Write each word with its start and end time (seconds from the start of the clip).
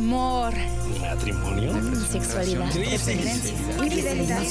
amor, 0.00 0.54
matrimonio, 0.98 1.74
sexualidad, 2.10 2.74
infidelidad, 3.84 4.42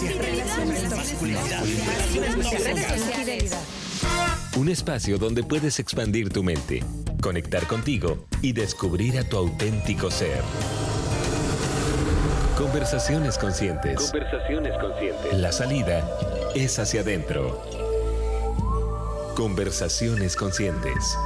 Un 4.56 4.70
espacio 4.70 5.18
donde 5.18 5.42
puedes 5.44 5.80
expandir 5.80 6.30
tu 6.30 6.44
mente, 6.44 6.84
conectar 7.20 7.66
contigo 7.66 8.26
y 8.44 8.54
descubrir 8.54 9.18
a 9.18 9.24
tu 9.24 9.38
auténtico 9.38 10.12
ser. 10.12 10.44
Conversaciones 12.56 13.40
conscientes. 13.40 14.12
Conversaciones 14.12 14.78
conscientes. 14.80 15.34
La 15.34 15.52
salida 15.52 16.08
es 16.54 16.78
hacia 16.78 17.02
adentro. 17.02 17.60
Conversaciones 19.36 20.36
conscientes. 20.36 21.18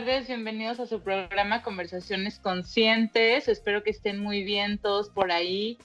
Tardes. 0.00 0.28
Bienvenidos 0.28 0.80
a 0.80 0.86
su 0.86 1.02
programa 1.02 1.62
Conversaciones 1.62 2.38
Conscientes. 2.38 3.48
Espero 3.48 3.82
que 3.82 3.90
estén 3.90 4.18
muy 4.18 4.44
bien 4.44 4.78
todos 4.78 5.10
por 5.10 5.30
ahí. 5.30 5.76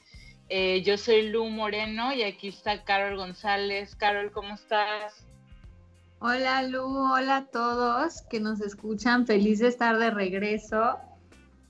Eh, 0.48 0.84
yo 0.84 0.98
soy 0.98 1.30
Lu 1.30 1.50
Moreno 1.50 2.14
y 2.14 2.24
aquí 2.24 2.48
está 2.48 2.86
Carol 2.86 3.18
González. 3.18 3.94
Carol, 3.96 4.32
¿cómo 4.32 4.54
estás? 4.54 5.28
Hola 6.20 6.64
Lu, 6.64 6.86
hola 6.86 7.38
a 7.38 7.46
todos 7.48 8.22
que 8.30 8.40
nos 8.40 8.62
escuchan. 8.62 9.28
Feliz 9.28 9.60
de 9.60 9.68
estar 9.68 9.98
de 9.98 10.12
regreso. 10.12 10.98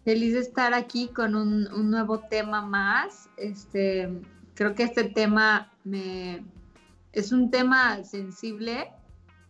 Feliz 0.04 0.34
de 0.34 0.42
estar 0.42 0.76
aquí 0.76 1.08
con 1.08 1.36
un, 1.36 1.68
un 1.74 1.90
nuevo 1.90 2.20
tema 2.20 2.62
más. 2.62 3.28
Este, 3.38 4.08
creo 4.54 4.76
que 4.76 4.84
este 4.84 5.06
tema 5.06 5.74
me, 5.84 6.44
es 7.12 7.32
un 7.32 7.50
tema 7.50 8.04
sensible 8.04 8.92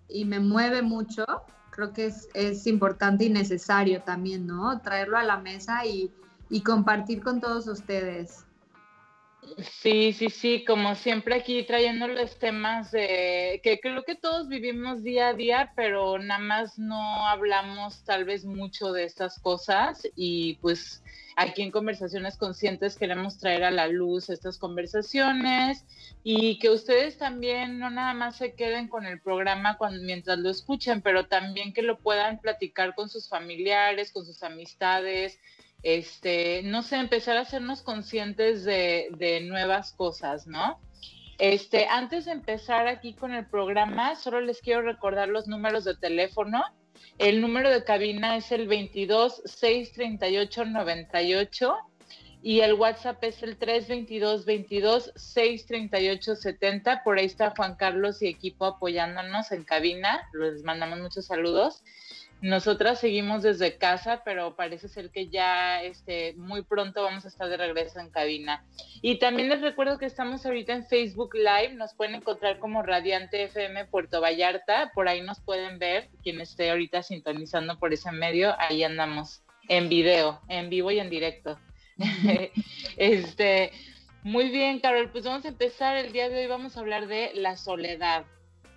y 0.08 0.24
me 0.24 0.40
mueve 0.40 0.82
mucho, 0.82 1.26
creo 1.76 1.92
que 1.92 2.06
es, 2.06 2.30
es 2.34 2.66
importante 2.68 3.26
y 3.26 3.30
necesario 3.30 4.02
también, 4.02 4.48
¿no? 4.48 4.80
Traerlo 4.80 5.18
a 5.18 5.24
la 5.24 5.38
mesa 5.38 5.86
y, 5.86 6.10
y 6.50 6.62
compartir 6.62 7.22
con 7.22 7.42
todos 7.42 7.68
ustedes. 7.68 8.46
Sí, 9.82 10.12
sí, 10.14 10.30
sí, 10.30 10.66
como 10.66 10.96
siempre 10.96 11.36
aquí 11.36 11.64
trayéndoles 11.64 12.38
temas 12.40 12.92
de 12.92 13.62
que 13.64 13.80
creo 13.80 14.04
que 14.04 14.16
todos 14.16 14.48
vivimos 14.48 15.04
día 15.04 15.30
a 15.30 15.34
día, 15.34 15.72
pero 15.76 16.18
nada 16.18 16.40
más 16.40 16.78
no 16.78 17.28
hablamos 17.28 18.04
tal 18.04 18.26
vez 18.26 18.44
mucho 18.44 18.92
de 18.92 19.04
estas 19.04 19.40
cosas 19.40 20.08
y 20.16 20.56
pues 20.56 21.04
aquí 21.36 21.62
en 21.62 21.72
Conversaciones 21.72 22.38
Conscientes 22.38 22.98
queremos 22.98 23.38
traer 23.38 23.64
a 23.64 23.72
la 23.72 23.88
luz 23.88 24.30
estas 24.30 24.58
conversaciones 24.58 25.86
y 26.24 26.60
que 26.60 26.70
ustedes 26.70 27.18
también 27.18 27.80
no 27.80 27.90
nada 27.90 28.14
más 28.14 28.38
se 28.38 28.56
queden 28.56 28.88
con 28.88 29.06
el 29.06 29.22
programa 29.22 29.78
cuando, 29.78 30.02
mientras 30.04 30.40
lo 30.40 30.50
escuchen, 30.50 31.02
pero 31.02 31.28
también 31.28 31.74
que 31.74 31.82
lo 31.82 32.00
puedan 32.00 32.40
platicar 32.40 32.96
con 32.96 33.10
sus 33.10 33.30
familiares, 33.30 34.12
con 34.12 34.26
sus 34.26 34.44
amistades, 34.44 35.40
este, 35.86 36.64
no 36.64 36.82
sé, 36.82 36.96
empezar 36.96 37.38
a 37.38 37.42
hacernos 37.42 37.84
conscientes 37.84 38.66
de, 38.66 39.40
nuevas 39.44 39.94
cosas, 39.94 40.48
¿no? 40.48 40.80
Este, 41.38 41.86
antes 41.86 42.26
de 42.26 42.32
empezar 42.32 42.88
aquí 42.88 43.14
con 43.14 43.36
el 43.36 43.46
programa, 43.46 44.16
solo 44.16 44.42
les 44.42 44.62
quiero 44.62 44.82
recordar 44.82 45.30
los 45.30 45.48
números 45.48 45.84
de 45.84 45.96
teléfono. 45.96 46.64
El 47.20 47.40
número 47.40 47.70
de 47.70 47.84
cabina 47.84 48.36
es 48.36 48.52
el 48.52 48.68
22 48.68 49.44
638 49.46 50.66
98 50.66 51.76
y 52.42 52.62
el 52.62 52.74
WhatsApp 52.74 53.24
es 53.24 53.44
el 53.44 53.56
322 53.56 54.44
22 54.46 55.12
638 55.16 56.36
70. 56.36 57.04
Por 57.04 57.20
ahí 57.20 57.26
está 57.28 57.54
Juan 57.56 57.76
Carlos 57.76 58.24
y 58.24 58.28
equipo 58.28 58.66
apoyándonos 58.66 59.52
en 59.52 59.64
cabina. 59.64 60.28
Les 60.34 60.64
mandamos 60.64 61.00
muchos 61.00 61.28
saludos. 61.28 61.84
Nosotras 62.42 63.00
seguimos 63.00 63.44
desde 63.44 63.78
casa, 63.78 64.22
pero 64.24 64.56
parece 64.56 64.88
ser 64.88 65.10
que 65.10 65.30
ya 65.30 65.82
este, 65.82 66.34
muy 66.34 66.62
pronto 66.64 67.02
vamos 67.02 67.26
a 67.26 67.30
estar 67.30 67.50
de 67.50 67.58
regreso 67.58 68.00
en 68.00 68.10
cabina. 68.10 68.64
Y 69.02 69.20
también 69.20 69.50
les 69.50 69.62
recuerdo 69.62 69.98
que 69.98 70.06
estamos 70.06 70.46
ahorita 70.46 70.74
en 70.74 70.86
Facebook 70.86 71.34
Live, 71.34 71.74
nos 71.74 71.94
pueden 71.94 72.16
encontrar 72.16 72.60
como 72.60 72.84
Radiante 72.84 73.44
FM 73.44 73.86
Puerto 73.86 74.22
Vallarta, 74.22 74.92
por 74.94 75.08
ahí 75.08 75.22
nos 75.22 75.40
pueden 75.40 75.80
ver, 75.80 76.10
quien 76.24 76.42
esté 76.42 76.70
ahorita 76.70 77.04
sintonizando 77.04 77.80
por 77.80 77.94
ese 77.94 78.12
medio, 78.12 78.54
ahí 78.60 78.84
andamos 78.84 79.42
en 79.68 79.90
video, 79.90 80.42
en 80.48 80.70
vivo 80.70 80.92
y 80.92 81.00
en 81.00 81.10
directo. 81.10 81.58
este, 82.98 83.72
muy 84.24 84.50
bien, 84.50 84.80
Carol, 84.80 85.10
pues 85.12 85.24
vamos 85.24 85.46
a 85.46 85.50
empezar 85.50 85.96
el 85.98 86.12
día 86.12 86.30
de 86.30 86.42
hoy, 86.42 86.48
vamos 86.48 86.76
a 86.76 86.82
hablar 86.82 87.08
de 87.08 87.32
la 87.36 87.56
soledad. 87.56 88.26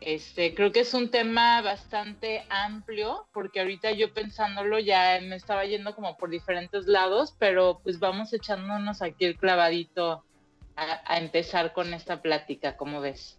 Este, 0.00 0.54
creo 0.54 0.70
que 0.70 0.80
es 0.80 0.94
un 0.94 1.10
tema 1.10 1.60
bastante 1.60 2.44
amplio, 2.50 3.26
porque 3.32 3.60
ahorita 3.60 3.90
yo 3.92 4.12
pensándolo 4.14 4.78
ya 4.78 5.18
me 5.20 5.34
estaba 5.34 5.64
yendo 5.64 5.94
como 5.94 6.16
por 6.16 6.30
diferentes 6.30 6.86
lados, 6.86 7.34
pero 7.38 7.80
pues 7.82 7.98
vamos 7.98 8.32
echándonos 8.32 9.02
aquí 9.02 9.24
el 9.24 9.36
clavadito 9.36 10.24
a, 10.76 11.18
empezar 11.18 11.72
con 11.72 11.92
esta 11.92 12.22
plática, 12.22 12.76
¿cómo 12.76 13.00
ves? 13.00 13.38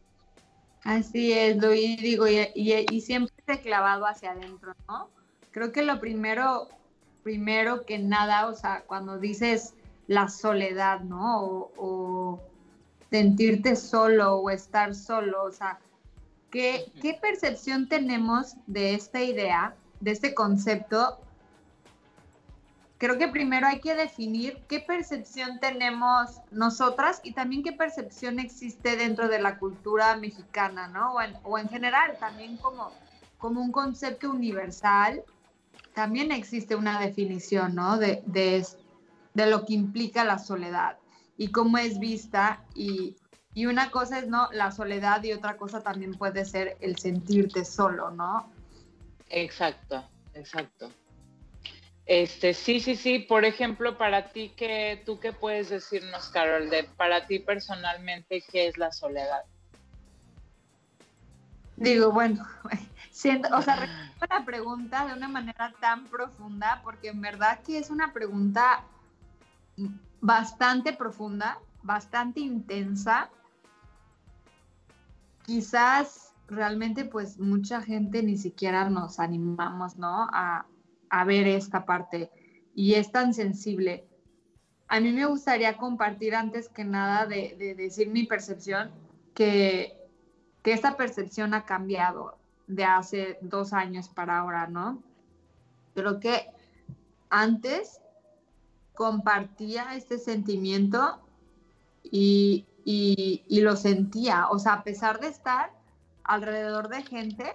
Así 0.84 1.32
es, 1.32 1.56
lo 1.58 1.70
digo, 1.70 2.28
y, 2.28 3.02
siempre 3.02 3.34
he 3.48 3.62
clavado 3.62 4.06
hacia 4.06 4.32
adentro, 4.32 4.76
¿no? 4.88 5.10
Creo 5.52 5.72
que 5.72 5.82
lo 5.82 6.02
primero, 6.02 6.68
primero 7.24 7.86
que 7.86 8.00
nada, 8.00 8.48
o 8.48 8.54
sea, 8.54 8.84
cuando 8.86 9.18
dices 9.18 9.74
la 10.08 10.28
soledad, 10.28 11.00
¿no? 11.00 11.70
O 11.78 12.42
sentirte 13.10 13.78
solo 13.78 14.36
o 14.36 14.50
estar 14.50 14.94
solo, 14.94 15.44
o 15.44 15.52
sea, 15.52 15.80
¿Qué, 16.52 17.20
percepción 17.22 17.88
tenemos 17.88 18.56
de 18.66 18.96
esta 18.96 19.22
idea, 19.22 19.76
de 20.00 20.12
este 20.12 20.34
concepto? 20.34 21.20
Creo 22.98 23.18
que 23.18 23.28
primero 23.28 23.68
hay 23.68 23.80
que 23.80 23.96
definir 23.96 24.58
qué 24.68 24.80
percepción 24.80 25.60
tenemos 25.60 26.42
nosotras 26.52 27.22
y 27.24 27.34
también 27.34 27.64
qué 27.64 27.72
percepción 27.72 28.40
existe 28.40 28.98
dentro 28.98 29.30
de 29.30 29.40
la 29.40 29.58
cultura 29.58 30.18
mexicana, 30.18 30.88
¿no? 30.88 31.14
O 31.44 31.58
en, 31.58 31.70
general, 31.70 32.18
también 32.20 32.58
como, 32.58 32.92
como 33.38 33.62
un 33.62 33.72
concepto 33.72 34.32
universal, 34.32 35.24
también 35.94 36.32
existe 36.32 36.76
una 36.76 37.00
definición, 37.00 37.76
¿no? 37.76 37.98
De, 37.98 38.24
de, 38.26 38.66
de 39.34 39.46
lo 39.46 39.66
que 39.66 39.74
implica 39.74 40.24
la 40.26 40.40
soledad 40.40 40.98
y 41.38 41.52
cómo 41.52 41.78
es 41.78 42.00
vista 42.00 42.66
y, 42.76 43.16
y 43.60 43.66
una 43.66 43.92
cosa 43.92 44.20
es 44.20 44.28
no 44.30 44.48
la 44.54 44.72
soledad 44.72 45.22
y 45.26 45.34
otra 45.34 45.58
cosa 45.58 45.84
también 45.84 46.14
puede 46.14 46.46
ser 46.46 46.78
el 46.80 46.98
sentirte 46.98 47.66
solo, 47.66 48.10
¿no? 48.10 48.50
Exacto, 49.28 50.02
exacto. 50.34 50.90
Este, 52.06 52.54
sí, 52.54 52.80
sí, 52.80 52.96
sí. 52.96 53.20
Por 53.20 53.44
ejemplo, 53.44 53.98
para 53.98 54.30
ti, 54.32 54.54
¿qué, 54.56 55.04
¿tú 55.06 55.20
qué 55.20 55.34
puedes 55.34 55.68
decirnos, 55.68 56.30
Carol, 56.30 56.70
de 56.70 56.86
para 56.86 57.28
ti 57.28 57.40
personalmente, 57.40 58.46
qué 58.50 58.70
es 58.70 58.78
la 58.78 58.94
soledad? 58.94 59.44
Digo, 61.76 62.14
bueno, 62.14 62.48
siento, 63.12 63.50
o 63.58 63.62
sea, 63.62 63.90
la 64.30 64.46
pregunta 64.46 65.06
de 65.06 65.16
una 65.16 65.28
manera 65.28 65.74
tan 65.82 66.06
profunda, 66.06 66.80
porque 66.82 67.10
en 67.10 67.20
verdad 67.20 67.60
que 67.68 67.78
es 67.78 67.90
una 67.90 68.14
pregunta 68.14 68.86
bastante 70.22 70.94
profunda, 70.94 71.60
bastante 71.84 72.40
intensa, 72.40 73.30
quizás 75.50 76.36
realmente 76.48 77.06
pues 77.06 77.40
mucha 77.40 77.82
gente 77.82 78.22
ni 78.22 78.38
siquiera 78.38 78.88
nos 78.88 79.20
animamos, 79.20 79.98
¿no? 79.98 80.28
A, 80.32 80.68
ver 81.26 81.48
esta 81.48 81.86
parte 81.86 82.30
y 82.76 82.94
es 82.94 83.12
tan 83.12 83.34
sensible. 83.34 84.08
A 84.88 85.00
mí 85.00 85.12
me 85.12 85.26
gustaría 85.26 85.76
compartir 85.76 86.36
antes 86.36 86.70
que 86.70 86.84
nada 86.84 87.26
de, 87.26 87.76
decir 87.76 88.10
mi 88.10 88.28
percepción, 88.28 88.92
que, 89.34 89.98
que, 90.62 90.74
esta 90.74 90.96
percepción 90.96 91.56
ha 91.56 91.66
cambiado 91.66 92.38
de 92.68 92.86
hace 92.86 93.40
dos 93.42 93.74
años 93.74 94.08
para 94.08 94.38
ahora, 94.38 94.68
¿no? 94.68 95.02
Creo 95.96 96.20
que 96.20 96.46
antes 97.32 98.00
compartía 98.94 99.96
este 99.96 100.20
sentimiento 100.20 101.20
y, 102.04 102.68
y, 102.92 103.62
lo 103.62 103.76
sentía. 103.76 104.50
O 104.50 104.58
sea, 104.58 104.74
a 104.74 104.84
pesar 104.84 105.20
de 105.20 105.28
estar 105.28 105.72
alrededor 106.24 106.90
de 106.90 107.04
gente, 107.04 107.54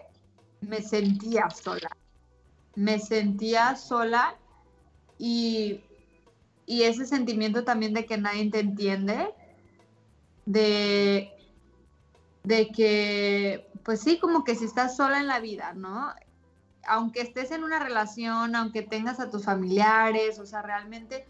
me 0.60 0.80
sentía 0.80 1.50
sola. 1.50 1.90
Me 2.76 3.00
sentía 3.00 3.74
sola 3.74 4.36
y, 5.18 5.80
y 6.66 6.82
ese 6.82 7.04
sentimiento 7.04 7.64
también 7.64 7.94
de 7.94 8.06
que 8.06 8.16
nadie 8.16 8.48
te 8.48 8.60
entiende, 8.60 9.34
de, 10.46 11.32
de 12.44 12.68
que, 12.68 13.68
pues 13.82 14.00
sí, 14.02 14.20
como 14.20 14.44
que 14.44 14.54
si 14.54 14.66
estás 14.66 14.96
sola 14.96 15.18
en 15.18 15.26
la 15.26 15.40
vida, 15.40 15.72
¿no? 15.74 16.12
Aunque 16.86 17.22
estés 17.22 17.50
en 17.50 17.64
una 17.64 17.80
relación, 17.80 18.54
aunque 18.54 18.82
tengas 18.82 19.18
a 19.18 19.30
tus 19.30 19.44
familiares, 19.44 20.38
o 20.38 20.46
sea, 20.46 20.62
realmente 20.62 21.26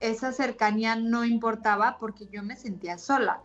esa 0.00 0.32
cercanía 0.32 0.96
no 0.96 1.24
importaba 1.24 1.98
porque 1.98 2.26
yo 2.26 2.42
me 2.42 2.56
sentía 2.56 2.98
sola. 2.98 3.42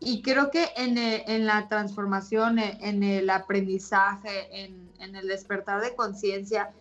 Y 0.00 0.22
creo 0.22 0.50
que 0.50 0.68
en, 0.76 0.98
eh, 0.98 1.24
la 1.38 1.68
transformación, 1.68 2.58
eh, 2.58 2.78
en 2.80 3.02
el 3.02 3.30
aprendizaje, 3.30 4.64
en, 4.64 4.90
en 4.98 5.16
el 5.16 5.28
despertar 5.28 5.80
de 5.80 5.94
conciencia, 5.94 6.72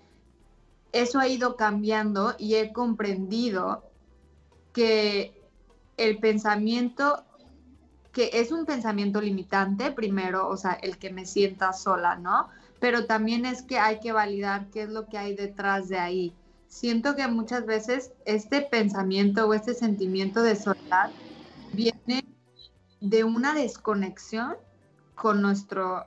eso 0.92 1.20
ha 1.20 1.28
ido 1.28 1.56
cambiando 1.56 2.36
y 2.38 2.56
he 2.56 2.72
comprendido 2.72 3.84
que 4.74 5.44
el 5.98 6.20
pensamiento, 6.20 7.24
que 8.12 8.30
es 8.34 8.52
un 8.52 8.66
pensamiento 8.66 9.22
limitante, 9.22 9.92
primero, 9.92 10.48
o 10.48 10.58
sea, 10.58 10.74
el 10.74 10.98
que 10.98 11.12
me 11.12 11.26
sienta 11.26 11.74
sola, 11.74 12.16
¿no? 12.16 12.50
Pero 12.80 13.06
también 13.06 13.46
es 13.46 13.64
que 13.64 13.80
hay 13.80 14.00
que 14.00 14.12
validar 14.12 14.70
qué 14.70 14.84
es 14.84 14.90
lo 14.90 15.08
que 15.08 15.18
hay 15.18 15.36
detrás 15.36 15.88
de 15.90 16.00
ahí. 16.00 16.36
Siento 16.74 17.16
que 17.16 17.28
muchas 17.28 17.68
veces 17.68 18.14
este 18.26 18.64
pensamiento 18.64 19.48
o 19.48 19.54
este 19.54 19.76
sentimiento 19.76 20.42
de 20.42 20.56
soledad 20.56 21.12
viene 21.72 22.26
de 23.00 23.24
una 23.24 23.54
desconexión 23.54 24.56
con 25.14 25.44
nuestro 25.44 26.04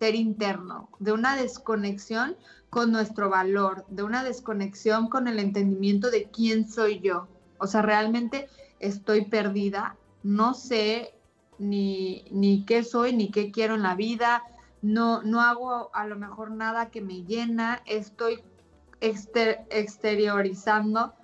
ser 0.00 0.16
interno, 0.16 0.88
de 0.98 1.12
una 1.12 1.36
desconexión 1.36 2.36
con 2.70 2.90
nuestro 2.90 3.30
valor, 3.30 3.86
de 3.88 4.02
una 4.02 4.24
desconexión 4.24 5.08
con 5.08 5.28
el 5.28 5.38
entendimiento 5.38 6.10
de 6.10 6.24
quién 6.24 6.68
soy 6.68 6.98
yo. 6.98 7.28
O 7.58 7.68
sea, 7.68 7.82
realmente 7.82 8.48
estoy 8.80 9.26
perdida, 9.26 9.96
no 10.24 10.54
sé 10.54 11.14
ni, 11.60 12.24
ni 12.32 12.64
qué 12.64 12.82
soy, 12.82 13.14
ni 13.14 13.30
qué 13.30 13.52
quiero 13.52 13.76
en 13.76 13.82
la 13.82 13.94
vida, 13.94 14.42
no, 14.82 15.22
no 15.22 15.40
hago 15.40 15.94
a 15.94 16.04
lo 16.08 16.16
mejor 16.16 16.50
nada 16.50 16.90
que 16.90 17.00
me 17.00 17.22
llena, 17.22 17.80
estoy 17.86 18.42
exteriorizando 19.02 21.14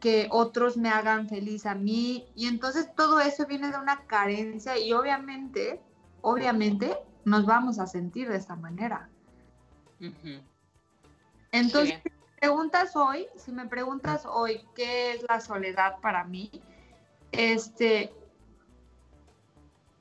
que 0.00 0.26
otros 0.30 0.76
me 0.76 0.88
hagan 0.88 1.28
feliz 1.28 1.66
a 1.66 1.74
mí. 1.74 2.26
Y 2.34 2.48
entonces 2.48 2.92
todo 2.94 3.20
eso 3.20 3.46
viene 3.46 3.70
de 3.70 3.78
una 3.78 4.06
carencia 4.06 4.78
y 4.78 4.92
obviamente, 4.92 5.80
obviamente 6.22 6.96
nos 7.24 7.46
vamos 7.46 7.78
a 7.78 7.86
sentir 7.86 8.28
de 8.28 8.36
esta 8.36 8.56
manera. 8.56 9.08
Entonces, 11.52 12.00
si 12.02 12.10
me 12.10 12.40
preguntas 12.40 12.96
hoy, 12.96 13.26
si 13.36 13.52
me 13.52 13.66
preguntas 13.66 14.26
hoy 14.26 14.60
qué 14.74 15.12
es 15.12 15.24
la 15.28 15.40
soledad 15.40 16.00
para 16.00 16.24
mí, 16.24 16.50
este, 17.32 18.12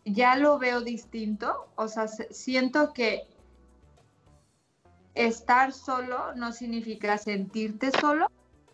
ya 0.06 0.36
lo 0.36 0.60
veo 0.60 0.82
distinto, 0.82 1.68
o 1.76 1.88
sea, 1.88 2.08
siento 2.08 2.94
que 2.94 3.28
estar 5.16 5.72
solo 5.72 6.34
no 6.36 6.52
significa 6.52 7.18
sentirte 7.18 7.92
solo, 8.00 8.30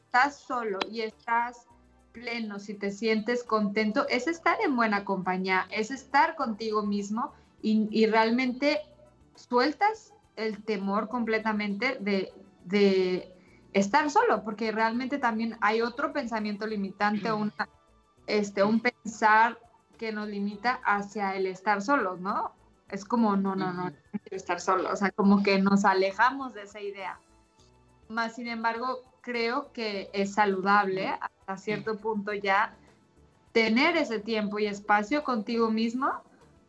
estás 0.05 0.39
solo 0.39 0.79
y 0.89 1.01
estás 1.01 1.67
pleno, 2.11 2.59
si 2.59 2.73
te 2.73 2.91
sientes 2.91 3.43
contento, 3.43 4.05
es 4.09 4.27
estar 4.27 4.57
en 4.61 4.75
buena 4.75 5.05
compañía, 5.05 5.67
es 5.71 5.91
estar 5.91 6.35
contigo 6.35 6.83
mismo 6.83 7.31
y, 7.61 7.87
y 7.91 8.05
realmente 8.07 8.81
sueltas 9.35 10.13
el 10.35 10.63
temor 10.63 11.07
completamente 11.07 11.97
de, 11.99 12.33
de 12.65 13.33
estar 13.73 14.09
solo, 14.09 14.43
porque 14.43 14.71
realmente 14.71 15.17
también 15.17 15.57
hay 15.61 15.81
otro 15.81 16.11
pensamiento 16.11 16.67
limitante, 16.67 17.31
una, 17.31 17.69
este, 18.27 18.63
un 18.63 18.81
pensar 18.81 19.57
que 19.97 20.11
nos 20.11 20.27
limita 20.27 20.81
hacia 20.83 21.35
el 21.35 21.45
estar 21.45 21.81
solos, 21.81 22.19
¿no? 22.19 22.53
Es 22.91 23.05
como, 23.05 23.35
no, 23.37 23.55
no, 23.55 23.73
no, 23.73 23.91
estar 24.29 24.59
solo, 24.59 24.91
o 24.91 24.95
sea, 24.95 25.11
como 25.11 25.43
que 25.43 25.59
nos 25.59 25.85
alejamos 25.85 26.53
de 26.53 26.63
esa 26.63 26.81
idea. 26.81 27.19
Más 28.09 28.35
sin 28.35 28.47
embargo, 28.47 29.03
creo 29.21 29.71
que 29.71 30.09
es 30.13 30.33
saludable 30.33 31.07
hasta 31.07 31.57
cierto 31.57 31.97
punto 31.97 32.33
ya 32.33 32.75
tener 33.51 33.97
ese 33.97 34.19
tiempo 34.19 34.59
y 34.59 34.65
espacio 34.65 35.23
contigo 35.23 35.69
mismo, 35.71 36.11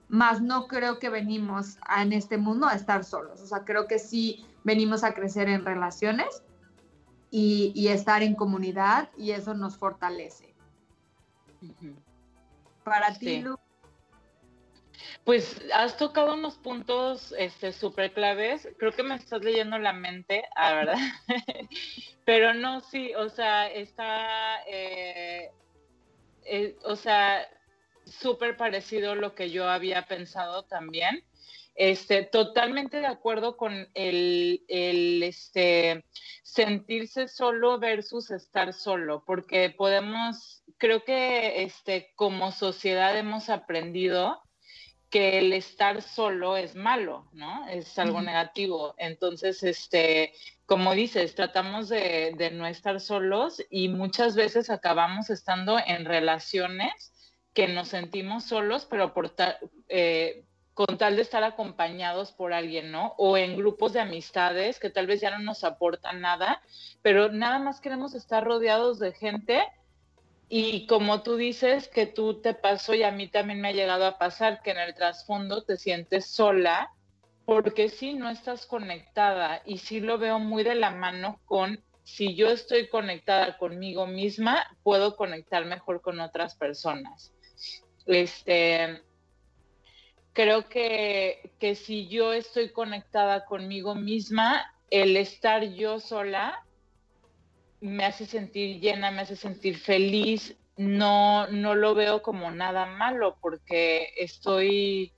más 0.09 0.43
no 0.43 0.67
creo 0.67 0.99
que 0.99 1.09
venimos 1.09 1.79
en 1.97 2.13
este 2.13 2.37
mundo 2.37 2.67
a 2.67 2.75
estar 2.75 3.05
solos. 3.05 3.41
O 3.41 3.47
sea, 3.47 3.65
creo 3.65 3.87
que 3.87 3.99
sí 3.99 4.45
venimos 4.65 5.05
a 5.05 5.15
crecer 5.15 5.49
en 5.49 5.65
relaciones 5.65 6.43
y, 7.31 7.89
estar 7.89 8.23
en 8.23 8.35
comunidad 8.35 9.09
y 9.17 9.31
eso 9.31 9.55
nos 9.55 9.77
fortalece. 9.79 10.55
Para 12.85 13.15
ti, 13.15 13.41
Lu. 13.41 13.57
Pues 15.25 15.63
has 15.73 15.97
tocado 15.97 16.35
unos 16.35 16.57
puntos 16.57 17.35
este 17.39 17.73
súper 17.73 18.13
claves. 18.13 18.69
Creo 18.79 18.93
que 18.93 19.03
me 19.03 19.15
estás 19.15 19.43
leyendo 19.43 19.79
la 19.79 19.93
mente, 19.93 20.45
ah, 20.57 20.75
¿verdad? 20.75 20.99
Pero 22.25 22.55
no, 22.55 22.81
sí, 22.81 23.15
o 23.15 23.29
sea, 23.29 23.69
está, 23.71 24.63
eh, 24.67 25.51
eh, 26.45 26.77
o 26.85 26.97
sea, 26.97 27.49
súper 28.05 28.57
parecido 28.57 29.15
lo 29.15 29.35
que 29.35 29.51
yo 29.51 29.69
había 29.69 30.03
pensado 30.07 30.65
también. 30.65 31.25
Este, 31.75 32.23
totalmente 32.23 33.01
de 33.01 33.07
acuerdo 33.07 33.57
con 33.57 33.89
el, 33.95 34.63
este, 34.69 36.05
sentirse 36.43 37.29
solo 37.29 37.79
versus 37.79 38.31
estar 38.31 38.75
solo, 38.75 39.25
porque 39.25 39.71
podemos, 39.71 40.63
creo 40.77 41.03
que 41.03 41.63
este, 41.63 42.13
como 42.15 42.53
sociedad 42.53 43.17
hemos 43.17 43.49
aprendido 43.49 44.42
que 45.13 45.39
el 45.39 45.53
estar 45.53 46.01
solo 46.01 46.57
es 46.57 46.75
malo, 46.75 47.29
¿no? 47.35 47.69
Es 47.69 47.99
algo 47.99 48.23
negativo. 48.23 48.95
Entonces, 48.97 49.63
este, 49.63 50.33
como 50.65 50.95
dices, 50.95 51.35
tratamos 51.35 51.91
de, 51.91 52.51
no 52.55 52.67
estar 52.67 52.99
solos 52.99 53.63
y 53.69 53.89
muchas 53.91 54.35
veces 54.35 54.71
acabamos 54.71 55.29
estando 55.29 55.79
en 55.87 56.07
relaciones 56.07 57.13
que 57.53 57.69
nos 57.69 57.89
sentimos 57.89 58.45
solos, 58.45 58.87
pero 58.89 59.13
por, 59.13 59.35
eh, 59.91 60.47
con 60.73 60.97
tal 60.97 61.17
de 61.17 61.23
estar 61.23 61.45
acompañados 61.45 62.33
por 62.33 62.55
alguien, 62.55 62.91
¿no? 62.91 63.15
O 63.19 63.37
en 63.37 63.59
grupos 63.59 63.93
de 63.93 64.01
amistades 64.01 64.81
que 64.81 64.89
tal 64.89 65.07
vez 65.07 65.21
ya 65.21 65.31
no 65.31 65.45
nos 65.45 65.63
aportan 65.63 66.23
nada, 66.23 66.63
pero 67.03 67.31
nada 67.31 67.59
más 67.59 67.83
queremos 67.83 68.15
estar 68.15 68.43
rodeados 68.43 68.99
de 68.99 69.13
gente 69.13 69.63
y 70.55 70.85
como 70.85 71.23
tú 71.23 71.37
dices 71.37 71.89
que 71.89 72.05
tú 72.05 72.43
te 72.43 72.53
pasó 72.53 72.93
y 72.93 73.05
a 73.05 73.11
mí 73.11 73.27
también 73.27 73.63
me 73.63 73.69
ha 73.69 73.73
llegado 73.73 74.05
a 74.05 74.19
pasar 74.19 74.61
que 74.61 74.73
en 74.73 74.77
el 74.77 74.95
trasfondo 74.95 75.65
te 75.65 75.79
sientes 75.79 76.27
sola 76.27 76.91
porque 77.47 77.89
si 77.89 78.13
no 78.13 78.29
estás 78.29 78.67
conectada 78.67 79.63
y 79.65 79.79
sí 79.79 80.01
lo 80.01 80.19
veo 80.19 80.39
muy 80.39 80.63
de 80.63 80.75
la 80.75 80.91
mano 80.91 81.41
con 81.47 81.83
si 82.05 82.35
yo 82.35 82.51
estoy 82.51 82.91
conectada 82.91 83.57
conmigo 83.57 84.07
misma, 84.07 84.67
puedo 84.83 85.17
conectar 85.17 85.65
mejor 85.65 86.03
con 86.03 86.21
otras 86.21 86.55
personas. 86.55 87.33
Este, 88.05 89.01
creo 90.35 90.69
que, 90.69 91.51
que 91.59 91.75
si 91.77 92.09
yo 92.09 92.35
estoy 92.35 92.73
conectada 92.73 93.47
conmigo 93.47 93.95
misma, 93.95 94.71
el 94.91 95.17
estar 95.17 95.65
yo 95.73 95.99
sola 95.99 96.63
me 97.83 98.05
hace 98.05 98.27
sentir 98.27 98.81
llena, 98.81 99.11
me 99.11 99.23
hace 99.23 99.35
sentir 99.35 99.77
feliz, 99.77 100.57
no, 100.77 101.49
no 101.49 101.75
lo 101.75 101.95
veo 101.95 102.23
como 102.23 102.51
nada 102.51 102.87
malo 102.87 103.37
porque 103.41 104.15
estoy, 104.17 105.13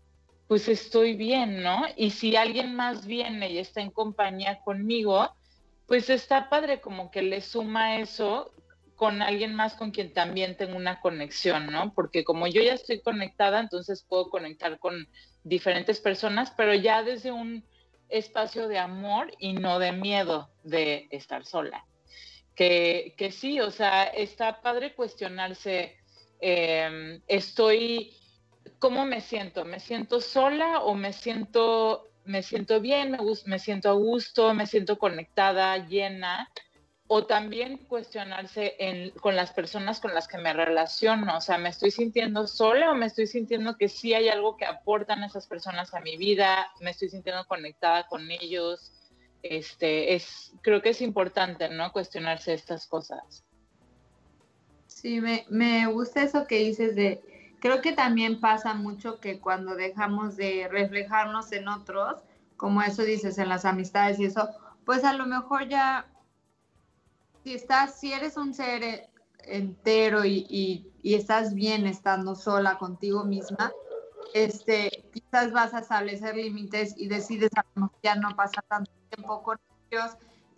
pues 0.49 0.69
estoy 0.69 1.15
bien, 1.15 1.63
¿no? 1.63 1.85
Y 1.97 2.11
si 2.11 2.37
alguien 2.37 2.75
más 2.75 3.07
viene 3.07 3.51
y 3.51 3.59
está 3.59 3.83
en 3.83 3.91
compañía 3.91 4.61
conmigo, 4.63 5.31
pues 5.87 6.09
está 6.09 6.49
padre 6.49 6.81
como 6.81 7.11
que 7.11 7.21
le 7.21 7.43
suma 7.43 7.99
eso 7.99 8.51
con 8.97 9.21
alguien 9.21 9.55
más 9.55 9.75
con 9.75 9.91
quien 9.91 10.15
también 10.15 10.57
tengo 10.57 10.77
una 10.77 11.01
conexión, 11.01 11.67
¿no? 11.67 11.93
Porque 11.93 12.25
como 12.25 12.47
yo 12.47 12.63
ya 12.63 12.73
estoy 12.73 13.03
conectada, 13.03 13.61
entonces 13.61 14.07
puedo 14.09 14.31
conectar 14.31 14.79
con 14.79 15.07
diferentes 15.43 16.01
personas, 16.01 16.53
pero 16.57 16.75
ya 16.75 17.03
desde 17.03 17.31
un 17.31 17.63
espacio 18.09 18.69
de 18.69 18.79
amor 18.79 19.33
y 19.39 19.53
no 19.53 19.79
de 19.79 19.93
miedo 19.93 20.49
de 20.63 21.09
estar 21.11 21.45
sola. 21.45 21.85
Que, 22.55 23.15
sí, 23.33 23.61
o 23.61 23.71
sea, 23.71 24.05
está 24.05 24.61
padre 24.61 24.95
cuestionarse, 24.95 25.97
em, 26.41 27.21
estoy, 27.27 28.17
¿cómo 28.79 29.05
me 29.05 29.21
siento? 29.21 29.65
¿Me 29.65 29.81
siento 29.81 30.21
sola 30.21 30.81
o 30.81 30.95
me 30.95 31.13
siento, 31.13 32.11
me 32.25 32.43
siento 32.43 32.81
bien, 32.81 33.11
me, 33.11 33.19
me 33.47 33.59
siento 33.59 33.91
a 33.91 33.95
gusto, 33.95 34.55
me 34.55 34.67
siento 34.67 34.99
conectada, 34.99 35.79
llena? 35.79 36.51
o 37.07 37.27
también 37.27 37.77
cuestionarse 37.77 39.13
con 39.21 39.37
las 39.37 39.53
personas 39.53 40.01
con 40.01 40.15
las 40.15 40.27
que 40.27 40.39
me 40.39 40.53
relaciono, 40.53 41.37
o 41.37 41.41
sea, 41.41 41.59
¿me 41.59 41.69
estoy 41.69 41.91
sintiendo 41.91 42.47
sola 42.47 42.91
o 42.91 42.95
me 42.95 43.07
estoy 43.07 43.27
sintiendo 43.27 43.77
que 43.77 43.89
sí 43.89 44.15
hay 44.15 44.29
algo 44.29 44.57
que 44.57 44.65
aportan 44.65 45.23
esas 45.23 45.47
personas 45.47 45.93
a 45.93 46.01
mi 46.01 46.17
vida? 46.17 46.73
¿Me 46.81 46.91
estoy 46.91 47.11
sintiendo 47.11 47.47
conectada 47.47 48.07
con 48.07 48.31
ellos? 48.31 48.93
Este, 49.45 50.15
es, 50.15 50.55
creo 50.63 50.81
que 50.81 50.89
es 50.89 51.03
importante, 51.03 51.69
¿no? 51.69 51.93
Cuestionarse 51.93 52.55
estas 52.55 52.87
cosas. 52.87 53.45
Sí, 54.87 55.21
me, 55.21 55.45
me 55.51 55.87
gusta 55.87 56.23
eso 56.23 56.47
que 56.47 56.61
dices 56.61 56.97
de, 56.97 57.23
creo 57.61 57.83
que 57.83 57.93
también 57.93 58.41
pasa 58.41 58.73
mucho 58.73 59.21
que 59.21 59.41
cuando 59.41 59.77
dejamos 59.77 60.37
de 60.37 60.67
reflejarnos 60.71 61.53
en 61.53 61.69
otros, 61.69 62.23
como 62.57 62.81
eso 62.81 63.03
dices, 63.03 63.37
en 63.37 63.51
las 63.51 63.67
amistades 63.67 64.19
y 64.19 64.25
eso, 64.25 64.49
pues 64.87 65.05
a 65.05 65.13
lo 65.13 65.27
mejor 65.27 65.69
ya 65.69 66.07
si 67.43 67.53
estás, 67.53 68.01
si 68.01 68.15
eres 68.15 68.39
un 68.39 68.55
ser 68.55 68.83
eh, 68.83 69.11
entero 69.41 70.25
y, 70.25 70.91
estás 71.03 71.53
bien 71.53 71.87
estando 71.87 72.35
sola 72.35 72.79
contigo 72.79 73.25
misma, 73.25 73.71
este, 74.33 75.05
quizás 75.13 75.53
vas 75.53 75.75
a 75.75 75.81
establecer 75.81 76.35
límites 76.35 76.95
y 76.97 77.09
decides 77.09 77.51
a 77.57 77.65
lo 77.75 77.93
ya 78.03 78.15
no 78.15 78.35
pasar 78.35 78.65
tanto 78.69 78.91
tiempo 79.15 79.43
con 79.43 79.59
ellos, 79.91 80.13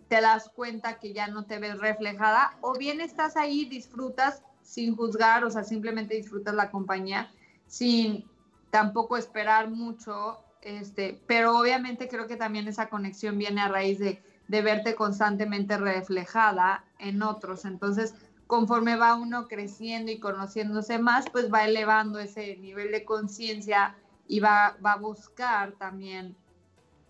te 0.07 0.21
das 0.21 0.49
cuenta 0.49 0.99
que 0.99 1.13
ya 1.13 1.27
no 1.27 1.45
te 1.45 1.59
ves 1.59 1.77
reflejada, 1.79 2.57
o 2.61 2.77
bien 2.77 3.01
estás 3.01 3.35
ahí, 3.35 3.65
disfrutas 3.65 4.41
sin 4.61 4.95
juzgar, 4.95 5.43
o 5.43 5.49
sea, 5.49 5.63
simplemente 5.63 6.15
disfrutas 6.15 6.53
la 6.53 6.71
compañía, 6.71 7.29
sin 7.67 8.25
tampoco 8.69 9.17
esperar 9.17 9.69
mucho, 9.69 10.39
este, 10.61 11.21
pero 11.27 11.57
obviamente 11.57 12.07
creo 12.07 12.27
que 12.27 12.35
también 12.35 12.67
esa 12.67 12.89
conexión 12.89 13.37
viene 13.37 13.61
a 13.61 13.67
raíz 13.67 13.99
de 13.99 14.21
de 14.47 14.61
verte 14.61 14.95
constantemente 14.95 15.77
reflejada 15.77 16.83
en 16.99 17.21
otros. 17.21 17.65
Entonces, 17.65 18.15
conforme 18.47 18.95
va 18.95 19.15
uno 19.15 19.47
creciendo 19.47 20.11
y 20.11 20.19
conociéndose 20.19 20.99
más, 20.99 21.25
pues 21.31 21.51
va 21.51 21.65
elevando 21.65 22.19
ese 22.19 22.57
nivel 22.57 22.91
de 22.91 23.03
conciencia 23.03 23.95
y 24.27 24.39
va, 24.39 24.77
va 24.83 24.93
a 24.93 24.97
buscar 24.97 25.73
también 25.73 26.35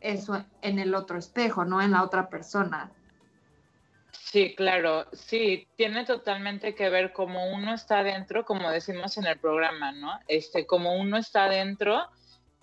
eso 0.01 0.46
en 0.62 0.80
el 0.80 0.96
otro 0.96 1.18
espejo, 1.18 1.66
¿no? 1.66 1.82
En 1.82 1.92
la 1.92 2.04
otra 2.04 2.30
persona. 2.30 2.92
Sí, 4.12 4.56
claro, 4.56 5.08
sí, 5.13 5.68
tiene 5.77 6.06
totalmente 6.06 6.75
que 6.75 6.89
ver 6.89 7.13
como 7.13 7.50
uno 7.54 7.74
está 7.74 8.04
dentro, 8.04 8.46
como 8.46 8.70
decimos 8.70 9.18
en 9.18 9.25
el 9.25 9.39
programa, 9.39 9.92
¿no? 9.94 10.20
Este, 10.27 10.66
como 10.66 10.98
uno 10.98 11.18
está 11.18 11.48
dentro, 11.48 12.10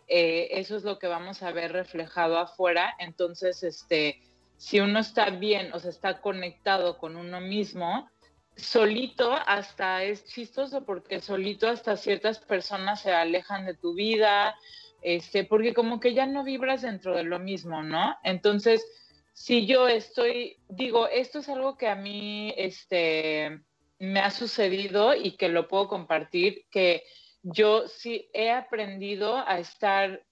eh, 0.06 0.48
eso 0.52 0.76
es 0.76 0.84
lo 0.84 0.98
que 0.98 1.06
vamos 1.06 1.42
a 1.42 1.52
ver 1.52 1.72
reflejado 1.72 2.38
afuera. 2.38 2.94
Entonces, 2.98 3.62
este, 3.62 4.20
si 4.56 4.80
uno 4.80 4.98
está 5.00 5.30
bien 5.30 5.72
o 5.72 5.78
se 5.78 5.88
está 5.88 6.20
conectado 6.20 6.98
con 6.98 7.16
uno 7.16 7.40
mismo, 7.40 8.10
solito 8.56 9.32
hasta 9.46 10.04
es 10.04 10.26
chistoso 10.26 10.84
porque 10.84 11.20
solito 11.20 11.68
hasta 11.68 11.96
ciertas 11.96 12.38
personas 12.38 13.00
se 13.02 13.12
alejan 13.12 13.66
de 13.66 13.74
tu 13.74 13.94
vida, 13.94 14.54
este, 15.04 15.44
porque 15.44 15.74
como 15.74 16.00
que 16.00 16.14
ya 16.14 16.26
no 16.26 16.42
vibras 16.42 16.82
dentro 16.82 17.14
de 17.14 17.24
lo 17.24 17.38
mismo, 17.38 17.82
¿no? 17.82 18.16
Entonces, 18.24 18.84
si 19.34 19.66
yo 19.66 19.86
estoy, 19.86 20.56
digo, 20.68 21.08
esto 21.08 21.40
es 21.40 21.48
algo 21.48 21.76
que 21.76 21.88
a 21.88 21.94
mí, 21.94 22.54
este, 22.56 23.60
me 23.98 24.20
ha 24.20 24.30
sucedido 24.30 25.14
y 25.14 25.36
que 25.36 25.50
lo 25.50 25.68
puedo 25.68 25.88
compartir, 25.88 26.64
que 26.70 27.04
yo 27.42 27.86
sí 27.86 28.30
he 28.32 28.50
aprendido 28.50 29.36
a 29.46 29.58
estar 29.58 30.24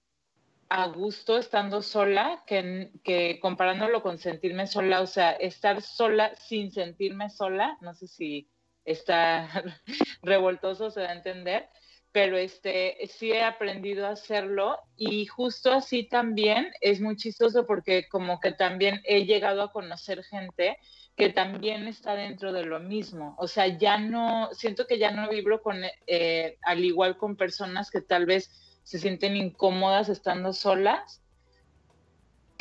a 0.69 0.87
gusto 0.87 1.37
estando 1.37 1.83
sola 1.83 2.43
que, 2.47 3.37
comparándolo 3.41 4.01
con 4.01 4.17
sentirme 4.17 4.65
sola, 4.65 5.01
o 5.01 5.07
sea, 5.07 5.33
estar 5.33 5.83
sola 5.83 6.35
sin 6.35 6.71
sentirme 6.71 7.29
sola, 7.29 7.77
no 7.81 7.93
sé 7.93 8.07
si 8.07 8.49
está 8.85 9.47
revoltoso, 10.23 10.89
se 10.89 11.01
da 11.01 11.09
a 11.09 11.13
entender, 11.13 11.69
pero 12.13 12.37
este, 12.37 12.95
sí 13.07 13.31
he 13.31 13.43
aprendido 13.43 14.05
a 14.05 14.11
hacerlo 14.11 14.77
y 14.95 15.25
justo 15.25 15.71
así 15.73 16.03
también 16.03 16.71
es 16.79 17.01
muy 17.01 17.17
chistoso 17.17 17.65
porque 17.65 18.07
como 18.07 18.39
que 18.39 18.51
también 18.51 19.01
he 19.03 19.25
llegado 19.25 19.63
a 19.63 19.71
conocer 19.71 20.23
gente 20.23 20.77
que 21.15 21.29
también 21.29 21.87
está 21.87 22.15
dentro 22.15 22.53
de 22.53 22.65
lo 22.65 22.79
mismo, 22.79 23.35
o 23.37 23.47
sea, 23.47 23.67
ya 23.67 23.97
no, 23.97 24.49
siento 24.53 24.87
que 24.87 24.99
ya 24.99 25.11
no 25.11 25.29
vibro 25.29 25.61
con, 25.61 25.81
eh, 26.07 26.57
al 26.61 26.85
igual 26.85 27.17
con 27.17 27.35
personas 27.35 27.89
que 27.89 28.01
tal 28.01 28.25
vez 28.27 28.51
se 28.83 28.99
sienten 28.99 29.35
incómodas 29.35 30.09
estando 30.09 30.53
solas, 30.53 31.22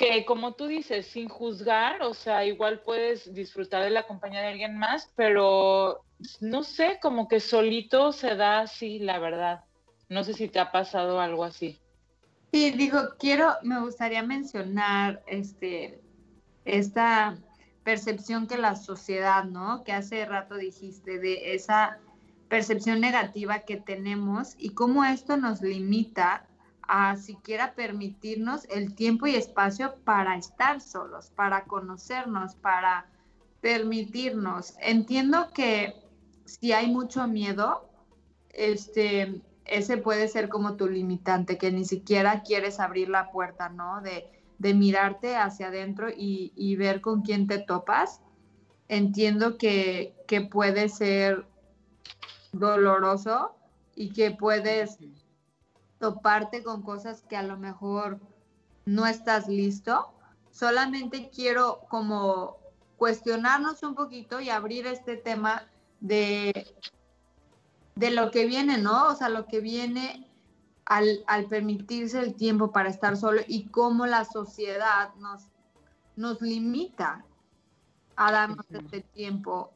que 0.02 0.24
como 0.24 0.54
tú 0.54 0.66
dices, 0.66 1.06
sin 1.06 1.28
juzgar, 1.28 2.02
o 2.02 2.12
sea, 2.12 2.44
igual 2.44 2.80
puedes 2.80 3.32
disfrutar 3.32 3.84
de 3.84 3.90
la 3.90 4.06
compañía 4.06 4.40
de 4.40 4.48
alguien 4.48 4.76
más, 4.76 5.12
pero 5.14 6.04
no 6.40 6.64
sé, 6.64 6.98
como 7.00 7.28
que 7.28 7.38
solito 7.38 8.12
se 8.12 8.34
da 8.34 8.60
así, 8.60 8.98
la 8.98 9.20
verdad. 9.20 9.64
No 10.08 10.24
sé 10.24 10.34
si 10.34 10.48
te 10.48 10.58
ha 10.58 10.72
pasado 10.72 11.20
algo 11.20 11.44
así. 11.44 11.80
Sí, 12.52 12.72
digo, 12.72 12.98
quiero, 13.18 13.54
me 13.62 13.80
gustaría 13.80 14.24
mencionar 14.24 15.22
este, 15.28 16.00
esta 16.64 17.38
percepción 17.84 18.48
que 18.48 18.58
la 18.58 18.74
sociedad, 18.74 19.44
¿no? 19.44 19.84
Que 19.84 19.92
hace 19.92 20.24
rato 20.24 20.56
dijiste 20.56 21.20
de 21.20 21.54
esa 21.54 21.98
percepción 22.48 23.00
negativa 23.00 23.60
que 23.60 23.76
tenemos 23.76 24.56
y 24.58 24.70
cómo 24.70 25.04
esto 25.04 25.36
nos 25.36 25.62
limita 25.62 26.48
a 26.88 27.16
siquiera 27.16 27.74
permitirnos 27.74 28.64
el 28.68 28.94
tiempo 28.94 29.26
y 29.26 29.36
espacio 29.36 29.94
para 30.04 30.36
estar 30.36 30.80
solos, 30.80 31.30
para 31.34 31.64
conocernos, 31.64 32.54
para 32.56 33.06
permitirnos. 33.60 34.74
Entiendo 34.80 35.48
que 35.54 35.94
si 36.44 36.72
hay 36.72 36.90
mucho 36.90 37.26
miedo, 37.28 37.88
este, 38.50 39.40
ese 39.64 39.96
puede 39.96 40.28
ser 40.28 40.48
como 40.48 40.76
tu 40.76 40.88
limitante, 40.88 41.56
que 41.56 41.72
ni 41.72 41.84
siquiera 41.84 42.42
quieres 42.42 42.80
abrir 42.80 43.08
la 43.08 43.30
puerta, 43.30 43.68
¿no? 43.68 44.02
De, 44.02 44.28
mirarte 44.74 45.34
hacia 45.34 45.68
adentro 45.68 46.06
y, 46.08 46.76
ver 46.76 47.00
con 47.00 47.22
quién 47.22 47.48
te 47.48 47.58
topas. 47.58 48.20
Entiendo 48.86 49.58
que, 49.58 50.14
que 50.28 50.40
puede 50.40 50.88
ser 50.88 51.46
doloroso 52.52 53.56
y 53.96 54.12
que 54.12 54.30
puedes 54.30 54.98
toparte 56.02 56.64
con 56.64 56.82
cosas 56.82 57.22
que 57.22 57.36
a 57.36 57.44
lo 57.44 57.56
mejor 57.56 58.18
no 58.86 59.06
estás 59.06 59.46
listo. 59.46 60.12
Solamente 60.50 61.30
quiero 61.32 61.82
como 61.88 62.56
cuestionarnos 62.96 63.84
un 63.84 63.94
poquito 63.94 64.40
y 64.40 64.50
abrir 64.50 64.88
este 64.88 65.16
tema 65.16 65.62
de, 66.00 66.74
de 67.94 68.10
lo 68.10 68.32
que 68.32 68.46
viene, 68.46 68.78
¿no? 68.78 69.10
O 69.10 69.14
sea, 69.14 69.28
lo 69.28 69.46
que 69.46 69.60
viene 69.60 70.28
al, 70.86 71.24
permitirse 71.48 72.18
el 72.18 72.34
tiempo 72.34 72.72
para 72.72 72.88
estar 72.90 73.16
solo 73.16 73.40
y 73.46 73.68
cómo 73.68 74.04
la 74.06 74.24
sociedad 74.24 75.14
nos, 75.20 75.46
nos 76.16 76.42
limita 76.42 77.24
a 78.16 78.32
darnos 78.32 78.66
este 78.72 79.02
tiempo 79.02 79.70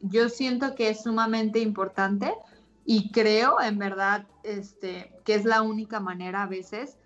yo 0.00 0.28
siento 0.28 0.74
que 0.74 0.90
es 0.90 1.02
sumamente 1.02 1.60
importante 1.60 2.34
y 2.84 3.10
creo 3.10 3.60
en 3.60 3.78
verdad 3.78 4.26
este, 4.42 5.12
que 5.24 5.34
es 5.34 5.44
la 5.44 5.62
única 5.62 6.00
manera 6.00 6.42
a 6.42 6.46
veces. 6.46 6.98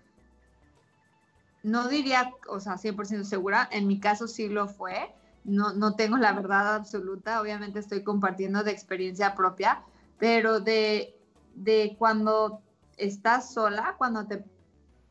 No 1.63 1.87
diría, 1.87 2.33
o 2.47 2.59
sea, 2.59 2.77
100% 2.77 3.23
segura, 3.23 3.67
en 3.71 3.87
mi 3.87 3.99
caso 3.99 4.27
sí 4.27 4.47
lo 4.47 4.67
fue, 4.67 5.13
no, 5.43 5.73
no 5.73 5.95
tengo 5.95 6.17
la 6.17 6.33
verdad 6.33 6.75
absoluta, 6.75 7.41
obviamente 7.41 7.79
estoy 7.79 8.03
compartiendo 8.03 8.63
de 8.63 8.71
experiencia 8.71 9.35
propia, 9.35 9.83
pero 10.17 10.59
de, 10.59 11.15
de 11.55 11.95
cuando 11.97 12.61
estás 12.97 13.53
sola, 13.53 13.95
cuando 13.97 14.25
te 14.25 14.43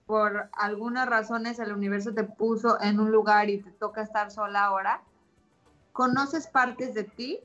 por 0.07 0.49
algunas 0.55 1.07
razones 1.07 1.59
el 1.59 1.71
universo 1.71 2.15
te 2.15 2.25
puso 2.25 2.81
en 2.81 2.99
un 2.99 3.13
lugar 3.13 3.51
y 3.51 3.61
te 3.61 3.71
toca 3.73 4.01
estar 4.01 4.31
sola 4.31 4.65
ahora, 4.65 5.03
conoces 5.93 6.47
partes 6.47 6.95
de 6.95 7.05
ti 7.05 7.41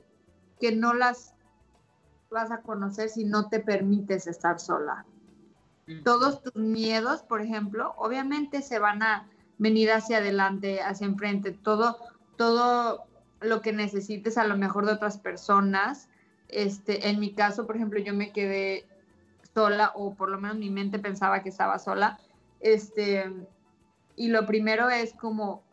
que 0.58 0.74
no 0.74 0.94
las 0.94 1.33
vas 2.34 2.50
a 2.50 2.60
conocer 2.60 3.08
si 3.08 3.24
no 3.24 3.48
te 3.48 3.60
permites 3.60 4.26
estar 4.26 4.60
sola. 4.60 5.06
Todos 6.02 6.42
tus 6.42 6.56
miedos, 6.56 7.22
por 7.22 7.40
ejemplo, 7.40 7.94
obviamente 7.96 8.62
se 8.62 8.78
van 8.78 9.02
a 9.02 9.28
venir 9.58 9.92
hacia 9.92 10.18
adelante, 10.18 10.82
hacia 10.82 11.06
enfrente, 11.06 11.52
todo, 11.52 11.98
todo 12.36 13.04
lo 13.40 13.60
que 13.60 13.72
necesites 13.72 14.36
a 14.38 14.44
lo 14.44 14.56
mejor 14.56 14.86
de 14.86 14.92
otras 14.92 15.18
personas. 15.18 16.08
Este, 16.48 17.08
en 17.08 17.20
mi 17.20 17.34
caso, 17.34 17.66
por 17.66 17.76
ejemplo, 17.76 18.00
yo 18.00 18.14
me 18.14 18.32
quedé 18.32 18.86
sola, 19.54 19.92
o 19.94 20.14
por 20.14 20.30
lo 20.30 20.40
menos 20.40 20.56
mi 20.56 20.70
mente 20.70 20.98
pensaba 20.98 21.42
que 21.42 21.50
estaba 21.50 21.78
sola. 21.78 22.18
Este, 22.60 23.30
y 24.16 24.28
lo 24.28 24.46
primero 24.46 24.88
es 24.88 25.12
como 25.14 25.63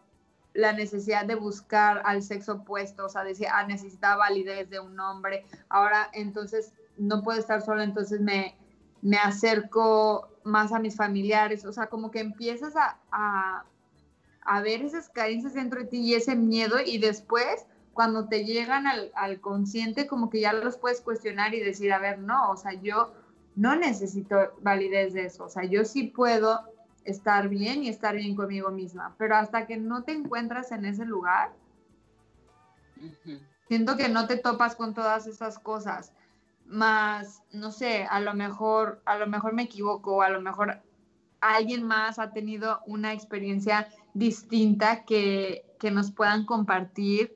la 0.53 0.73
necesidad 0.73 1.25
de 1.25 1.35
buscar 1.35 2.01
al 2.05 2.23
sexo 2.23 2.53
opuesto, 2.53 3.05
o 3.05 3.09
sea, 3.09 3.23
decía, 3.23 3.51
ah, 3.53 3.65
necesitaba 3.65 4.17
validez 4.17 4.69
de 4.69 4.79
un 4.79 4.99
hombre, 4.99 5.45
ahora 5.69 6.09
entonces 6.13 6.73
no 6.97 7.23
puedo 7.23 7.39
estar 7.39 7.61
sola, 7.61 7.83
entonces 7.83 8.19
me, 8.21 8.57
me 9.01 9.17
acerco 9.17 10.29
más 10.43 10.71
a 10.73 10.79
mis 10.79 10.95
familiares, 10.95 11.65
o 11.65 11.71
sea, 11.71 11.87
como 11.87 12.11
que 12.11 12.19
empiezas 12.19 12.73
a, 12.75 13.65
a 14.43 14.61
ver 14.61 14.81
esas 14.81 15.09
carencias 15.09 15.53
dentro 15.53 15.79
de 15.79 15.87
ti 15.87 15.99
y 16.01 16.15
ese 16.15 16.35
miedo 16.35 16.77
y 16.83 16.97
después 16.97 17.65
cuando 17.93 18.27
te 18.27 18.45
llegan 18.45 18.87
al, 18.87 19.11
al, 19.15 19.41
consciente 19.41 20.07
como 20.07 20.29
que 20.29 20.41
ya 20.41 20.53
los 20.53 20.77
puedes 20.77 21.01
cuestionar 21.01 21.53
y 21.53 21.59
decir, 21.59 21.91
a 21.93 21.99
ver, 21.99 22.19
no, 22.19 22.51
o 22.51 22.57
sea, 22.57 22.73
yo 22.73 23.13
no 23.55 23.75
necesito 23.75 24.53
validez 24.61 25.13
de 25.13 25.25
eso, 25.25 25.45
o 25.45 25.49
sea, 25.49 25.63
yo 25.65 25.83
sí 25.85 26.03
puedo 26.03 26.61
estar 27.03 27.49
bien 27.49 27.83
y 27.83 27.89
estar 27.89 28.15
bien 28.15 28.35
conmigo 28.35 28.71
misma, 28.71 29.15
pero 29.17 29.35
hasta 29.35 29.65
que 29.65 29.77
no 29.77 30.03
te 30.03 30.13
encuentras 30.13 30.71
en 30.71 30.85
ese 30.85 31.05
lugar, 31.05 31.53
siento 33.67 33.97
que 33.97 34.09
no 34.09 34.27
te 34.27 34.37
topas 34.37 34.75
con 34.75 34.93
todas 34.93 35.27
esas 35.27 35.57
cosas, 35.59 36.13
más, 36.65 37.43
no 37.51 37.71
sé, 37.71 38.05
a 38.09 38.19
lo 38.19 38.33
mejor, 38.33 39.01
a 39.05 39.17
lo 39.17 39.27
mejor 39.27 39.53
me 39.53 39.63
equivoco, 39.63 40.21
a 40.21 40.29
lo 40.29 40.41
mejor 40.41 40.81
alguien 41.41 41.83
más 41.83 42.19
ha 42.19 42.31
tenido 42.31 42.79
una 42.85 43.13
experiencia 43.13 43.89
distinta 44.13 45.03
que, 45.03 45.65
que 45.79 45.91
nos 45.91 46.11
puedan 46.11 46.45
compartir. 46.45 47.35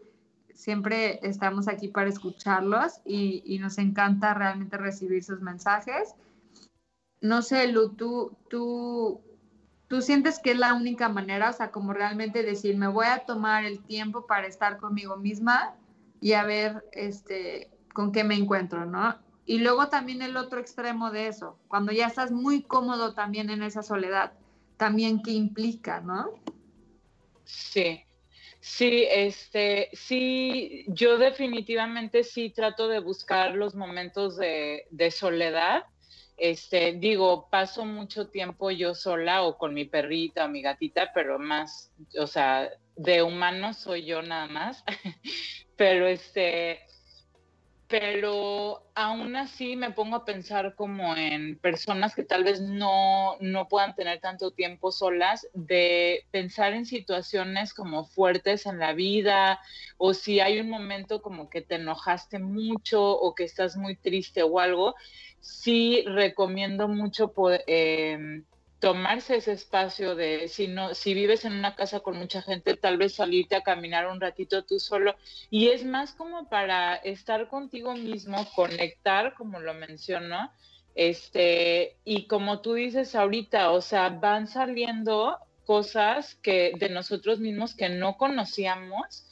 Siempre 0.54 1.20
estamos 1.28 1.68
aquí 1.68 1.90
para 1.90 2.10
escucharlos 2.10 3.02
y, 3.04 3.44
y, 3.46 3.60
nos 3.60 3.78
encanta 3.78 4.34
realmente 4.34 4.78
recibir 4.78 5.24
sus 5.24 5.42
mensajes. 5.42 6.16
No 7.20 7.42
sé, 7.42 7.68
Lu, 7.68 7.90
tú, 7.90 8.38
tú, 8.50 9.20
tú 9.88 10.02
sientes 10.02 10.40
que 10.40 10.52
es 10.52 10.58
la 10.58 10.74
única 10.74 11.10
manera, 11.10 11.50
o 11.50 11.54
sea, 11.54 11.72
como 11.72 11.94
realmente 11.94 12.44
decir, 12.44 12.78
me 12.78 12.88
voy 12.88 13.08
a 13.08 13.26
tomar 13.26 13.66
el 13.66 13.84
tiempo 13.84 14.26
para 14.26 14.48
estar 14.48 14.78
conmigo 14.78 15.18
misma 15.18 15.76
y 16.22 16.34
a 16.34 16.44
ver 16.44 16.84
este, 16.92 17.70
con 17.94 18.12
qué 18.12 18.24
me 18.24 18.36
encuentro, 18.36 18.86
¿no? 18.86 19.16
Y 19.46 19.60
luego 19.60 19.90
también 19.90 20.22
el 20.22 20.38
otro 20.38 20.60
extremo 20.60 21.12
de 21.12 21.28
eso, 21.28 21.60
cuando 21.68 21.92
ya 21.92 22.08
estás 22.08 22.32
muy 22.32 22.64
cómodo 22.64 23.14
también 23.14 23.50
en 23.50 23.62
esa 23.62 23.84
soledad, 23.84 24.34
también 24.78 25.22
qué 25.22 25.32
implica, 25.32 26.02
¿no? 26.02 26.32
Sí, 27.44 28.04
sí, 28.60 29.06
este, 29.10 29.90
sí, 29.94 30.86
yo 30.88 31.20
definitivamente 31.20 32.24
sí 32.24 32.50
trato 32.50 32.88
de 32.88 33.00
buscar 33.00 33.54
los 33.54 33.76
momentos 33.76 34.36
de, 34.36 34.88
de 34.90 35.12
soledad. 35.12 35.84
Este, 36.38 36.94
digo, 36.94 37.50
paso 37.50 37.86
mucho 37.86 38.28
tiempo 38.28 38.70
yo 38.72 38.94
sola 38.94 39.44
o 39.44 39.58
con 39.58 39.74
mi 39.74 39.86
perrita 39.86 40.46
o 40.46 40.50
mi 40.50 40.62
gatita, 40.62 41.12
pero 41.14 41.40
más, 41.40 41.92
o 42.20 42.28
sea, 42.28 42.70
de 42.96 43.24
humano 43.24 43.74
soy 43.74 44.06
yo 44.06 44.22
nada 44.22 44.48
más. 44.48 44.84
pero 45.78 46.08
este, 46.08 46.85
pero 47.88 48.84
aún 48.96 49.36
así 49.36 49.76
me 49.76 49.92
pongo 49.92 50.16
a 50.16 50.26
pensar 50.26 50.76
como 50.76 51.16
en 51.16 51.58
personas 51.60 52.16
que 52.16 52.24
tal 52.24 52.44
vez 52.44 52.60
no, 52.60 53.38
no 53.40 53.68
puedan 53.68 53.94
tener 53.94 54.20
tanto 54.20 54.52
tiempo 54.52 54.92
solas, 54.92 55.48
de 55.54 56.26
pensar 56.32 56.74
en 56.74 56.86
situaciones 56.86 57.74
como 57.74 58.06
fuertes 58.06 58.66
en 58.66 58.80
la 58.80 58.94
vida, 58.94 59.60
o 59.98 60.14
si 60.14 60.40
hay 60.40 60.60
un 60.60 60.70
momento 60.70 61.22
como 61.22 61.50
que 61.50 61.62
te 61.62 61.76
enojaste 61.76 62.40
mucho 62.40 63.04
o 63.04 63.36
que 63.36 63.44
estás 63.44 63.78
muy 63.78 63.96
triste 63.96 64.42
o 64.42 64.60
algo, 64.60 64.96
sí 65.40 66.04
recomiendo 66.08 66.88
mucho 66.88 67.34
poder, 67.34 67.64
eh, 67.68 68.42
tomarse 68.80 69.38
ese 69.38 69.54
espacio 69.54 70.16
de, 70.16 70.48
si, 70.48 70.68
no, 70.68 70.94
si 70.94 71.14
vives 71.14 71.46
en 71.46 71.54
una 71.54 71.76
casa 71.76 72.02
con 72.02 72.18
mucha 72.18 72.42
gente, 72.42 72.76
tal 72.76 72.98
vez 72.98 73.16
salirte 73.16 73.56
a 73.56 73.64
caminar 73.64 74.08
un 74.08 74.20
ratito 74.20 74.64
tú 74.64 74.80
solo. 74.80 75.16
Y 75.50 75.70
es 75.70 75.86
más 75.86 76.14
como 76.14 76.50
para 76.50 76.96
estar 76.96 77.48
contigo 77.48 77.96
mismo, 77.96 78.46
conectar, 78.56 79.34
como 79.36 79.60
lo 79.60 79.74
menciono. 79.74 80.52
Este, 80.94 81.98
y 82.06 82.28
como 82.28 82.62
tú 82.62 82.74
dices 82.74 83.16
ahorita, 83.16 83.72
o 83.72 83.82
sea, 83.82 84.10
van 84.10 84.48
saliendo 84.48 85.38
cosas 85.66 86.36
que 86.36 86.74
de 86.78 86.90
nosotros 86.90 87.40
mismos 87.40 87.76
que 87.76 87.90
no 87.90 88.18
conocíamos. 88.18 89.26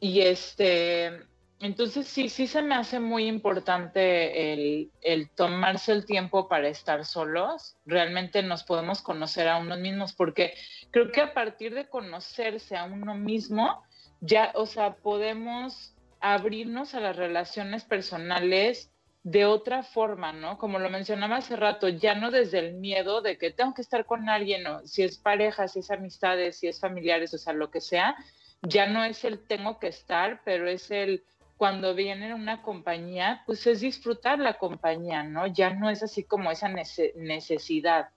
Y 0.00 0.20
este, 0.20 1.29
entonces 1.60 2.08
sí, 2.08 2.30
sí 2.30 2.46
se 2.46 2.62
me 2.62 2.74
hace 2.74 3.00
muy 3.00 3.26
importante 3.26 4.52
el, 4.54 4.90
tomarse 5.34 5.92
el 5.92 6.06
tiempo 6.06 6.48
para 6.48 6.68
estar 6.68 7.04
solos. 7.04 7.76
Realmente 7.84 8.42
nos 8.42 8.64
podemos 8.64 9.02
conocer 9.02 9.46
a 9.46 9.58
uno 9.58 9.76
mismos 9.76 10.14
porque 10.14 10.54
creo 10.90 11.12
que 11.12 11.20
a 11.20 11.34
partir 11.34 11.74
de 11.74 11.86
conocerse 11.86 12.78
a 12.78 12.84
uno 12.84 13.14
mismo, 13.14 13.82
ya, 14.22 14.52
o 14.54 14.64
sea, 14.64 14.94
podemos 14.96 15.94
abrirnos 16.18 16.94
a 16.94 17.00
las 17.00 17.16
relaciones 17.16 17.84
personales 17.84 18.90
de 19.22 19.44
otra 19.44 19.82
forma, 19.82 20.32
¿no? 20.32 20.56
Como 20.56 20.78
lo 20.78 20.88
mencionaba 20.88 21.36
hace 21.36 21.56
rato, 21.56 21.90
ya 21.90 22.14
no 22.14 22.30
desde 22.30 22.58
el 22.58 22.74
miedo 22.76 23.20
de 23.20 23.36
que 23.36 23.50
tengo 23.50 23.74
que 23.74 23.82
estar 23.82 24.06
con 24.06 24.30
alguien, 24.30 24.66
o 24.66 24.86
si 24.86 25.02
es 25.02 25.18
pareja, 25.18 25.68
si 25.68 25.80
es 25.80 25.90
amistades, 25.90 26.58
si 26.58 26.68
es 26.68 26.80
familiares, 26.80 27.34
o 27.34 27.38
sea, 27.38 27.52
lo 27.52 27.70
que 27.70 27.82
sea, 27.82 28.16
ya 28.62 28.86
no 28.86 29.04
es 29.04 29.24
el 29.24 29.46
tengo 29.46 29.78
que 29.78 29.88
estar, 29.88 30.40
pero 30.42 30.66
es 30.66 30.90
el 30.90 31.22
cuando 31.60 31.94
viene 31.94 32.32
una 32.32 32.62
compañía, 32.62 33.42
pues 33.44 33.66
es 33.66 33.80
disfrutar 33.80 34.38
la 34.38 34.54
compañía, 34.54 35.24
¿no? 35.24 35.46
Ya 35.46 35.68
no 35.74 35.90
es 35.90 36.02
así 36.02 36.24
como 36.24 36.50
esa 36.50 36.70
necesidad. 36.70 38.08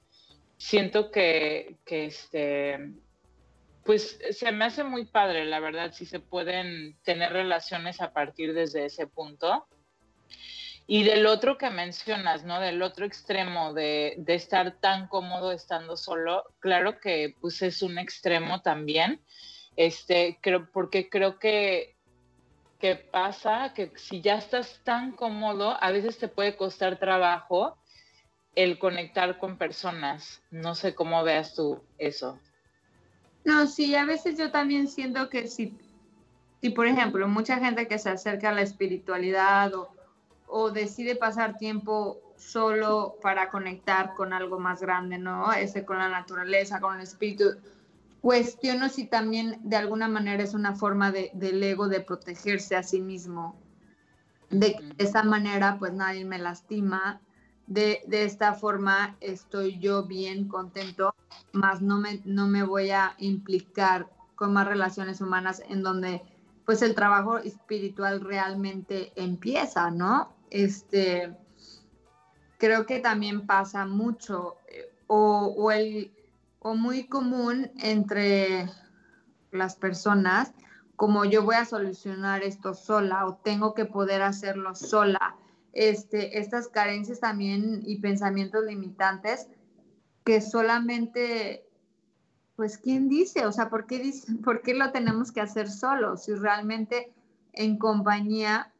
Siento 0.55 1.11
que, 1.11 1.75
que 1.83 2.05
este, 2.05 2.93
pues 3.83 4.17
se 4.31 4.49
me 4.53 4.63
hace 4.63 4.85
muy 4.85 5.03
padre, 5.03 5.43
la 5.43 5.59
verdad, 5.59 5.91
si 5.91 6.05
se 6.05 6.21
pueden 6.21 6.95
tener 7.03 7.33
relaciones 7.33 7.99
a 7.99 8.13
partir 8.13 8.53
desde 8.53 8.85
ese 8.85 9.07
punto. 9.07 9.67
Y 10.87 11.03
del 11.03 11.25
otro 11.25 11.57
que 11.57 11.69
mencionas, 11.69 12.45
¿no? 12.45 12.61
Del 12.61 12.81
otro 12.81 13.05
extremo 13.05 13.73
de, 13.73 14.13
de, 14.19 14.35
estar 14.35 14.79
tan 14.79 15.09
cómodo 15.09 15.51
estando 15.51 15.97
solo, 15.97 16.45
claro 16.59 17.01
que 17.01 17.35
pues 17.41 17.61
es 17.61 17.81
un 17.81 17.97
extremo 17.97 18.61
también, 18.61 19.19
este, 19.75 20.39
creo, 20.41 20.69
porque 20.71 21.09
creo 21.09 21.39
que 21.39 21.92
que 22.83 22.97
pasa 22.97 23.73
que 23.73 23.93
si 23.95 24.19
ya 24.19 24.35
estás 24.35 24.81
tan 24.83 25.13
cómodo, 25.13 25.77
a 25.81 25.89
veces 25.91 26.17
te 26.17 26.27
puede 26.27 26.57
costar 26.57 26.99
trabajo 26.99 27.77
el 28.55 28.77
conectar 28.77 29.37
con 29.37 29.57
personas. 29.57 30.41
No 30.51 30.75
sé 30.75 30.93
cómo 30.93 31.23
veas 31.23 31.55
tú 31.55 31.81
eso. 31.97 32.37
No, 33.45 33.67
sí, 33.67 33.95
a 33.95 34.03
veces 34.03 34.37
yo 34.37 34.51
también 34.51 34.89
siento 34.89 35.29
que 35.29 35.47
si, 35.47 35.77
si 36.59 36.71
por 36.71 36.85
ejemplo, 36.85 37.25
mucha 37.29 37.57
gente 37.57 37.87
que 37.87 37.97
se 37.97 38.09
acerca 38.09 38.49
a 38.49 38.53
la 38.53 38.63
espiritualidad 38.63 39.73
o, 39.75 39.95
o 40.47 40.69
decide 40.69 41.15
pasar 41.15 41.57
tiempo 41.57 42.19
solo 42.35 43.15
para 43.21 43.49
conectar 43.49 44.13
con 44.13 44.33
algo 44.33 44.59
más 44.59 44.81
grande, 44.81 45.17
¿no? 45.17 45.53
Ese 45.53 45.85
con 45.85 45.99
la 45.99 46.09
naturaleza, 46.09 46.81
con 46.81 46.97
el 46.97 47.03
espíritu, 47.03 47.45
cuestiono 48.23 48.87
si 48.87 49.03
también 49.03 49.59
de 49.63 49.75
alguna 49.75 50.07
manera 50.07 50.41
es 50.41 50.53
una 50.53 50.73
forma 50.77 51.11
de, 51.11 51.29
del 51.33 51.61
ego 51.61 51.89
de 51.89 51.99
protegerse 51.99 52.77
a 52.77 52.81
sí 52.81 53.01
mismo, 53.01 53.59
de 54.49 54.77
esa 54.97 55.23
manera 55.23 55.75
pues 55.77 55.91
nadie 55.91 56.23
me 56.23 56.39
lastima, 56.39 57.19
de, 57.67 58.01
de, 58.07 58.23
esta 58.23 58.53
forma 58.53 59.17
estoy 59.19 59.77
yo 59.77 60.03
bien 60.03 60.47
contento, 60.47 61.13
más 61.51 61.81
no 61.81 61.97
me, 61.97 62.21
no 62.23 62.47
me 62.47 62.63
voy 62.63 62.91
a 62.91 63.13
implicar 63.17 64.09
con 64.35 64.53
más 64.53 64.69
relaciones 64.69 65.19
humanas 65.19 65.61
en 65.67 65.83
donde 65.83 66.21
pues 66.65 66.81
el 66.81 66.95
trabajo 66.95 67.39
espiritual 67.39 68.21
realmente 68.21 69.11
empieza, 69.17 69.91
¿no? 69.91 70.31
Este, 70.49 71.35
creo 72.57 72.85
que 72.85 73.01
también 73.01 73.45
pasa 73.45 73.85
mucho, 73.85 74.55
eh, 74.69 74.93
o, 75.07 75.53
o 75.57 75.71
el 75.71 76.09
o 76.63 76.75
muy 76.75 77.07
común 77.07 77.71
entre 77.77 78.69
las 79.51 79.75
personas, 79.75 80.53
como 80.95 81.25
yo 81.25 81.43
voy 81.43 81.55
a 81.55 81.65
solucionar 81.65 82.41
esto 82.41 82.73
sola 82.73 83.25
o 83.25 83.35
tengo 83.35 83.73
que 83.73 83.85
poder 83.85 84.21
hacerlo 84.21 84.73
sola. 84.73 85.35
Este, 85.73 86.39
estas 86.39 86.69
carencias 86.69 87.19
también 87.19 87.81
y 87.83 87.99
pensamientos 87.99 88.63
limitantes 88.63 89.47
que 90.23 90.39
solamente, 90.39 91.67
pues, 92.55 92.77
¿quién 92.77 93.09
dice? 93.09 93.45
O 93.45 93.51
sea, 93.51 93.69
¿por 93.69 93.85
qué, 93.85 94.13
¿por 94.43 94.61
qué 94.61 94.73
lo 94.73 94.91
tenemos 94.91 95.31
que 95.31 95.41
hacer 95.41 95.69
solo? 95.69 96.15
Si 96.15 96.33
realmente 96.33 97.11
en 97.51 97.77
compañía 97.77 98.71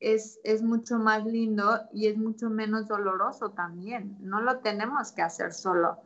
es, 0.00 0.38
es 0.42 0.62
mucho 0.62 0.98
más 0.98 1.24
lindo 1.26 1.80
y 1.92 2.06
es 2.06 2.16
mucho 2.16 2.48
menos 2.48 2.88
doloroso 2.88 3.50
también. 3.50 4.16
No 4.20 4.40
lo 4.40 4.60
tenemos 4.60 5.12
que 5.12 5.22
hacer 5.22 5.52
solo. 5.52 5.98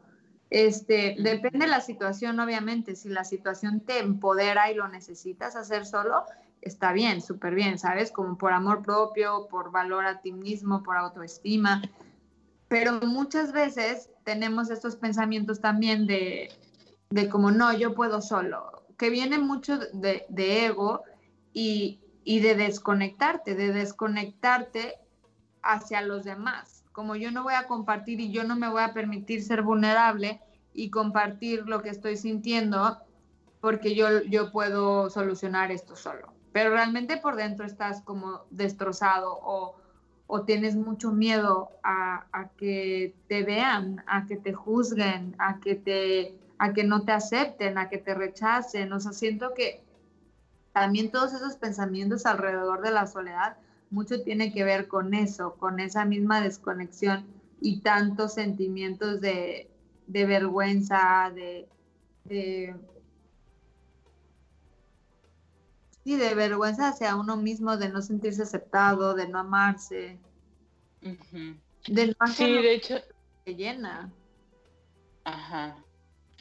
Este, 0.50 1.16
depende 1.18 1.66
de 1.66 1.70
la 1.70 1.80
situación, 1.80 2.40
obviamente. 2.40 2.96
Si 2.96 3.08
la 3.08 3.24
situación 3.24 3.80
te 3.80 3.98
empodera 3.98 4.70
y 4.70 4.74
lo 4.74 4.88
necesitas 4.88 5.56
hacer 5.56 5.84
solo, 5.84 6.24
está 6.62 6.92
bien, 6.92 7.20
súper 7.20 7.54
bien, 7.54 7.78
¿sabes? 7.78 8.10
Como 8.10 8.38
por 8.38 8.52
amor 8.52 8.82
propio, 8.82 9.46
por 9.48 9.70
valor 9.70 10.06
a 10.06 10.20
ti 10.20 10.32
mismo, 10.32 10.82
por 10.82 10.96
autoestima. 10.96 11.82
Pero 12.68 13.00
muchas 13.00 13.52
veces 13.52 14.10
tenemos 14.24 14.70
estos 14.70 14.96
pensamientos 14.96 15.60
también 15.60 16.06
de, 16.06 16.50
de 17.10 17.28
como, 17.28 17.50
no, 17.50 17.72
yo 17.72 17.94
puedo 17.94 18.20
solo, 18.20 18.84
que 18.98 19.10
viene 19.10 19.38
mucho 19.38 19.78
de, 19.78 20.26
de 20.28 20.66
ego 20.66 21.02
y, 21.52 22.00
y 22.24 22.40
de 22.40 22.54
desconectarte, 22.54 23.54
de 23.54 23.72
desconectarte 23.72 24.94
hacia 25.62 26.02
los 26.02 26.24
demás 26.24 26.77
como 26.98 27.14
yo 27.14 27.30
no 27.30 27.44
voy 27.44 27.54
a 27.54 27.68
compartir 27.68 28.20
y 28.20 28.32
yo 28.32 28.42
no 28.42 28.56
me 28.56 28.68
voy 28.68 28.82
a 28.82 28.92
permitir 28.92 29.44
ser 29.44 29.62
vulnerable 29.62 30.40
y 30.74 30.90
compartir 30.90 31.62
lo 31.68 31.80
que 31.80 31.90
estoy 31.90 32.16
sintiendo, 32.16 32.98
porque 33.60 33.94
yo, 33.94 34.20
yo 34.22 34.50
puedo 34.50 35.08
solucionar 35.08 35.70
esto 35.70 35.94
solo. 35.94 36.32
Pero 36.50 36.70
realmente 36.70 37.16
por 37.18 37.36
dentro 37.36 37.64
estás 37.66 38.02
como 38.02 38.46
destrozado 38.50 39.38
o, 39.40 39.76
o 40.26 40.42
tienes 40.42 40.74
mucho 40.74 41.12
miedo 41.12 41.70
a, 41.84 42.26
a, 42.32 42.48
que 42.56 43.14
te 43.28 43.44
vean, 43.44 44.02
a 44.08 44.26
que 44.26 44.36
te 44.36 44.52
juzguen, 44.52 45.36
a 45.38 45.60
que, 45.60 45.76
te, 45.76 46.36
a 46.58 46.72
que 46.72 46.82
no 46.82 47.04
te 47.04 47.12
acepten, 47.12 47.78
a 47.78 47.88
que 47.88 47.98
te 47.98 48.12
rechacen. 48.14 48.92
O 48.92 48.98
sea, 48.98 49.12
siento 49.12 49.54
que 49.54 49.84
también 50.72 51.12
todos 51.12 51.32
esos 51.32 51.54
pensamientos 51.54 52.26
alrededor 52.26 52.82
de 52.82 52.90
la 52.90 53.06
soledad, 53.06 53.56
mucho 53.90 54.22
tiene 54.22 54.52
que 54.52 54.64
ver 54.64 54.88
con 54.88 55.14
eso, 55.14 55.54
con 55.54 55.80
esa 55.80 56.04
misma 56.04 56.40
desconexión 56.40 57.26
y 57.60 57.80
tantos 57.80 58.34
sentimientos 58.34 59.20
de, 59.20 59.68
de 60.06 60.26
vergüenza, 60.26 61.32
de, 61.34 61.66
de, 62.24 62.74
sí, 66.04 66.16
de 66.16 66.34
vergüenza 66.34 66.88
hacia 66.88 67.16
uno 67.16 67.36
mismo, 67.36 67.76
de 67.76 67.88
no 67.88 68.02
sentirse 68.02 68.42
aceptado, 68.42 69.14
de 69.14 69.28
no 69.28 69.38
amarse, 69.38 70.18
sí, 72.34 72.52
de 72.52 72.74
hecho, 72.74 72.96
que 73.44 73.54
llena. 73.54 74.12
Ajá. 75.24 75.76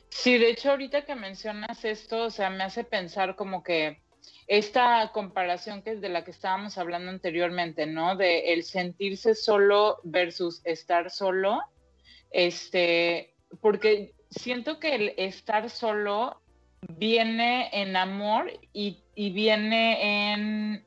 Sí, 0.10 0.38
de 0.38 0.50
hecho 0.50 0.72
ahorita 0.72 1.06
que 1.06 1.16
mencionas 1.16 1.84
esto, 1.86 2.24
o 2.26 2.30
sea, 2.30 2.50
me 2.50 2.64
hace 2.64 2.84
pensar 2.84 3.36
como 3.36 3.64
que 3.64 4.02
esta 4.48 5.12
comparación 5.13 5.82
que 5.82 5.92
es 5.92 6.02
de 6.02 6.10
la 6.10 6.24
que 6.24 6.32
estábamos 6.32 6.78
hablando 6.78 7.12
anteriormente, 7.12 7.86
¿no? 7.86 8.16
De 8.16 8.54
el 8.54 8.63
sentirse 8.63 9.36
solo 9.36 10.00
versus 10.04 10.62
estar 10.63 11.12
solo, 11.12 11.62
este, 12.32 13.34
porque 13.62 14.13
siento 14.30 14.80
que 14.80 14.96
el 14.96 15.13
estar 15.18 15.70
solo 15.70 16.42
viene 16.82 17.70
en 17.74 17.96
amor 17.96 18.52
y, 18.74 19.00
y 19.16 19.32
viene 19.32 20.32
en, 20.34 20.86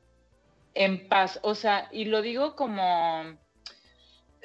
en 0.73 1.07
paz, 1.07 1.39
o 1.43 1.55
sea, 1.55 1.89
y 1.91 2.05
lo 2.05 2.21
digo 2.21 2.55
como 2.55 3.37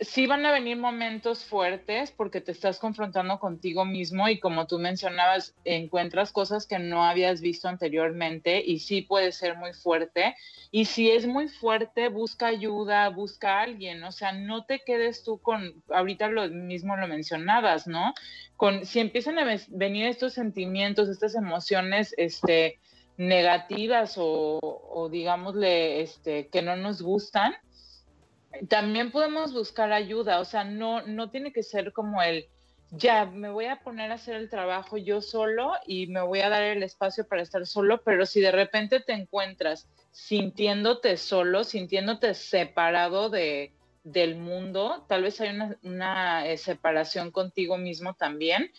sí 0.01 0.27
van 0.27 0.45
a 0.45 0.53
venir 0.53 0.77
momentos 0.77 1.45
fuertes 1.45 2.11
porque 2.11 2.41
te 2.41 2.53
estás 2.53 2.79
confrontando 2.79 3.39
contigo 3.39 3.85
mismo 3.85 4.29
y 4.29 4.39
como 4.39 4.67
tú 4.67 4.79
mencionabas, 4.79 5.55
encuentras 5.65 6.33
cosas 6.33 6.67
que 6.67 6.79
no 6.79 7.05
habías 7.05 7.41
visto 7.41 7.69
anteriormente 7.69 8.63
y 8.65 8.81
sí 8.81 9.03
puede 9.03 9.33
ser 9.33 9.57
muy 9.57 9.73
fuerte. 9.73 10.37
Y 10.71 10.85
si 10.85 11.11
es 11.11 11.27
muy 11.27 11.49
fuerte, 11.49 12.09
busca 12.09 12.47
ayuda, 12.47 13.09
busca 13.09 13.59
a 13.59 13.63
alguien, 13.63 14.05
o 14.05 14.13
sea, 14.13 14.33
no 14.33 14.67
te 14.67 14.81
quedes 14.85 15.23
tú 15.23 15.39
con, 15.39 15.83
ahorita 15.89 16.29
lo 16.29 16.49
mismo 16.49 16.97
lo 16.97 17.09
mencionabas, 17.09 17.87
¿no? 17.87 18.13
Con, 18.57 18.85
si 18.85 19.01
empiezan 19.01 19.39
a 19.39 19.57
venir 19.69 20.07
estos 20.07 20.35
sentimientos, 20.35 21.09
estas 21.09 21.35
emociones, 21.35 22.15
este 22.19 22.79
negativas 23.19 24.17
o, 24.19 24.59
o 24.63 25.09
digámosle 25.09 26.03
este 26.03 26.49
que 26.49 26.61
no 26.61 26.77
nos 26.77 27.01
gustan, 27.01 27.55
también 28.69 29.11
podemos 29.11 29.53
buscar 29.53 29.93
ayuda, 29.93 30.41
o 30.41 30.45
sea, 30.45 30.65
no, 30.65 31.03
no 31.03 31.31
tiene 31.31 31.53
que 31.53 31.63
ser 31.63 31.93
como 31.93 32.23
el, 32.23 32.47
ya, 32.91 33.27
me 33.27 33.51
voy 33.51 33.67
a 33.67 33.81
poner 33.83 34.11
a 34.11 34.15
hacer 34.15 34.37
el 34.37 34.49
trabajo 34.49 34.97
yo 34.97 35.21
solo 35.21 35.73
y 35.87 36.07
me 36.07 36.23
voy 36.23 36.41
a 36.41 36.49
dar 36.49 36.63
el 36.63 36.83
espacio 36.83 37.27
para 37.27 37.43
estar 37.43 37.67
solo, 37.67 38.03
pero 38.03 38.27
si 38.27 38.41
de 38.41 38.53
repente 38.53 39.01
te 39.01 39.13
encuentras 39.13 39.89
sintiéndote 40.13 41.17
solo, 41.17 41.65
sintiéndote 41.65 42.35
separado 42.35 43.29
de, 43.29 43.73
del 44.05 44.37
mundo, 44.37 45.05
tal 45.09 45.25
vez 45.25 45.41
hay 45.41 45.51
una, 45.51 45.77
una 45.83 46.47
eh, 46.47 46.57
separación 46.57 47.33
contigo 47.33 47.77
mismo 47.77 48.15
también, 48.15 48.71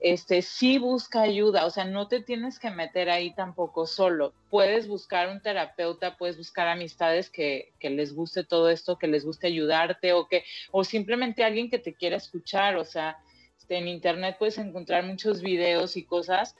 este, 0.00 0.42
sí 0.42 0.78
busca 0.78 1.22
ayuda, 1.22 1.66
o 1.66 1.70
sea, 1.70 1.84
no 1.84 2.08
te 2.08 2.20
tienes 2.20 2.58
que 2.58 2.70
meter 2.70 3.08
ahí 3.08 3.34
tampoco 3.34 3.86
solo. 3.86 4.34
Puedes 4.50 4.88
buscar 4.88 5.28
un 5.28 5.40
terapeuta, 5.40 6.16
puedes 6.16 6.36
buscar 6.36 6.68
amistades 6.68 7.30
que, 7.30 7.72
que, 7.80 7.90
les 7.90 8.14
guste 8.14 8.44
todo 8.44 8.68
esto, 8.68 8.98
que 8.98 9.08
les 9.08 9.24
guste 9.24 9.46
ayudarte 9.46 10.12
o 10.12 10.28
que, 10.28 10.44
o 10.70 10.84
simplemente 10.84 11.44
alguien 11.44 11.70
que 11.70 11.78
te 11.78 11.94
quiera 11.94 12.16
escuchar, 12.16 12.76
o 12.76 12.84
sea, 12.84 13.16
este, 13.58 13.78
en 13.78 13.88
internet 13.88 14.36
puedes 14.38 14.58
encontrar 14.58 15.04
muchos 15.04 15.40
videos 15.40 15.96
y 15.96 16.04
cosas, 16.04 16.54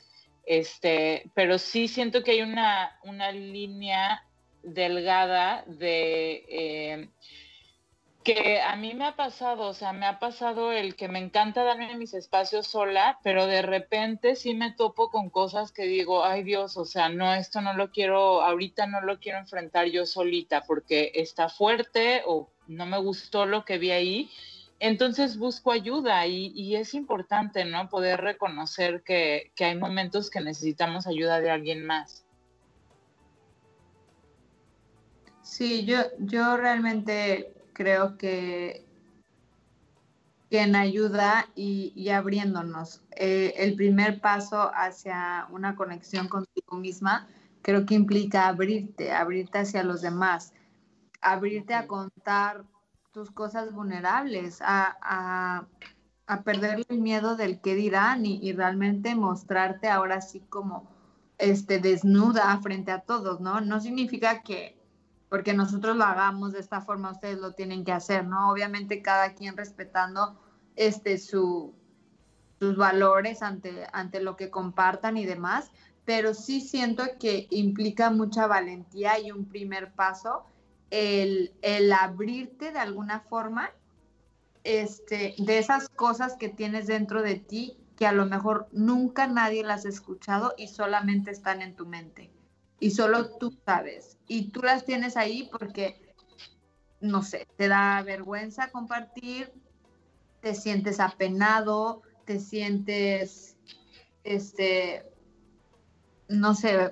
este, 0.47 1.31
pero 1.35 1.59
sí 1.59 1.89
siento 1.89 2.23
que 2.25 2.33
hay 2.33 2.43
una, 2.43 2.99
una 3.05 3.33
línea 3.33 4.25
delgada 4.63 5.65
de 5.67 6.45
eh, 6.49 7.09
que 8.27 8.61
a 8.61 8.75
mí 8.75 8.93
me 8.93 9.07
ha 9.07 9.15
pasado, 9.15 9.69
o 9.69 9.73
sea, 9.73 9.93
me 9.93 10.05
ha 10.05 10.19
pasado 10.19 10.73
el 10.73 10.97
que 10.97 11.07
me 11.07 11.21
encanta 11.21 11.63
darme 11.63 11.97
mis 11.97 12.13
espacios 12.13 12.67
sola, 12.67 13.21
pero 13.23 13.47
de 13.47 13.63
repente 13.63 14.35
sí 14.35 14.53
me 14.53 14.73
topo 14.73 15.13
con 15.13 15.31
cosas 15.31 15.71
que 15.71 15.85
digo, 15.85 16.25
ay 16.25 16.43
Dios, 16.43 16.77
o 16.77 16.85
sea, 16.85 17.09
no, 17.09 17.33
esto 17.35 17.61
no 17.61 17.75
lo 17.75 17.93
quiero, 17.93 18.43
ahorita 18.43 18.89
no 18.89 19.01
lo 19.01 19.21
quiero 19.21 19.39
enfrentar 19.39 19.87
yo 19.87 20.07
solita 20.07 20.65
porque 20.65 21.13
está 21.15 21.49
fuerte 21.49 22.23
o 22.27 22.51
no 22.67 22.85
me 22.85 22.99
gustó 22.99 23.47
lo 23.47 23.65
que 23.65 23.79
vi 23.79 23.93
ahí. 23.93 24.31
Entonces 24.81 25.39
busco 25.39 25.71
ayuda 25.71 26.27
y, 26.27 26.75
es 26.75 26.95
importante, 26.95 27.65
¿no? 27.65 27.89
Poder 27.89 28.21
reconocer 28.21 29.05
que, 29.05 29.53
que 29.55 29.67
hay 29.67 29.77
momentos 29.77 30.31
que 30.31 30.41
necesitamos 30.41 31.07
ayuda 31.07 31.41
de 31.41 31.51
alguien 31.51 31.87
más. 31.87 32.27
Sí, 35.43 35.85
yo, 35.85 35.99
yo 36.19 36.57
realmente 36.57 37.56
creo 37.77 38.17
que, 38.17 38.87
en 40.51 40.75
ayuda 40.75 41.47
y, 41.55 42.09
abriéndonos. 42.09 43.03
Eh, 43.11 43.53
el 43.59 43.77
primer 43.77 44.23
paso 44.23 44.71
hacia 44.75 45.47
una 45.51 45.77
conexión 45.77 46.29
contigo 46.29 46.79
misma 46.79 47.29
creo 47.61 47.85
que 47.85 47.95
implica 47.95 48.49
abrirte, 48.49 49.13
abrirte 49.13 49.59
hacia 49.59 49.83
los 49.83 50.01
demás, 50.01 50.55
abrirte 51.21 51.75
a 51.75 51.87
contar 51.87 52.65
tus 53.13 53.31
cosas 53.31 53.75
vulnerables, 53.75 54.61
a, 54.63 55.67
perder 56.45 56.87
el 56.89 56.99
miedo 56.99 57.37
del 57.37 57.61
qué 57.61 57.75
dirán 57.75 58.25
y, 58.25 58.39
y, 58.43 58.53
realmente 58.53 59.15
mostrarte 59.15 59.89
ahora 59.89 60.23
sí 60.23 60.41
como 60.49 60.89
este, 61.37 61.79
desnuda 61.79 62.59
frente 62.63 62.91
a 62.93 63.01
todos, 63.01 63.41
¿no? 63.41 63.61
No 63.61 63.81
significa 63.81 64.43
que 64.43 64.76
porque 65.29 65.55
nosotros 65.55 65.97
lo 65.97 66.05
hagamos 66.05 66.53
de 66.53 66.61
esta 66.61 66.81
forma, 66.81 67.11
ustedes 67.11 67.39
lo 67.39 67.53
tienen 67.53 67.85
que 67.85 67.93
hacer, 67.93 68.27
¿no? 68.27 68.51
Obviamente 68.51 69.03
cada 69.03 69.35
quien 69.35 69.57
respetando 69.57 70.39
este, 70.77 71.19
su, 71.19 71.75
sus 72.59 72.77
valores 72.77 73.43
ante, 73.43 73.87
ante 73.93 74.21
lo 74.21 74.37
que 74.37 74.51
compartan 74.51 75.17
y 75.17 75.27
demás, 75.27 75.71
pero 76.05 76.35
sí 76.35 76.61
siento 76.61 77.05
que 77.19 77.49
implica 77.51 78.11
mucha 78.11 78.47
valentía 78.47 79.19
y 79.19 79.33
un 79.33 79.47
primer 79.47 79.93
paso 79.93 80.45
el, 80.91 81.53
el 81.63 81.93
abrirte 81.93 82.71
de 82.71 82.79
alguna 82.79 83.21
forma 83.21 83.71
este, 84.63 85.35
de 85.39 85.59
esas 85.59 85.89
cosas 85.89 86.37
que 86.37 86.49
tienes 86.49 86.87
dentro 86.87 87.23
de 87.23 87.37
ti 87.37 87.77
que 87.97 88.07
a 88.07 88.13
lo 88.13 88.27
mejor 88.27 88.69
nunca 88.73 89.27
nadie 89.27 89.65
las 89.65 89.87
ha 89.87 89.89
escuchado 89.89 90.55
y 90.57 90.69
solamente 90.69 91.31
están 91.31 91.63
en 91.63 91.75
tu 91.75 91.87
mente 91.87 92.31
y 92.79 92.91
solo 92.91 93.37
tú 93.39 93.57
sabes. 93.65 94.19
Y 94.29 94.51
tú 94.51 94.63
las 94.63 94.85
tienes 94.85 95.17
ahí 95.17 95.49
porque, 95.51 96.15
no 97.01 97.23
sé, 97.23 97.47
te 97.57 97.69
da 97.69 98.03
vergüenza 98.03 98.71
compartir, 98.71 99.53
te 100.41 100.55
sientes 100.55 101.01
apenado, 101.01 102.03
te 102.25 102.41
sientes, 102.41 103.57
este, 104.25 105.05
no 106.29 106.55
sé, 106.55 106.91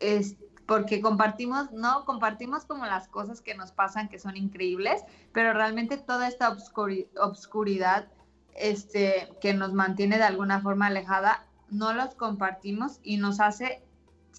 es 0.00 0.36
porque 0.66 1.00
compartimos, 1.00 1.70
no, 1.70 2.04
compartimos 2.04 2.64
como 2.64 2.86
las 2.86 3.06
cosas 3.08 3.40
que 3.40 3.54
nos 3.54 3.70
pasan 3.70 4.08
que 4.08 4.18
son 4.18 4.36
increíbles, 4.36 5.04
pero 5.32 5.52
realmente 5.52 5.96
toda 5.96 6.26
esta 6.26 6.50
obscuridad 6.50 8.08
este, 8.56 9.28
que 9.40 9.54
nos 9.54 9.72
mantiene 9.72 10.16
de 10.18 10.24
alguna 10.24 10.60
forma 10.60 10.86
alejada 10.86 11.45
no 11.70 11.92
los 11.92 12.14
compartimos 12.14 13.00
y 13.02 13.16
nos 13.16 13.40
hace 13.40 13.82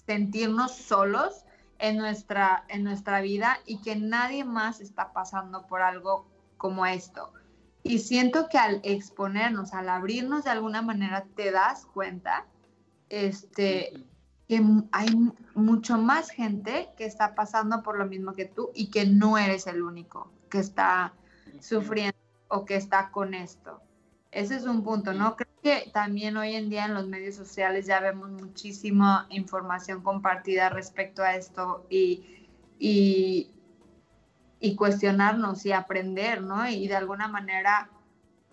sentirnos 0.06 0.72
solos 0.72 1.44
en 1.78 1.96
nuestra, 1.96 2.64
en 2.68 2.84
nuestra 2.84 3.20
vida 3.20 3.58
y 3.66 3.80
que 3.82 3.96
nadie 3.96 4.44
más 4.44 4.80
está 4.80 5.12
pasando 5.12 5.66
por 5.66 5.82
algo 5.82 6.26
como 6.56 6.86
esto. 6.86 7.32
Y 7.82 8.00
siento 8.00 8.48
que 8.48 8.58
al 8.58 8.80
exponernos, 8.82 9.72
al 9.72 9.88
abrirnos 9.88 10.44
de 10.44 10.50
alguna 10.50 10.82
manera, 10.82 11.24
te 11.36 11.50
das 11.50 11.86
cuenta 11.86 12.46
este, 13.08 14.06
que 14.48 14.62
hay 14.92 15.08
mucho 15.54 15.98
más 15.98 16.30
gente 16.30 16.90
que 16.96 17.04
está 17.04 17.34
pasando 17.34 17.82
por 17.82 17.98
lo 17.98 18.06
mismo 18.06 18.32
que 18.32 18.46
tú 18.46 18.70
y 18.74 18.90
que 18.90 19.06
no 19.06 19.38
eres 19.38 19.66
el 19.66 19.82
único 19.82 20.32
que 20.50 20.58
está 20.58 21.14
sufriendo 21.60 22.16
o 22.48 22.64
que 22.64 22.76
está 22.76 23.10
con 23.10 23.34
esto. 23.34 23.80
Ese 24.30 24.56
es 24.56 24.64
un 24.64 24.82
punto, 24.84 25.14
¿no? 25.14 25.36
Creo 25.36 25.48
que 25.62 25.90
también 25.92 26.36
hoy 26.36 26.54
en 26.54 26.68
día 26.68 26.84
en 26.84 26.94
los 26.94 27.06
medios 27.06 27.34
sociales 27.34 27.86
ya 27.86 28.00
vemos 28.00 28.30
muchísima 28.30 29.26
información 29.30 30.02
compartida 30.02 30.68
respecto 30.68 31.22
a 31.22 31.34
esto 31.34 31.86
y, 31.88 32.46
y, 32.78 33.54
cuestionarnos 34.76 35.64
y 35.64 35.72
aprender, 35.72 36.42
¿no? 36.42 36.68
Y 36.68 36.88
de 36.88 36.96
alguna 36.96 37.28
manera 37.28 37.90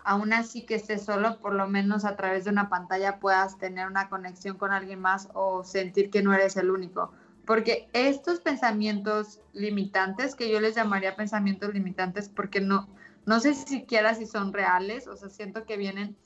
aún 0.06 0.32
así 0.32 0.64
que 0.64 0.76
estés 0.76 1.04
solo, 1.04 1.40
por 1.40 1.52
lo 1.52 1.66
menos 1.66 2.04
a 2.04 2.14
través 2.16 2.44
de 2.44 2.50
una 2.50 2.68
pantalla 2.68 3.18
puedas 3.18 3.58
tener 3.58 3.88
una 3.88 4.08
conexión 4.08 4.56
con 4.56 4.70
alguien 4.70 5.00
más 5.00 5.28
o 5.34 5.64
sentir 5.64 6.10
que 6.10 6.22
no 6.22 6.32
eres 6.32 6.56
el 6.56 6.70
único. 6.70 7.12
Porque 7.44 7.88
estos 7.92 8.40
pensamientos 8.40 9.40
limitantes, 9.52 10.36
que 10.36 10.48
yo 10.48 10.60
les 10.60 10.76
llamaría 10.76 11.16
pensamientos 11.16 11.74
limitantes 11.74 12.28
porque 12.28 12.60
no, 12.60 12.88
no 13.26 13.40
sé 13.40 13.54
siquiera 13.54 14.14
si 14.14 14.24
son 14.24 14.52
reales, 14.52 15.08
o 15.08 15.16
sea, 15.16 15.28
siento 15.28 15.64
que 15.64 15.76
vienen 15.76 16.16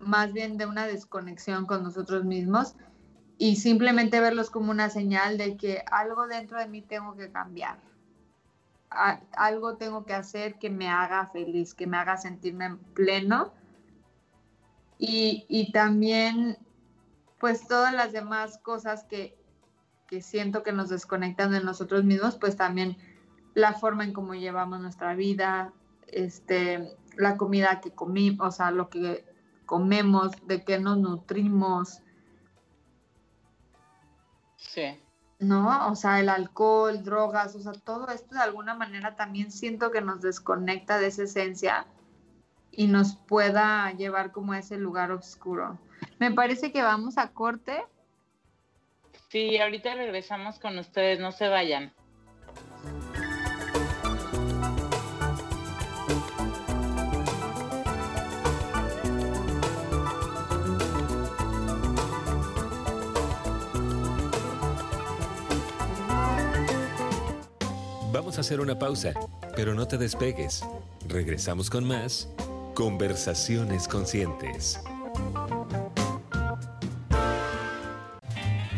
más 0.00 0.32
bien 0.32 0.58
de 0.58 0.66
una 0.66 0.86
desconexión 0.86 1.66
con 1.66 1.84
nosotros 1.84 2.24
mismos 2.24 2.74
y 3.38 3.56
simplemente 3.56 4.20
verlos 4.20 4.50
como 4.50 4.72
una 4.72 4.90
señal 4.90 5.38
de 5.38 5.56
que 5.56 5.84
algo 5.90 6.26
dentro 6.26 6.58
de 6.58 6.68
mí 6.68 6.82
tengo 6.82 7.16
que 7.16 7.30
cambiar. 7.30 7.80
algo 9.36 9.76
tengo 9.76 10.04
que 10.04 10.14
hacer 10.14 10.58
que 10.58 10.68
me 10.68 10.88
haga 10.88 11.28
feliz, 11.28 11.74
que 11.74 11.86
me 11.86 11.96
haga 11.96 12.18
sentirme 12.18 12.76
pleno. 12.94 13.54
Y, 14.98 15.46
y 15.48 15.72
también, 15.72 16.58
pues 17.38 17.66
todas 17.66 17.94
las 17.94 18.12
demás 18.12 18.58
cosas 18.58 19.04
que, 19.04 19.36
que 20.06 20.20
siento 20.20 20.62
que 20.62 20.72
nos 20.72 20.88
desconectan 20.88 21.52
de 21.52 21.64
nosotros 21.64 22.04
mismos, 22.04 22.36
pues 22.36 22.56
también 22.56 22.96
la 23.54 23.72
forma 23.72 24.04
en 24.04 24.12
cómo 24.12 24.34
llevamos 24.34 24.80
nuestra 24.80 25.14
vida, 25.14 25.72
este, 26.12 26.96
la 27.16 27.36
comida 27.36 27.80
que 27.80 27.90
comimos, 27.90 28.46
o 28.46 28.50
sea, 28.50 28.70
lo 28.70 28.88
que 28.88 29.24
comemos, 29.66 30.32
de 30.46 30.64
qué 30.64 30.78
nos 30.78 30.98
nutrimos. 30.98 32.00
Sí. 34.56 34.98
¿No? 35.38 35.88
O 35.90 35.96
sea, 35.96 36.20
el 36.20 36.28
alcohol, 36.28 37.02
drogas, 37.02 37.56
o 37.56 37.60
sea, 37.60 37.72
todo 37.72 38.08
esto 38.08 38.34
de 38.34 38.42
alguna 38.42 38.74
manera 38.74 39.16
también 39.16 39.50
siento 39.50 39.90
que 39.90 40.00
nos 40.00 40.20
desconecta 40.20 40.98
de 40.98 41.08
esa 41.08 41.24
esencia 41.24 41.86
y 42.70 42.86
nos 42.86 43.16
pueda 43.16 43.90
llevar 43.92 44.30
como 44.30 44.52
a 44.52 44.58
ese 44.58 44.76
lugar 44.76 45.10
oscuro. 45.10 45.78
Me 46.18 46.30
parece 46.30 46.72
que 46.72 46.82
vamos 46.82 47.18
a 47.18 47.32
corte. 47.32 47.84
Sí, 49.28 49.58
ahorita 49.58 49.94
regresamos 49.94 50.58
con 50.58 50.78
ustedes, 50.78 51.18
no 51.18 51.32
se 51.32 51.48
vayan. 51.48 51.92
Vamos 68.32 68.46
a 68.46 68.48
hacer 68.48 68.62
una 68.62 68.78
pausa, 68.78 69.12
pero 69.54 69.74
no 69.74 69.86
te 69.86 69.98
despegues. 69.98 70.64
Regresamos 71.06 71.68
con 71.68 71.84
más 71.84 72.30
Conversaciones 72.72 73.86
Conscientes. 73.86 74.80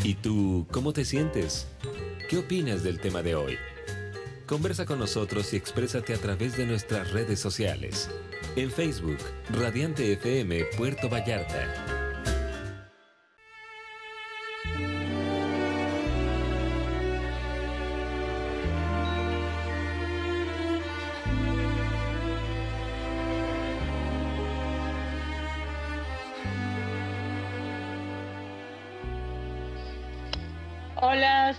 ¿Y 0.03 0.15
tú 0.15 0.67
cómo 0.73 0.93
te 0.93 1.05
sientes? 1.05 1.69
¿Qué 2.29 2.39
opinas 2.39 2.83
del 2.83 2.99
tema 2.99 3.23
de 3.23 3.37
hoy? 3.37 3.57
Conversa 4.45 4.87
con 4.87 4.99
nosotros 4.99 5.53
y 5.53 5.57
exprésate 5.57 6.15
a 6.15 6.19
través 6.19 6.57
de 6.57 6.67
nuestras 6.67 7.13
redes 7.13 7.39
sociales. 7.39 8.11
En 8.57 8.73
Facebook, 8.73 9.19
Radiante 9.51 10.15
FM 10.15 10.65
Puerto 10.77 11.09
Vallarta. 11.09 11.94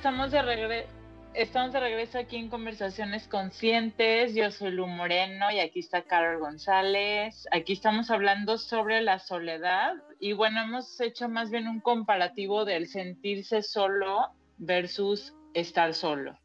Estamos 0.05 0.29
de 0.29 0.41
regreso. 0.43 0.87
Estamos 1.33 1.73
de 1.73 1.79
regreso 1.79 2.19
aquí 2.19 2.35
en 2.35 2.47
Conversaciones 2.47 3.27
Conscientes. 3.27 4.35
Yo 4.35 4.51
soy 4.51 4.69
Lu 4.69 4.85
Moreno 4.85 5.49
y 5.49 5.59
aquí 5.59 5.79
está 5.79 6.03
Carol 6.03 6.41
González. 6.41 7.47
Aquí 7.51 7.73
estamos 7.73 8.11
hablando 8.11 8.59
sobre 8.59 9.01
la 9.01 9.17
soledad 9.17 9.95
y 10.19 10.33
bueno, 10.33 10.61
hemos 10.61 11.01
hecho 11.01 11.27
más 11.27 11.49
bien 11.49 11.67
un 11.67 11.79
comparativo 11.79 12.65
del 12.65 12.87
sentirse 12.87 13.63
solo 13.63 14.27
versus 14.59 15.33
estar 15.55 15.95
solo. 15.95 16.37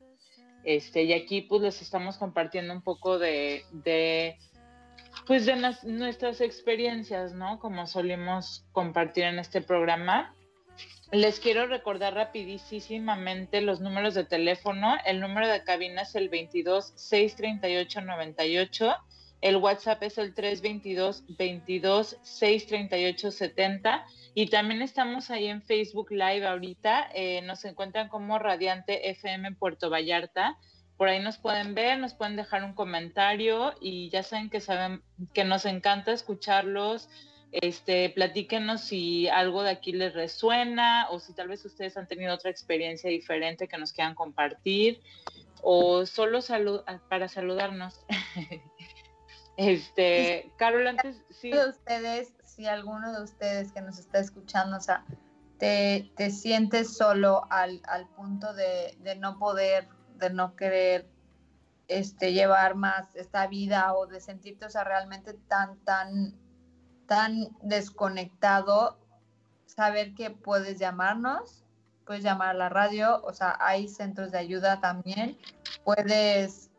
Este, 0.65 1.03
y 1.03 1.13
aquí 1.13 1.43
pues 1.43 1.61
les 1.61 1.83
estamos 1.83 2.17
compartiendo 2.17 2.73
un 2.73 2.81
poco 2.81 3.19
de, 3.19 3.67
de 3.73 4.39
pues 5.27 5.45
de 5.45 5.57
nuestras 5.83 6.41
experiencias, 6.41 7.35
¿no? 7.35 7.59
Como 7.59 7.87
solimos 7.87 8.65
compartir 8.73 9.25
en 9.25 9.39
este 9.39 9.61
programa. 9.61 10.35
Les 11.13 11.41
quiero 11.41 11.67
recordar 11.67 12.15
rapidísimamente 12.15 13.61
los 13.61 13.81
números 13.81 14.15
de 14.15 14.25
teléfono. 14.25 14.95
El 15.05 15.19
número 15.19 15.49
de 15.49 15.65
cabina 15.65 16.03
es 16.03 16.15
el 16.15 16.29
22 16.29 16.93
638 16.95 18.01
98. 18.03 18.97
El 19.41 19.57
WhatsApp 19.57 20.03
es 20.05 20.19
el 20.19 20.35
322 20.35 21.25
22 21.37 22.17
638 22.23 23.31
70. 23.33 24.07
Y 24.35 24.47
también 24.47 24.83
estamos 24.83 25.31
ahí 25.31 25.49
en 25.49 25.63
Facebook 25.63 26.13
Live 26.13 26.47
ahorita. 26.47 27.11
Eh, 27.13 27.43
nos 27.43 27.65
encuentran 27.65 28.09
como 28.09 28.39
Radiante 28.39 29.11
FM 29.11 29.57
Puerto 29.57 29.91
Vallarta. 29.91 30.59
Por 30.97 31.09
ahí 31.09 31.19
nos 31.19 31.39
pueden 31.39 31.75
ver, 31.75 31.99
nos 31.99 32.15
pueden 32.15 32.37
dejar 32.37 32.63
un 32.63 32.75
comentario 32.75 33.75
y 33.81 34.11
ya 34.11 34.23
saben 34.23 34.51
que 34.51 34.61
saben 34.61 35.03
que 35.33 35.45
nos 35.45 35.65
encanta 35.65 36.13
escucharlos 36.13 37.09
este, 37.53 38.11
platíquenos 38.11 38.83
si 38.83 39.29
algo 39.29 39.63
de 39.63 39.71
aquí 39.71 39.93
les 39.93 40.15
resuena 40.15 41.09
o 41.11 41.19
si 41.19 41.33
tal 41.33 41.49
vez 41.49 41.65
ustedes 41.65 41.97
han 41.97 42.07
tenido 42.07 42.33
otra 42.35 42.51
experiencia 42.51 43.11
diferente 43.11 43.67
que 43.67 43.79
nos 43.79 43.93
quieran 43.93 44.15
compartir 44.15 45.01
o 45.63 46.07
solo 46.07 46.41
ah, 46.87 47.01
para 47.09 47.29
saludarnos. 47.29 48.05
este, 49.57 50.53
Carol, 50.57 50.87
antes 50.87 51.23
sí. 51.31 51.51
De 51.51 51.69
ustedes, 51.69 52.33
si 52.45 52.67
alguno 52.67 53.13
de 53.13 53.23
ustedes 53.23 53.73
que 53.73 53.81
nos 53.81 53.99
está 53.99 54.21
escuchando, 54.21 54.77
o 54.77 54.81
sea, 54.81 55.05
te, 55.59 56.11
te 56.17 56.31
sientes 56.31 56.97
solo 56.97 57.47
al, 57.51 57.83
al 57.85 58.07
punto 58.09 58.55
de, 58.55 58.97
de, 59.01 59.17
no 59.17 59.39
poder, 59.39 59.89
de 60.17 60.31
no 60.31 60.55
querer 60.57 61.07
este, 61.89 62.33
llevar 62.33 62.77
más 62.77 63.15
esta 63.17 63.47
vida 63.49 63.95
o 63.95 64.07
de 64.07 64.21
sentirte, 64.21 64.65
o 64.67 64.71
sea, 64.71 64.85
realmente 64.85 65.35
tan, 65.49 65.77
tan 65.81 66.35
tan 67.11 67.49
desconectado, 67.61 68.97
saber 69.67 70.15
que 70.15 70.31
puedes 70.31 70.79
llamarnos, 70.79 71.65
puedes 72.07 72.23
llamar 72.23 72.51
a 72.51 72.55
la 72.55 72.69
radio, 72.69 73.21
o 73.25 73.33
sea, 73.33 73.57
hay 73.59 73.89
centros 73.89 74.31
de 74.31 74.39
ayuda 74.39 74.81
también, 74.81 75.37
puedes, 75.85 76.71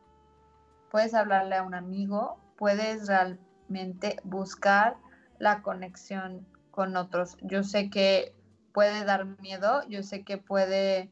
puedes 0.89 1.13
hablarle 1.15 1.57
a 1.57 1.63
un 1.63 1.73
amigo, 1.73 2.39
puedes 2.55 3.07
realmente 3.07 4.21
buscar 4.23 4.95
la 5.37 5.61
conexión 5.61 6.47
con 6.71 6.95
otros. 6.95 7.35
Yo 7.41 7.65
sé 7.65 7.89
que 7.89 8.33
puede 8.73 9.03
dar 9.03 9.25
miedo, 9.41 9.85
yo 9.89 10.01
sé 10.01 10.23
que 10.23 10.37
puede, 10.37 11.11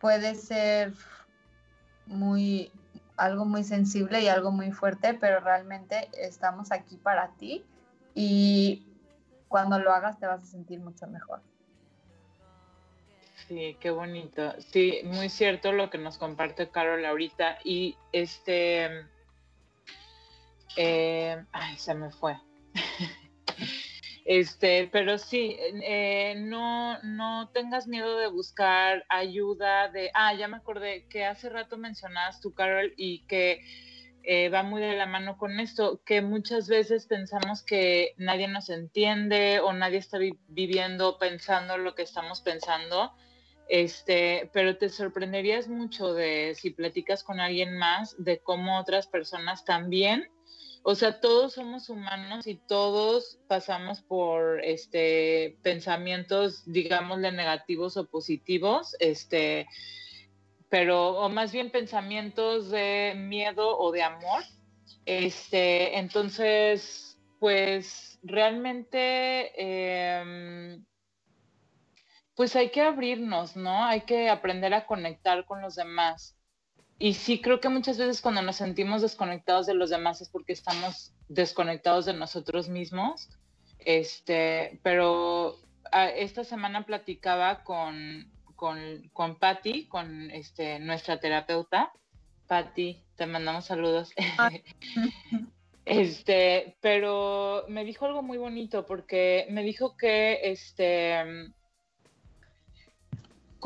puede 0.00 0.34
ser 0.34 0.92
muy 2.06 2.72
algo 3.16 3.44
muy 3.44 3.64
sensible 3.64 4.20
y 4.20 4.28
algo 4.28 4.50
muy 4.50 4.72
fuerte, 4.72 5.14
pero 5.14 5.40
realmente 5.40 6.08
estamos 6.12 6.72
aquí 6.72 6.96
para 6.96 7.28
ti 7.36 7.64
y 8.14 8.86
cuando 9.48 9.78
lo 9.78 9.92
hagas 9.92 10.18
te 10.18 10.26
vas 10.26 10.42
a 10.42 10.46
sentir 10.46 10.80
mucho 10.80 11.06
mejor. 11.06 11.40
Sí, 13.48 13.76
qué 13.80 13.90
bonito. 13.90 14.54
Sí, 14.72 15.00
muy 15.04 15.28
cierto 15.28 15.72
lo 15.72 15.88
que 15.88 15.98
nos 15.98 16.18
comparte 16.18 16.68
Carol 16.68 17.04
ahorita. 17.04 17.58
Y 17.64 17.96
este. 18.10 19.06
Eh, 20.76 21.44
ay, 21.52 21.76
se 21.76 21.94
me 21.94 22.10
fue. 22.10 22.36
Este, 24.26 24.88
pero 24.90 25.18
sí, 25.18 25.56
eh, 25.84 26.34
no, 26.36 27.00
no 27.04 27.48
tengas 27.50 27.86
miedo 27.86 28.18
de 28.18 28.26
buscar 28.26 29.04
ayuda 29.08 29.88
de, 29.88 30.10
ah, 30.14 30.34
ya 30.34 30.48
me 30.48 30.56
acordé 30.56 31.06
que 31.08 31.24
hace 31.24 31.48
rato 31.48 31.78
mencionabas 31.78 32.40
tú, 32.40 32.52
Carol, 32.52 32.92
y 32.96 33.20
que 33.26 33.60
eh, 34.24 34.48
va 34.48 34.64
muy 34.64 34.82
de 34.82 34.96
la 34.96 35.06
mano 35.06 35.38
con 35.38 35.60
esto, 35.60 36.02
que 36.04 36.22
muchas 36.22 36.66
veces 36.66 37.06
pensamos 37.06 37.62
que 37.62 38.14
nadie 38.16 38.48
nos 38.48 38.68
entiende 38.68 39.60
o 39.60 39.72
nadie 39.72 39.98
está 39.98 40.18
viviendo 40.48 41.18
pensando 41.18 41.78
lo 41.78 41.94
que 41.94 42.02
estamos 42.02 42.40
pensando, 42.40 43.12
este, 43.68 44.50
pero 44.52 44.76
te 44.76 44.88
sorprenderías 44.88 45.68
mucho 45.68 46.14
de 46.14 46.56
si 46.56 46.70
platicas 46.70 47.22
con 47.22 47.38
alguien 47.38 47.78
más 47.78 48.16
de 48.18 48.40
cómo 48.40 48.80
otras 48.80 49.06
personas 49.06 49.64
también 49.64 50.28
o 50.88 50.94
sea, 50.94 51.20
todos 51.20 51.54
somos 51.54 51.88
humanos 51.90 52.46
y 52.46 52.56
todos 52.56 53.40
pasamos 53.48 54.02
por 54.02 54.64
este 54.64 55.58
pensamientos, 55.62 56.62
digámosle, 56.66 57.32
negativos 57.32 57.96
o 57.96 58.08
positivos, 58.08 58.94
este, 59.00 59.66
pero, 60.68 61.10
o 61.18 61.28
más 61.28 61.52
bien 61.52 61.70
pensamientos 61.72 62.70
de 62.70 63.14
miedo 63.16 63.78
o 63.78 63.92
de 63.92 64.02
amor, 64.02 64.44
Este, 65.06 65.98
entonces, 65.98 67.18
pues 67.40 68.18
realmente, 68.22 69.52
em, 70.20 70.84
pues 72.36 72.54
hay 72.56 72.70
que 72.70 72.82
abrirnos, 72.82 73.56
¿no? 73.56 73.84
Hay 73.84 74.02
que 74.02 74.28
aprender 74.30 74.74
a 74.74 74.86
conectar 74.86 75.44
con 75.46 75.62
los 75.62 75.76
demás. 75.76 76.35
Y 76.98 77.14
sí, 77.14 77.40
creo 77.40 77.60
que 77.60 77.68
muchas 77.68 77.98
veces 77.98 78.22
cuando 78.22 78.40
nos 78.42 78.56
sentimos 78.56 79.02
desconectados 79.02 79.66
de 79.66 79.74
los 79.74 79.90
demás 79.90 80.20
es 80.22 80.30
porque 80.30 80.54
estamos 80.54 81.12
desconectados 81.28 82.06
de 82.06 82.14
nosotros 82.14 82.68
mismos. 82.68 83.28
Este, 83.78 84.80
pero 84.82 85.58
ah, 85.92 86.08
esta 86.08 86.44
semana 86.44 86.86
platicaba 86.86 87.64
con, 87.64 88.30
con, 88.54 89.08
con 89.12 89.38
Patti, 89.38 89.86
con 89.86 90.30
este, 90.30 90.78
nuestra 90.78 91.20
terapeuta. 91.20 91.92
Patti, 92.46 93.02
te 93.16 93.26
mandamos 93.26 93.66
saludos. 93.66 94.12
Ah. 94.38 94.50
este, 95.84 96.76
pero 96.80 97.66
me 97.68 97.84
dijo 97.84 98.06
algo 98.06 98.22
muy 98.22 98.38
bonito 98.38 98.86
porque 98.86 99.46
me 99.50 99.62
dijo 99.62 99.98
que 99.98 100.40
este 100.44 101.52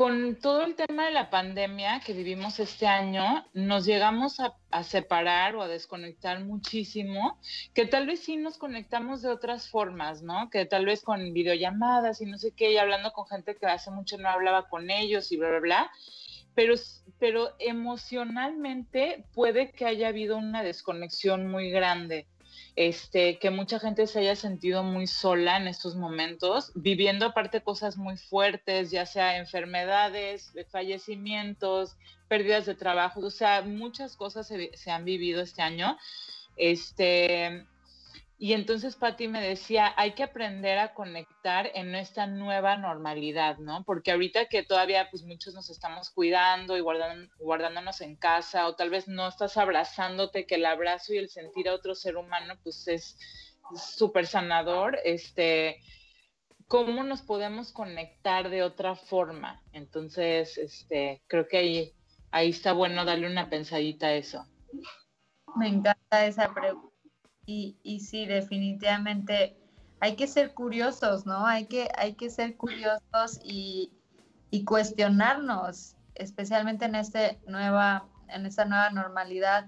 con 0.01 0.35
todo 0.37 0.63
el 0.63 0.73
tema 0.73 1.05
de 1.05 1.11
la 1.11 1.29
pandemia 1.29 2.01
que 2.03 2.13
vivimos 2.13 2.59
este 2.59 2.87
año, 2.87 3.45
nos 3.53 3.85
llegamos 3.85 4.39
a, 4.39 4.83
separar 4.83 5.55
o 5.55 5.61
a 5.61 5.67
desconectar 5.67 6.43
muchísimo, 6.43 7.39
que 7.75 7.85
tal 7.85 8.07
vez 8.07 8.21
sí 8.21 8.35
nos 8.35 8.57
conectamos 8.57 9.21
de 9.21 9.29
otras 9.29 9.69
formas, 9.69 10.23
¿no? 10.23 10.49
Que 10.49 10.65
tal 10.65 10.87
vez 10.87 11.03
con 11.03 11.33
videollamadas 11.33 12.19
y 12.19 12.25
no 12.25 12.39
sé 12.39 12.51
qué, 12.51 12.71
y 12.71 12.77
hablando 12.77 13.11
con 13.13 13.27
gente 13.27 13.55
que 13.55 13.67
hace 13.67 13.91
mucho 13.91 14.17
no 14.17 14.27
hablaba 14.27 14.69
con 14.69 14.89
ellos 14.89 15.31
y 15.31 15.37
bla, 15.37 15.49
bla, 15.49 15.59
bla. 15.59 15.91
Pero, 16.55 16.73
pero 17.19 17.51
emocionalmente 17.59 19.25
puede 19.35 19.71
que 19.71 19.85
haya 19.85 20.07
habido 20.07 20.35
una 20.35 20.63
desconexión 20.63 21.45
muy 21.45 21.69
grande 21.69 22.25
este, 22.75 23.37
que 23.39 23.49
mucha 23.49 23.79
gente 23.79 24.07
se 24.07 24.19
haya 24.19 24.35
sentido 24.35 24.83
muy 24.83 25.07
sola 25.07 25.57
en 25.57 25.67
estos 25.67 25.95
momentos, 25.95 26.71
viviendo 26.75 27.25
aparte 27.25 27.61
cosas 27.61 27.97
muy 27.97 28.17
fuertes, 28.17 28.91
ya 28.91 29.05
sea 29.05 29.37
enfermedades, 29.37 30.53
fallecimientos, 30.71 31.97
pérdidas 32.27 32.65
de 32.65 32.75
trabajo, 32.75 33.19
o 33.19 33.31
sea, 33.31 33.61
muchas 33.61 34.15
cosas 34.15 34.47
se, 34.47 34.71
se 34.75 34.91
han 34.91 35.03
vivido 35.03 35.41
este 35.41 35.61
año. 35.61 35.97
Este, 36.55 37.65
y 38.43 38.53
entonces 38.53 38.95
Patti 38.95 39.27
me 39.27 39.39
decía, 39.39 39.93
hay 39.97 40.13
que 40.13 40.23
aprender 40.23 40.79
a 40.79 40.95
conectar 40.95 41.69
en 41.75 41.93
esta 41.93 42.25
nueva 42.25 42.75
normalidad, 42.75 43.59
¿no? 43.59 43.83
Porque 43.83 44.09
ahorita 44.09 44.47
que 44.47 44.63
todavía 44.63 45.11
pues 45.11 45.21
muchos 45.21 45.53
nos 45.53 45.69
estamos 45.69 46.09
cuidando 46.09 46.75
y 46.75 46.81
guardándonos 46.81 48.01
en 48.01 48.15
casa 48.15 48.67
o 48.67 48.73
tal 48.75 48.89
vez 48.89 49.07
no 49.07 49.27
estás 49.27 49.57
abrazándote, 49.57 50.47
que 50.47 50.55
el 50.55 50.65
abrazo 50.65 51.13
y 51.13 51.19
el 51.19 51.29
sentir 51.29 51.69
a 51.69 51.75
otro 51.75 51.93
ser 51.93 52.17
humano 52.17 52.55
pues 52.63 52.87
es 52.87 53.15
súper 53.75 54.25
sanador, 54.25 54.97
este, 55.05 55.79
¿cómo 56.67 57.03
nos 57.03 57.21
podemos 57.21 57.71
conectar 57.71 58.49
de 58.49 58.63
otra 58.63 58.95
forma? 58.95 59.61
Entonces, 59.71 60.57
este, 60.57 61.21
creo 61.27 61.47
que 61.47 61.57
ahí, 61.57 61.93
ahí 62.31 62.49
está 62.49 62.73
bueno 62.73 63.05
darle 63.05 63.27
una 63.27 63.51
pensadita 63.51 64.07
a 64.07 64.13
eso. 64.13 64.47
Me 65.57 65.67
encanta 65.67 66.25
esa 66.25 66.51
pregunta 66.51 66.90
y, 67.51 67.77
y 67.83 67.99
sí, 67.99 68.25
definitivamente 68.25 69.57
hay 69.99 70.15
que 70.15 70.27
ser 70.27 70.53
curiosos, 70.53 71.25
¿no? 71.25 71.45
Hay 71.45 71.65
que, 71.65 71.89
hay 71.97 72.13
que 72.13 72.29
ser 72.29 72.55
curiosos 72.55 73.39
y, 73.43 73.91
cuestionarnos, 74.65 75.95
especialmente 76.15 76.85
en, 76.85 76.95
este 76.95 77.39
nueva, 77.47 78.05
en 78.27 78.45
esta 78.45 78.65
nueva 78.65 78.89
normalidad 78.89 79.67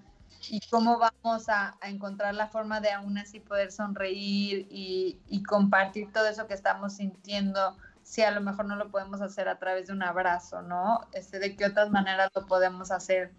y 0.50 0.60
cómo 0.70 0.98
vamos 0.98 1.50
a, 1.50 1.78
a, 1.82 1.90
encontrar 1.90 2.36
la 2.36 2.48
forma 2.48 2.82
de 2.82 2.92
aún 2.92 3.18
así 3.18 3.40
poder 3.40 3.72
sonreír 3.72 4.68
y, 4.70 5.20
y, 5.28 5.44
compartir 5.44 6.12
todo 6.12 6.28
eso 6.28 6.48
que 6.48 6.54
estamos 6.54 6.94
sintiendo, 6.94 7.78
si 8.04 8.22
a 8.22 8.32
lo 8.32 8.42
mejor 8.42 8.66
no 8.66 8.76
lo 8.76 8.90
podemos 8.92 9.22
hacer 9.22 9.48
a 9.48 9.60
través 9.60 9.88
de 9.88 9.94
un 9.94 10.04
abrazo, 10.04 10.62
¿no? 10.62 11.02
Este, 11.14 11.40
de 11.40 11.56
qué 11.56 11.66
otras 11.66 11.90
maneras 11.92 12.30
lo 12.34 12.46
podemos 12.46 12.92
hacer 12.92 13.32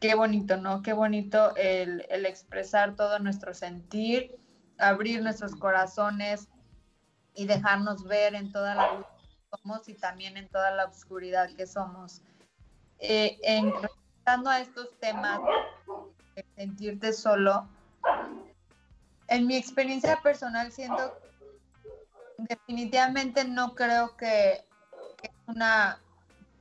qué 0.00 0.14
bonito, 0.14 0.56
¿no? 0.56 0.82
Qué 0.82 0.92
bonito 0.92 1.54
el, 1.56 2.04
expresar 2.26 2.94
todo 2.96 3.18
nuestro 3.18 3.54
sentir, 3.54 4.36
abrir 4.78 5.22
nuestros 5.22 5.54
corazones 5.54 6.48
y 7.34 7.46
dejarnos 7.46 8.04
ver 8.04 8.34
en 8.34 8.52
toda 8.52 8.74
la 8.74 8.94
luz 8.94 9.06
que 9.06 9.56
somos 9.56 9.88
y 9.88 9.94
también 9.94 10.36
en 10.36 10.48
toda 10.48 10.70
la 10.70 10.84
oscuridad 10.86 11.50
que 11.56 11.66
somos. 11.66 12.22
Eh, 13.00 13.38
en 13.42 13.72
respecto 13.72 14.48
a 14.48 14.60
estos 14.60 14.98
temas 14.98 15.40
de 16.34 16.44
sentirte 16.56 17.12
solo, 17.12 17.68
en 19.28 19.46
mi 19.46 19.56
experiencia 19.56 20.20
personal 20.22 20.72
siento 20.72 21.12
definitivamente 22.38 23.44
no 23.44 23.74
creo 23.74 24.16
que, 24.16 24.64
que 25.20 25.28
es 25.28 25.34
una 25.46 26.00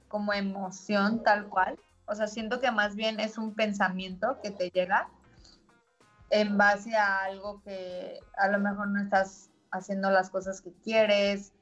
como 0.08 0.34
emoción 0.34 1.24
tal 1.24 1.48
cual, 1.48 1.78
o 2.08 2.16
sea, 2.16 2.28
siento 2.28 2.60
que 2.60 2.72
más 2.72 2.96
bien 2.96 3.20
es 3.20 3.38
un 3.38 3.54
pensamiento 3.54 4.40
que 4.42 4.52
te 4.52 4.70
llega 4.70 5.10
en 6.30 6.58
base 6.58 6.96
a 6.96 7.24
algo 7.24 7.62
que 7.64 8.20
a 8.38 8.48
lo 8.48 8.60
mejor 8.60 8.88
no 8.90 9.02
estás 9.02 9.50
haciendo 9.72 10.10
las 10.10 10.30
cosas 10.30 10.62
que 10.62 10.74
quieres, 10.84 11.54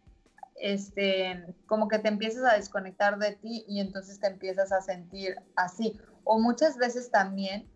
este, 0.55 1.55
como 1.67 1.87
que 1.87 1.99
te 1.99 2.07
empiezas 2.07 2.43
a 2.45 2.55
desconectar 2.55 3.17
de 3.17 3.35
ti 3.35 3.65
y 3.67 3.79
entonces 3.79 4.19
te 4.19 4.27
empiezas 4.27 4.71
a 4.71 4.81
sentir 4.81 5.35
así. 5.55 5.99
O 6.23 6.39
muchas 6.39 6.77
veces 6.77 7.11
también 7.11 7.69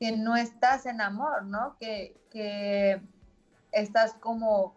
que 0.00 0.16
no 0.16 0.36
estás 0.36 0.86
en 0.86 1.00
amor, 1.00 1.44
¿no? 1.44 1.76
Que, 1.78 2.20
que 2.30 3.00
estás 3.72 4.14
como 4.14 4.74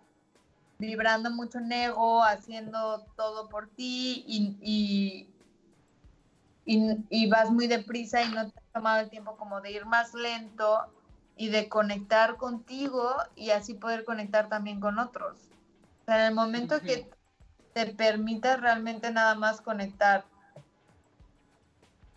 vibrando 0.79 1.31
mucho 1.31 1.57
en 1.57 1.71
ego, 1.71 2.23
haciendo 2.23 3.05
todo 3.15 3.49
por 3.49 3.67
ti 3.69 4.23
y, 4.27 4.57
y, 4.61 5.36
vas 7.29 7.49
muy 7.49 7.67
deprisa 7.67 8.21
y 8.23 8.29
no 8.29 8.51
te 8.51 8.59
has 8.59 8.73
tomado 8.73 8.99
el 8.99 9.09
tiempo 9.09 9.37
como 9.37 9.61
de 9.61 9.71
ir 9.71 9.85
más 9.85 10.13
lento 10.13 10.91
y 11.37 11.49
de 11.49 11.69
conectar 11.69 12.35
contigo 12.35 13.15
y 13.35 13.51
así 13.51 13.73
poder 13.73 14.03
conectar 14.03 14.49
también 14.49 14.79
con 14.79 14.99
otros. 14.99 15.49
O 16.01 16.05
sea, 16.05 16.21
en 16.21 16.25
el 16.27 16.33
momento 16.33 16.81
que 16.81 17.09
te 17.73 17.85
permitas 17.93 18.59
realmente 18.59 19.11
nada 19.11 19.35
más 19.35 19.61
conectar, 19.61 20.25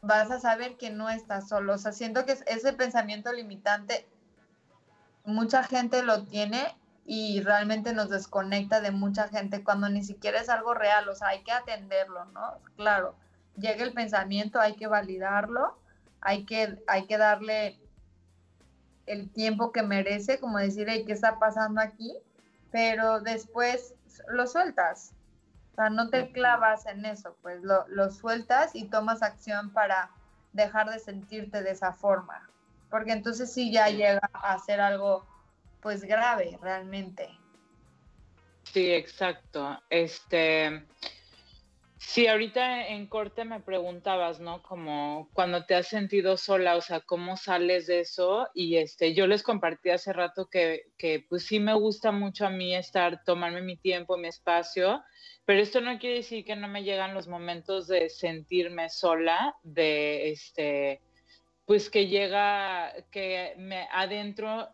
vas 0.01 0.31
a 0.31 0.41
saber 0.41 0.77
que 0.77 0.91
no 0.91 1.11
estás 1.11 1.49
solo. 1.49 1.75
O 1.75 1.79
sea, 1.79 1.93
siento 1.93 2.25
que 2.25 2.37
ese 2.47 2.73
pensamiento 2.73 3.33
limitante, 3.33 4.09
mucha 5.25 5.63
gente 5.63 6.03
lo 6.03 6.25
tiene 6.25 6.75
y 7.05 7.41
realmente 7.43 7.93
nos 7.93 8.09
desconecta 8.09 8.81
de 8.81 8.91
mucha 8.91 9.29
gente 9.29 9.63
cuando 9.63 9.89
ni 9.89 10.03
siquiera 10.03 10.41
es 10.41 10.49
algo 10.49 10.75
real. 10.75 11.09
O 11.09 11.15
sea, 11.15 11.29
hay 11.29 11.45
que 11.45 11.53
atenderlo, 11.53 12.25
¿no? 12.27 12.59
Claro 12.77 13.15
llega 13.61 13.85
el 13.85 13.93
pensamiento, 13.93 14.61
hay 14.61 14.75
que 14.75 14.87
validarlo, 14.87 15.79
hay 16.21 16.45
que, 16.45 16.83
hay 16.87 17.07
que 17.07 17.19
darle 17.19 17.79
el 19.07 19.31
tiempo 19.31 19.73
que 19.73 19.83
merece, 19.83 20.39
como 20.39 20.59
decir, 20.59 20.87
¿qué 20.87 21.13
está 21.13 21.39
pasando 21.39 21.81
aquí? 21.81 22.17
Pero 22.71 23.21
después 23.21 23.95
lo 24.29 24.47
sueltas. 24.47 25.13
O 25.73 25.75
sea, 25.77 25.91
no 25.91 26.11
te 26.11 26.31
clavas 26.33 26.87
en 26.87 27.05
eso, 27.05 27.37
pues 27.43 27.63
lo, 27.63 27.87
lo 27.89 28.11
sueltas 28.11 28.75
y 28.75 28.85
tomas 28.85 29.23
acción 29.23 29.71
para 29.71 30.11
dejar 30.53 30.91
de 30.91 30.99
sentirte 30.99 31.63
de 31.63 31.71
esa 31.71 31.93
forma. 31.93 32.49
Porque 32.91 33.13
entonces 33.13 33.53
sí 33.53 33.73
ya 33.73 33.89
llega 33.89 34.29
a 34.33 34.59
ser 34.59 34.81
algo 34.81 35.25
pues 35.81 36.03
grave 36.03 36.59
realmente. 36.61 37.29
Sí, 38.65 38.93
exacto. 38.93 39.81
Este, 39.89 40.85
Sí, 42.03 42.27
ahorita 42.27 42.89
en 42.89 43.07
corte 43.07 43.45
me 43.45 43.61
preguntabas, 43.61 44.41
¿no? 44.41 44.63
Como 44.63 45.29
cuando 45.35 45.67
te 45.67 45.75
has 45.75 45.87
sentido 45.87 46.39
sola, 46.39 46.77
o 46.77 46.81
sea, 46.81 47.01
¿cómo 47.01 47.37
sales 47.37 47.87
de 47.87 48.01
eso? 48.01 48.49
Y 48.55 48.77
este, 48.79 49.15
yo 49.15 49.27
les 49.27 49.43
compartí 49.43 49.91
hace 49.91 50.13
rato 50.15 50.49
que, 50.51 50.87
que 50.97 51.25
pues 51.29 51.45
sí 51.45 51.61
me 51.61 51.75
gusta 51.75 52.11
mucho 52.11 52.47
a 52.47 52.51
mí 52.51 52.75
estar, 52.75 53.23
tomarme 53.25 53.61
mi 53.61 53.77
tiempo, 53.77 54.17
mi 54.17 54.29
espacio, 54.29 55.03
pero 55.45 55.61
esto 55.61 55.83
no 55.83 55.99
quiere 55.99 56.17
decir 56.17 56.45
que 56.45 56.57
no 56.57 56.69
me 56.69 56.85
llegan 56.85 57.15
los 57.15 57.29
momentos 57.29 57.87
de 57.87 58.09
sentirme 58.09 58.89
sola, 58.89 59.55
de 59.63 60.31
este, 60.31 61.03
pues 61.67 61.91
que 61.91 62.07
llega, 62.09 62.95
que 63.11 63.55
me 63.59 63.87
adentro 63.93 64.71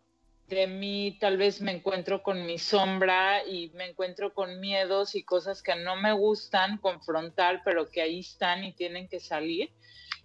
de 0.47 0.67
mí 0.67 1.17
tal 1.19 1.37
vez 1.37 1.61
me 1.61 1.71
encuentro 1.71 2.23
con 2.23 2.45
mi 2.45 2.57
sombra 2.57 3.45
y 3.45 3.69
me 3.75 3.89
encuentro 3.89 4.33
con 4.33 4.59
miedos 4.59 5.15
y 5.15 5.23
cosas 5.23 5.61
que 5.61 5.75
no 5.75 5.95
me 5.97 6.13
gustan 6.13 6.77
confrontar, 6.77 7.61
pero 7.65 7.89
que 7.89 8.01
ahí 8.01 8.19
están 8.19 8.63
y 8.63 8.73
tienen 8.73 9.07
que 9.07 9.19
salir. 9.19 9.71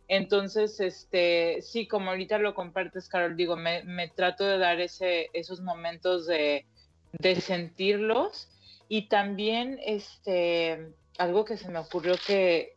Entonces, 0.09 0.79
este, 0.81 1.61
sí, 1.63 1.87
como 1.87 2.11
ahorita 2.11 2.39
lo 2.39 2.55
compartes, 2.55 3.09
Carol, 3.09 3.37
digo, 3.37 3.57
me, 3.57 4.09
trato 4.15 4.45
de 4.45 4.59
dar 4.59 4.81
ese, 4.81 5.31
esos 5.33 5.61
momentos 5.61 6.27
de, 6.27 6.67
de 7.13 7.41
sentirlos 7.41 8.49
y 8.89 9.09
también, 9.09 9.81
este, 9.85 10.93
algo 11.19 11.45
que 11.45 11.57
se 11.57 11.71
me 11.71 11.79
ocurrió 11.79 12.15
que 12.27 12.77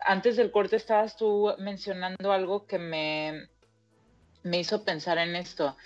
antes 0.00 0.36
del 0.36 0.50
corte 0.50 0.76
estabas 0.76 1.16
tú 1.16 1.52
mencionando 1.58 2.32
algo 2.32 2.66
que 2.66 2.78
me, 2.78 3.48
me 4.42 4.60
hizo 4.60 4.84
pensar 4.84 5.18
en 5.18 5.36
esto. 5.36 5.76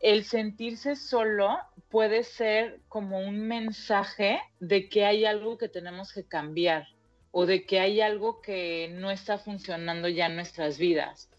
El 0.00 0.24
sentirse 0.24 0.96
solo 0.96 1.58
puede 1.90 2.22
ser 2.22 2.80
como 2.88 3.18
un 3.20 3.46
mensaje 3.48 4.40
de 4.60 4.88
que 4.88 5.04
hay 5.04 5.24
algo 5.24 5.58
que 5.58 5.68
tenemos 5.68 6.12
que 6.12 6.24
cambiar 6.24 6.86
o 7.30 7.46
de 7.46 7.66
que 7.66 7.80
hay 7.80 8.00
algo 8.00 8.40
que 8.40 8.88
no 8.92 9.10
está 9.10 9.38
funcionando 9.38 10.08
ya 10.08 10.26
en 10.26 10.36
nuestras 10.36 10.78
vidas. 10.78 11.30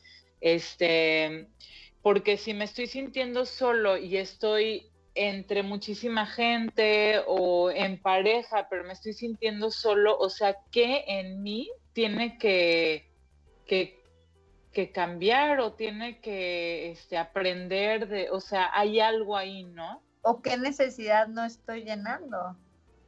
Este, 0.42 1.48
porque 2.02 2.38
si 2.38 2.54
me 2.54 2.66
estoy 2.66 2.88
sintiendo 2.88 3.46
solo 3.46 3.98
y 3.98 4.18
estoy 4.18 4.90
entre 5.16 5.64
muchísima 5.64 6.26
gente 6.26 7.22
o 7.28 7.72
en 7.72 8.02
pareja, 8.02 8.68
pero 8.70 8.86
me 8.86 8.94
estoy 8.94 9.14
sintiendo 9.14 9.72
solo, 9.72 10.18
o 10.18 10.30
sea, 10.30 10.56
¿qué 10.72 11.04
en 11.08 11.42
mí 11.42 11.70
tiene 11.94 12.38
que, 12.38 13.12
que, 13.66 13.99
cambiar 14.88 15.60
o 15.60 15.74
tiene 15.74 16.20
que 16.20 16.92
este, 16.92 17.18
aprender 17.18 18.08
de, 18.08 18.30
o 18.30 18.40
sea, 18.40 18.70
hay 18.74 19.00
algo 19.00 19.38
ahí, 19.38 19.64
¿no? 19.64 20.02
O 20.22 20.42
qué 20.42 20.58
necesidad 20.58 21.28
no 21.28 21.44
estoy 21.44 21.84
llenando. 21.84 22.58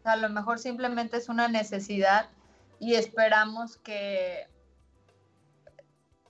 a 0.03 0.15
lo 0.15 0.29
mejor 0.29 0.59
simplemente 0.59 1.17
es 1.17 1.29
una 1.29 1.47
necesidad 1.47 2.29
y 2.79 2.95
esperamos 2.95 3.77
que, 3.77 4.47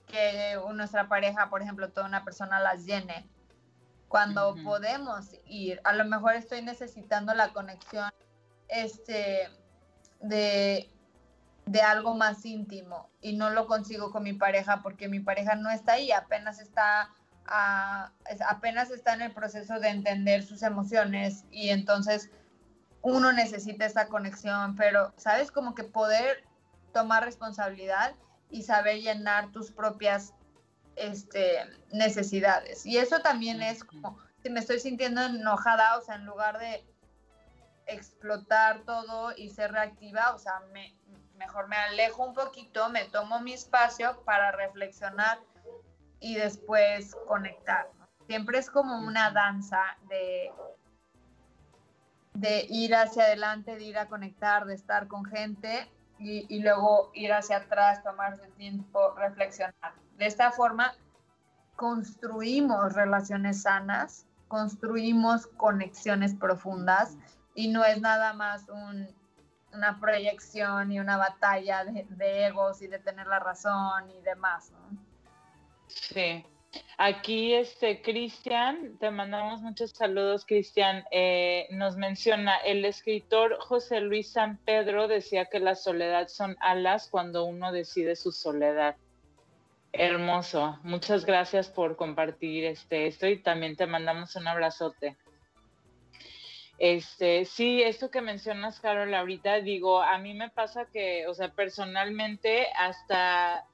que 0.06 0.58
nuestra 0.74 1.08
pareja, 1.08 1.48
por 1.50 1.62
ejemplo, 1.62 1.90
toda 1.90 2.06
una 2.06 2.24
persona 2.24 2.60
las 2.60 2.84
llene. 2.84 3.28
Cuando 4.08 4.54
podemos 4.62 5.30
ir, 5.46 5.80
a 5.84 5.94
lo 5.94 6.04
mejor 6.04 6.34
estoy 6.34 6.60
necesitando 6.60 7.32
la 7.34 7.54
conexión 7.54 8.10
este, 8.68 9.48
de, 10.20 10.90
de 11.66 11.80
algo 11.80 12.14
más 12.14 12.44
íntimo 12.44 13.08
y 13.20 13.36
no 13.36 13.50
lo 13.50 13.66
consigo 13.66 14.10
con 14.10 14.24
mi 14.24 14.32
pareja 14.32 14.80
porque 14.82 15.08
mi 15.08 15.20
pareja 15.20 15.54
no 15.54 15.70
está 15.70 15.94
ahí, 15.94 16.10
apenas 16.10 16.60
está, 16.60 17.10
apenas 18.48 18.90
está 18.90 19.14
en 19.14 19.22
el 19.22 19.32
proceso 19.32 19.78
de 19.78 19.88
entender 19.88 20.42
sus 20.42 20.62
emociones 20.62 21.44
y 21.50 21.70
entonces 21.70 22.30
uno 23.02 23.32
necesita 23.32 23.84
esa 23.84 24.06
conexión, 24.06 24.76
pero, 24.76 25.12
¿sabes? 25.16 25.50
Como 25.50 25.74
que 25.74 25.84
poder 25.84 26.44
tomar 26.92 27.24
responsabilidad 27.24 28.14
y 28.50 28.62
saber 28.62 29.00
llenar 29.00 29.50
tus 29.50 29.72
propias 29.72 30.34
este, 30.96 31.58
necesidades. 31.90 32.86
Y 32.86 32.98
eso 32.98 33.20
también 33.20 33.62
es 33.62 33.82
como, 33.82 34.18
si 34.42 34.50
me 34.50 34.60
estoy 34.60 34.78
sintiendo 34.78 35.22
enojada, 35.22 35.98
o 35.98 36.02
sea, 36.02 36.16
en 36.16 36.26
lugar 36.26 36.58
de 36.58 36.84
explotar 37.86 38.82
todo 38.84 39.32
y 39.36 39.50
ser 39.50 39.72
reactiva, 39.72 40.34
o 40.34 40.38
sea, 40.38 40.60
me, 40.72 40.94
mejor 41.46 41.68
me 41.68 41.76
alejo 41.76 42.24
un 42.24 42.34
poquito, 42.34 42.88
me 42.88 43.04
tomo 43.06 43.40
mi 43.40 43.52
espacio 43.52 44.22
para 44.24 44.52
reflexionar 44.52 45.38
y 46.20 46.36
después 46.36 47.14
conectar. 47.26 47.90
Siempre 48.26 48.58
es 48.58 48.70
como 48.70 48.98
una 48.98 49.30
danza 49.30 49.82
de 50.08 50.52
de 52.34 52.66
ir 52.70 52.94
hacia 52.94 53.24
adelante, 53.24 53.76
de 53.76 53.84
ir 53.84 53.98
a 53.98 54.06
conectar, 54.08 54.64
de 54.64 54.74
estar 54.74 55.06
con 55.06 55.24
gente 55.24 55.90
y, 56.18 56.60
luego 56.60 57.10
ir 57.14 57.32
hacia 57.32 57.56
atrás, 57.56 58.02
tomarse 58.04 58.46
tiempo, 58.56 59.12
reflexionar. 59.16 59.94
De 60.18 60.26
esta 60.26 60.52
forma 60.52 60.94
construimos 61.74 62.92
relaciones 62.92 63.62
sanas, 63.62 64.26
construimos 64.46 65.48
conexiones 65.48 66.34
profundas 66.34 67.16
y 67.56 67.68
no 67.68 67.84
es 67.84 68.00
nada 68.00 68.34
más 68.34 68.66
una 69.72 69.98
proyección 70.00 70.92
y 70.92 71.00
una 71.00 71.16
batalla 71.16 71.84
de, 71.84 72.46
egos 72.46 72.82
y 72.82 72.86
de 72.86 72.98
tener 72.98 73.26
la 73.26 73.38
razón 73.38 74.10
y 74.10 74.20
demás, 74.22 74.70
¿no? 74.70 74.98
Sí, 75.88 76.44
Aquí, 76.96 77.52
este, 77.52 78.00
Cristian, 78.00 78.96
te 78.98 79.10
mandamos 79.10 79.60
muchos 79.60 79.90
saludos, 79.90 80.46
Cristian. 80.46 81.04
Eh, 81.10 81.66
nos 81.70 81.96
menciona, 81.96 82.56
el 82.58 82.84
escritor 82.84 83.58
José 83.60 84.00
Luis 84.00 84.32
San 84.32 84.56
Pedro 84.58 85.08
decía 85.08 85.46
que 85.46 85.60
la 85.60 85.74
soledad 85.74 86.28
son 86.28 86.56
alas 86.60 87.08
cuando 87.10 87.44
uno 87.44 87.72
decide 87.72 88.16
su 88.16 88.32
soledad. 88.32 88.96
Hermoso. 89.92 90.78
Muchas 90.82 91.26
gracias 91.26 91.68
por 91.68 91.96
compartir 91.96 92.64
este, 92.64 93.06
esto 93.06 93.26
y 93.26 93.42
también 93.42 93.76
te 93.76 93.86
mandamos 93.86 94.34
un 94.36 94.48
abrazote. 94.48 95.16
Este, 96.78 97.44
sí, 97.44 97.82
esto 97.82 98.10
que 98.10 98.20
mencionas, 98.22 98.80
Carol, 98.80 99.14
ahorita 99.14 99.60
digo, 99.60 100.02
a 100.02 100.18
mí 100.18 100.34
me 100.34 100.50
pasa 100.50 100.86
que, 100.86 101.26
o 101.28 101.34
sea, 101.34 101.52
personalmente 101.52 102.66
hasta 102.76 103.66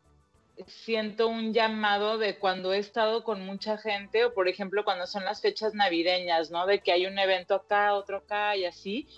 siento 0.67 1.29
un 1.29 1.53
llamado 1.53 2.19
de 2.19 2.39
cuando 2.39 2.73
he 2.73 2.79
estado 2.79 3.23
con 3.25 3.45
mucha 3.47 3.79
gente 3.79 4.25
o 4.25 4.35
por 4.35 4.49
ejemplo 4.49 4.85
cuando 4.85 5.07
son 5.07 5.25
las 5.25 5.41
fechas 5.41 5.75
navideñas, 5.75 6.51
¿no? 6.51 6.67
De 6.67 6.81
que 6.81 6.93
hay 6.93 7.07
un 7.07 7.19
evento 7.19 7.55
acá, 7.55 7.95
otro 7.95 8.19
acá 8.19 8.57
y 8.57 8.65
así. 8.65 9.09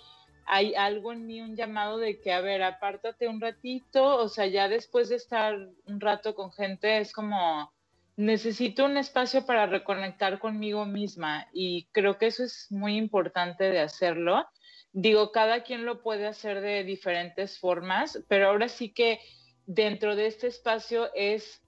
Hay 0.47 0.74
algo 0.74 1.12
en 1.12 1.26
mí, 1.26 1.41
un 1.41 1.57
llamado 1.57 1.99
de 1.99 2.20
que, 2.20 2.33
a 2.33 2.41
ver, 2.41 2.62
apártate 2.62 3.28
un 3.28 3.41
ratito, 3.41 4.16
o 4.16 4.28
sea, 4.28 4.47
ya 4.47 4.68
después 4.68 5.09
de 5.09 5.16
estar 5.16 5.57
un 5.87 6.01
rato 6.01 6.35
con 6.35 6.53
gente 6.53 6.99
es 6.99 7.12
como, 7.12 7.72
necesito 8.20 8.84
un 8.84 8.98
espacio 8.98 9.46
para 9.46 9.66
reconectar 9.66 10.38
conmigo 10.38 10.84
misma 10.84 11.48
y 11.54 11.86
creo 11.92 12.18
que 12.18 12.26
eso 12.26 12.44
es 12.44 12.66
muy 12.70 12.96
importante 12.96 13.64
de 13.64 13.80
hacerlo. 13.80 14.46
Digo, 14.92 15.32
cada 15.32 15.62
quien 15.62 15.86
lo 15.86 16.02
puede 16.02 16.26
hacer 16.26 16.60
de 16.60 16.84
diferentes 16.84 17.58
formas, 17.58 18.22
pero 18.28 18.48
ahora 18.48 18.68
sí 18.68 18.92
que 18.92 19.20
dentro 19.64 20.16
de 20.16 20.26
este 20.26 20.48
espacio 20.48 21.08
es 21.14 21.62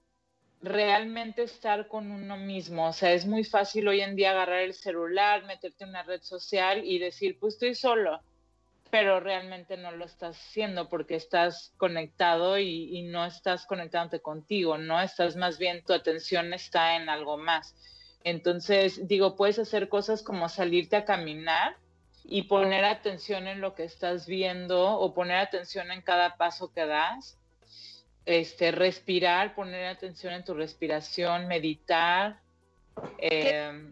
realmente 0.61 1.41
estar 1.41 1.87
con 1.87 2.11
uno 2.11 2.37
mismo. 2.37 2.87
O 2.87 2.93
sea, 2.93 3.13
es 3.13 3.25
muy 3.25 3.43
fácil 3.43 3.87
hoy 3.87 4.01
en 4.01 4.15
día 4.15 4.31
agarrar 4.31 4.59
el 4.59 4.75
celular, 4.75 5.45
meterte 5.45 5.85
en 5.85 5.89
una 5.89 6.03
red 6.03 6.21
social 6.21 6.85
y 6.85 6.99
decir, 6.99 7.39
pues 7.39 7.55
estoy 7.55 7.73
solo, 7.73 8.21
pero 8.93 9.19
realmente 9.19 9.75
no 9.75 9.91
lo 9.91 10.05
estás 10.05 10.37
haciendo 10.37 10.87
porque 10.87 11.15
estás 11.15 11.73
conectado 11.77 12.59
y, 12.59 13.01
no 13.01 13.25
estás 13.25 13.65
conectándote 13.65 14.21
contigo, 14.21 14.77
¿no? 14.77 15.01
Estás 15.01 15.35
más 15.35 15.57
bien, 15.57 15.83
tu 15.83 15.93
atención 15.93 16.53
está 16.53 16.95
en 16.95 17.09
algo 17.09 17.39
más. 17.39 17.73
Entonces, 18.23 19.07
digo, 19.07 19.35
puedes 19.35 19.57
hacer 19.57 19.89
cosas 19.89 20.21
como 20.21 20.47
salirte 20.47 20.95
a 20.95 21.05
caminar 21.05 21.75
y 22.23 22.43
poner 22.43 22.85
atención 22.85 23.47
en 23.47 23.61
lo 23.61 23.73
que 23.73 23.83
estás 23.83 24.27
viendo 24.27 24.99
o 24.99 25.15
poner 25.15 25.37
atención 25.37 25.89
en 25.91 26.03
cada 26.03 26.37
paso 26.37 26.71
que 26.71 26.85
das 26.85 27.39
este, 28.27 28.71
respirar, 28.71 29.55
poner 29.55 29.87
atención 29.87 30.35
en 30.35 30.45
tu 30.45 30.53
respiración, 30.53 31.47
meditar. 31.47 32.41
Eh, 33.17 33.91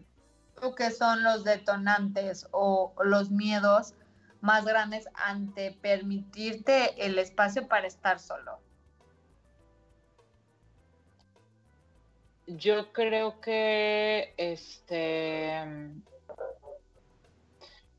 ¿Qué 0.76 0.92
son 0.92 1.24
los 1.24 1.42
detonantes 1.42 2.46
o 2.52 2.94
los 3.02 3.32
miedos 3.32 3.94
más 4.42 4.64
grandes 4.64 5.08
ante 5.14 5.70
permitirte 5.70 7.06
el 7.06 7.18
espacio 7.18 7.68
para 7.68 7.86
estar 7.86 8.18
solo? 8.18 8.60
Yo 12.46 12.92
creo 12.92 13.40
que 13.40 14.34
este 14.36 15.64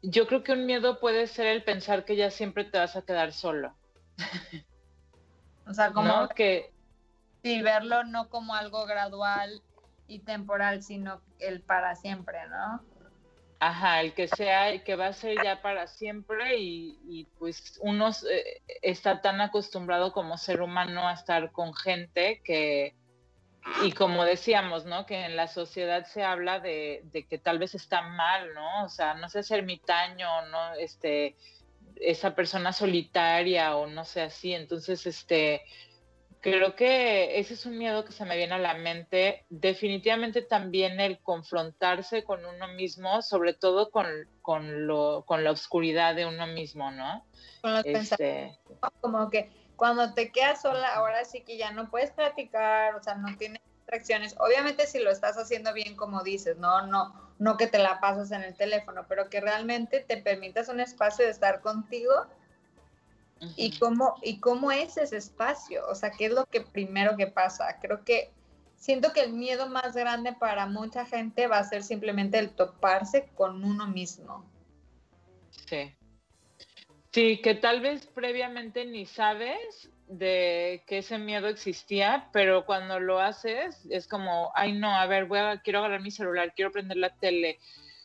yo 0.02 0.28
creo 0.28 0.44
que 0.44 0.52
un 0.52 0.66
miedo 0.66 1.00
puede 1.00 1.28
ser 1.28 1.48
el 1.48 1.64
pensar 1.64 2.04
que 2.04 2.18
ya 2.18 2.30
siempre 2.30 2.66
te 2.66 2.78
vas 2.78 2.96
a 2.96 3.02
quedar 3.02 3.34
solo. 3.34 3.74
O 5.66 5.74
sea, 5.74 5.94
como 5.94 6.28
que 6.28 6.74
sí, 7.42 7.62
verlo 7.62 8.04
no 8.04 8.28
como 8.28 8.54
algo 8.54 8.86
gradual 8.86 9.64
y 10.08 10.20
temporal, 10.20 10.84
sino 10.84 11.22
el 11.40 11.62
para 11.62 11.96
siempre, 11.96 12.38
¿no? 12.50 12.84
Ajá, 13.66 14.02
el 14.02 14.14
que 14.14 14.28
sea, 14.28 14.72
el 14.72 14.84
que 14.84 14.98
va 14.98 15.08
a 15.08 15.14
ser 15.14 15.42
ya 15.42 15.62
para 15.62 15.88
siempre 15.88 16.58
y, 16.58 17.30
pues 17.40 17.80
uno 17.82 18.10
eh, 18.10 18.62
está 18.82 19.22
tan 19.22 19.40
acostumbrado 19.40 20.12
como 20.12 20.38
ser 20.38 20.62
humano 20.62 21.08
a 21.08 21.14
estar 21.14 21.50
con 21.54 21.74
gente 21.74 22.42
que, 22.44 22.94
y 23.86 23.94
como 23.94 24.26
decíamos, 24.26 24.84
¿no? 24.84 25.06
Que 25.06 25.24
en 25.24 25.38
la 25.38 25.48
sociedad 25.48 26.06
se 26.08 26.24
habla 26.26 26.60
de, 26.60 27.06
que 27.30 27.38
tal 27.38 27.58
vez 27.58 27.74
está 27.74 28.02
mal, 28.02 28.54
¿no? 28.54 28.84
O 28.84 28.90
sea, 28.90 29.14
no 29.14 29.30
ser 29.30 29.46
ermitaño, 29.60 30.46
¿no? 30.48 30.74
Este, 30.74 31.38
esa 31.96 32.36
persona 32.36 32.74
solitaria 32.74 33.78
o 33.78 33.88
no 33.88 34.04
sé 34.04 34.24
así. 34.24 34.54
Entonces, 34.54 35.06
este, 35.06 35.62
creo 36.44 36.76
que 36.76 37.40
ese 37.40 37.54
es 37.56 37.66
un 37.66 37.78
miedo 37.78 38.04
que 38.04 38.12
se 38.12 38.26
me 38.26 38.36
viene 38.36 38.54
a 38.54 38.60
la 38.60 38.74
mente. 38.76 39.46
Definitivamente 39.50 40.42
también 40.42 41.00
el 41.00 41.20
confrontarse 41.20 42.24
con 42.24 42.46
uno 42.46 42.68
mismo, 42.68 43.22
sobre 43.22 43.54
todo 43.54 43.90
con, 43.90 44.06
con, 44.42 44.86
lo, 44.86 45.24
con 45.26 45.44
la 45.44 45.52
oscuridad 45.52 46.14
de 46.16 46.26
uno 46.26 46.46
mismo, 46.46 46.92
¿no? 46.92 47.26
Con 47.62 47.74
los 47.74 47.86
este... 47.86 48.60
Como 49.00 49.30
que 49.30 49.50
cuando 49.78 50.14
te 50.14 50.32
quedas 50.32 50.62
sola, 50.62 50.94
ahora 50.94 51.24
sí 51.24 51.42
que 51.42 51.58
ya 51.58 51.72
no 51.72 51.90
puedes 51.90 52.12
platicar, 52.12 52.94
o 52.96 53.02
sea, 53.02 53.16
no 53.16 53.36
tienes 53.38 53.62
distracciones. 53.78 54.36
Obviamente 54.38 54.86
si 54.86 55.00
lo 55.00 55.12
estás 55.12 55.38
haciendo 55.38 55.74
bien, 55.74 55.96
como 55.96 56.24
dices, 56.24 56.58
no, 56.58 56.86
no, 56.88 57.32
no 57.40 57.56
que 57.56 57.68
te 57.68 57.80
la 57.80 58.02
pasas 58.02 58.32
en 58.32 58.44
el 58.44 58.56
teléfono, 58.56 59.06
pero 59.08 59.30
que 59.30 59.40
realmente 59.40 60.02
te 60.02 60.18
permitas 60.18 60.68
un 60.68 60.82
espacio 60.82 61.24
de 61.24 61.32
estar 61.32 61.62
contigo. 61.62 62.14
¿Y 63.56 63.78
cómo, 63.78 64.16
¿Y 64.22 64.40
cómo 64.40 64.72
es 64.72 64.98
ese 64.98 65.18
espacio? 65.18 65.86
O 65.88 65.96
sea, 65.96 66.12
¿qué 66.12 66.26
es 66.26 66.32
lo 66.32 66.46
que 66.46 66.62
primero 66.62 67.18
que 67.18 67.28
pasa? 67.28 67.80
Creo 67.82 68.04
que 68.04 68.32
siento 68.76 69.14
que 69.14 69.22
el 69.22 69.34
miedo 69.34 69.68
más 69.70 69.96
grande 69.96 70.34
para 70.34 70.66
mucha 70.66 71.06
gente 71.06 71.48
va 71.48 71.60
a 71.60 71.64
ser 71.64 71.84
simplemente 71.84 72.38
el 72.40 72.50
toparse 72.50 73.30
con 73.36 73.64
uno 73.64 73.88
mismo. 73.88 74.46
Sí. 75.68 75.94
Sí, 77.12 77.42
que 77.42 77.56
tal 77.56 77.80
vez 77.82 78.08
previamente 78.08 78.86
ni 78.86 79.06
sabes 79.06 79.90
de 80.08 80.84
que 80.88 80.98
ese 81.00 81.18
miedo 81.18 81.48
existía, 81.48 82.30
pero 82.34 82.66
cuando 82.66 83.00
lo 83.00 83.20
haces 83.20 83.86
es 83.90 84.08
como, 84.08 84.52
ay 84.56 84.74
no, 84.74 84.96
a 84.96 85.06
ver, 85.06 85.26
voy 85.26 85.40
a, 85.40 85.62
quiero 85.62 85.80
agarrar 85.80 86.02
mi 86.02 86.12
celular, 86.12 86.54
quiero 86.56 86.72
prender 86.72 86.98
la 86.98 87.16
tele. 87.16 87.60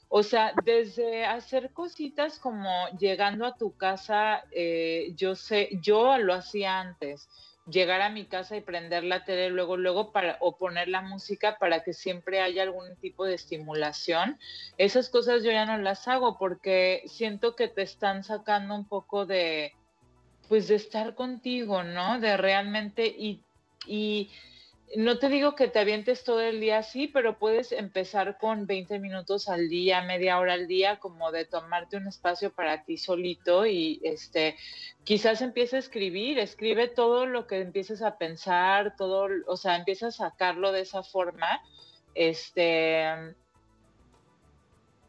O 0.08 0.22
sea, 0.22 0.54
desde 0.64 1.26
hacer 1.26 1.70
cositas 1.72 2.38
como 2.38 2.88
llegando 2.98 3.44
a 3.44 3.56
tu 3.56 3.76
casa, 3.76 4.44
eh, 4.50 5.12
yo 5.16 5.34
sé, 5.34 5.68
yo 5.82 6.16
lo 6.18 6.34
hacía 6.34 6.80
antes 6.80 7.28
llegar 7.70 8.00
a 8.00 8.08
mi 8.08 8.24
casa 8.24 8.56
y 8.56 8.60
prender 8.60 9.04
la 9.04 9.24
tele 9.24 9.50
luego, 9.50 9.76
luego 9.76 10.10
para, 10.12 10.38
o 10.40 10.56
poner 10.56 10.88
la 10.88 11.02
música 11.02 11.58
para 11.58 11.82
que 11.82 11.92
siempre 11.92 12.40
haya 12.40 12.62
algún 12.62 12.96
tipo 12.96 13.24
de 13.24 13.34
estimulación. 13.34 14.38
Esas 14.78 15.10
cosas 15.10 15.44
yo 15.44 15.50
ya 15.50 15.66
no 15.66 15.78
las 15.78 16.08
hago 16.08 16.38
porque 16.38 17.02
siento 17.06 17.56
que 17.56 17.68
te 17.68 17.82
están 17.82 18.24
sacando 18.24 18.74
un 18.74 18.86
poco 18.86 19.26
de, 19.26 19.74
pues 20.48 20.68
de 20.68 20.76
estar 20.76 21.14
contigo, 21.14 21.82
¿no? 21.82 22.20
De 22.20 22.36
realmente 22.36 23.06
y, 23.06 23.42
y 23.86 24.30
no 24.96 25.18
te 25.18 25.28
digo 25.28 25.54
que 25.54 25.68
te 25.68 25.80
avientes 25.80 26.24
todo 26.24 26.40
el 26.40 26.60
día 26.60 26.78
así, 26.78 27.08
pero 27.08 27.38
puedes 27.38 27.72
empezar 27.72 28.38
con 28.38 28.66
20 28.66 28.98
minutos 28.98 29.48
al 29.48 29.68
día, 29.68 30.02
media 30.02 30.38
hora 30.38 30.54
al 30.54 30.66
día, 30.66 30.98
como 30.98 31.30
de 31.30 31.44
tomarte 31.44 31.96
un 31.96 32.06
espacio 32.06 32.52
para 32.52 32.84
ti 32.84 32.96
solito 32.96 33.66
y 33.66 34.00
este, 34.02 34.56
quizás 35.04 35.42
empiece 35.42 35.76
a 35.76 35.80
escribir, 35.80 36.38
escribe 36.38 36.88
todo 36.88 37.26
lo 37.26 37.46
que 37.46 37.60
empieces 37.60 38.02
a 38.02 38.16
pensar, 38.16 38.96
todo, 38.96 39.28
o 39.46 39.56
sea, 39.56 39.76
empieza 39.76 40.08
a 40.08 40.12
sacarlo 40.12 40.72
de 40.72 40.80
esa 40.80 41.02
forma. 41.02 41.60
Este, 42.14 43.04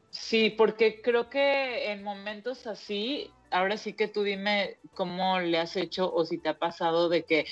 sí, 0.10 0.50
porque 0.50 1.02
creo 1.02 1.30
que 1.30 1.92
en 1.92 2.04
momentos 2.04 2.68
así, 2.68 3.32
ahora 3.52 3.78
sí 3.78 3.94
que 3.94 4.08
tú 4.08 4.24
dime 4.24 4.78
cómo 4.96 5.40
le 5.40 5.58
has 5.58 5.76
hecho 5.76 6.14
o 6.14 6.26
si 6.26 6.38
te 6.38 6.50
ha 6.50 6.60
pasado 6.60 7.10
de 7.10 7.24
que 7.26 7.46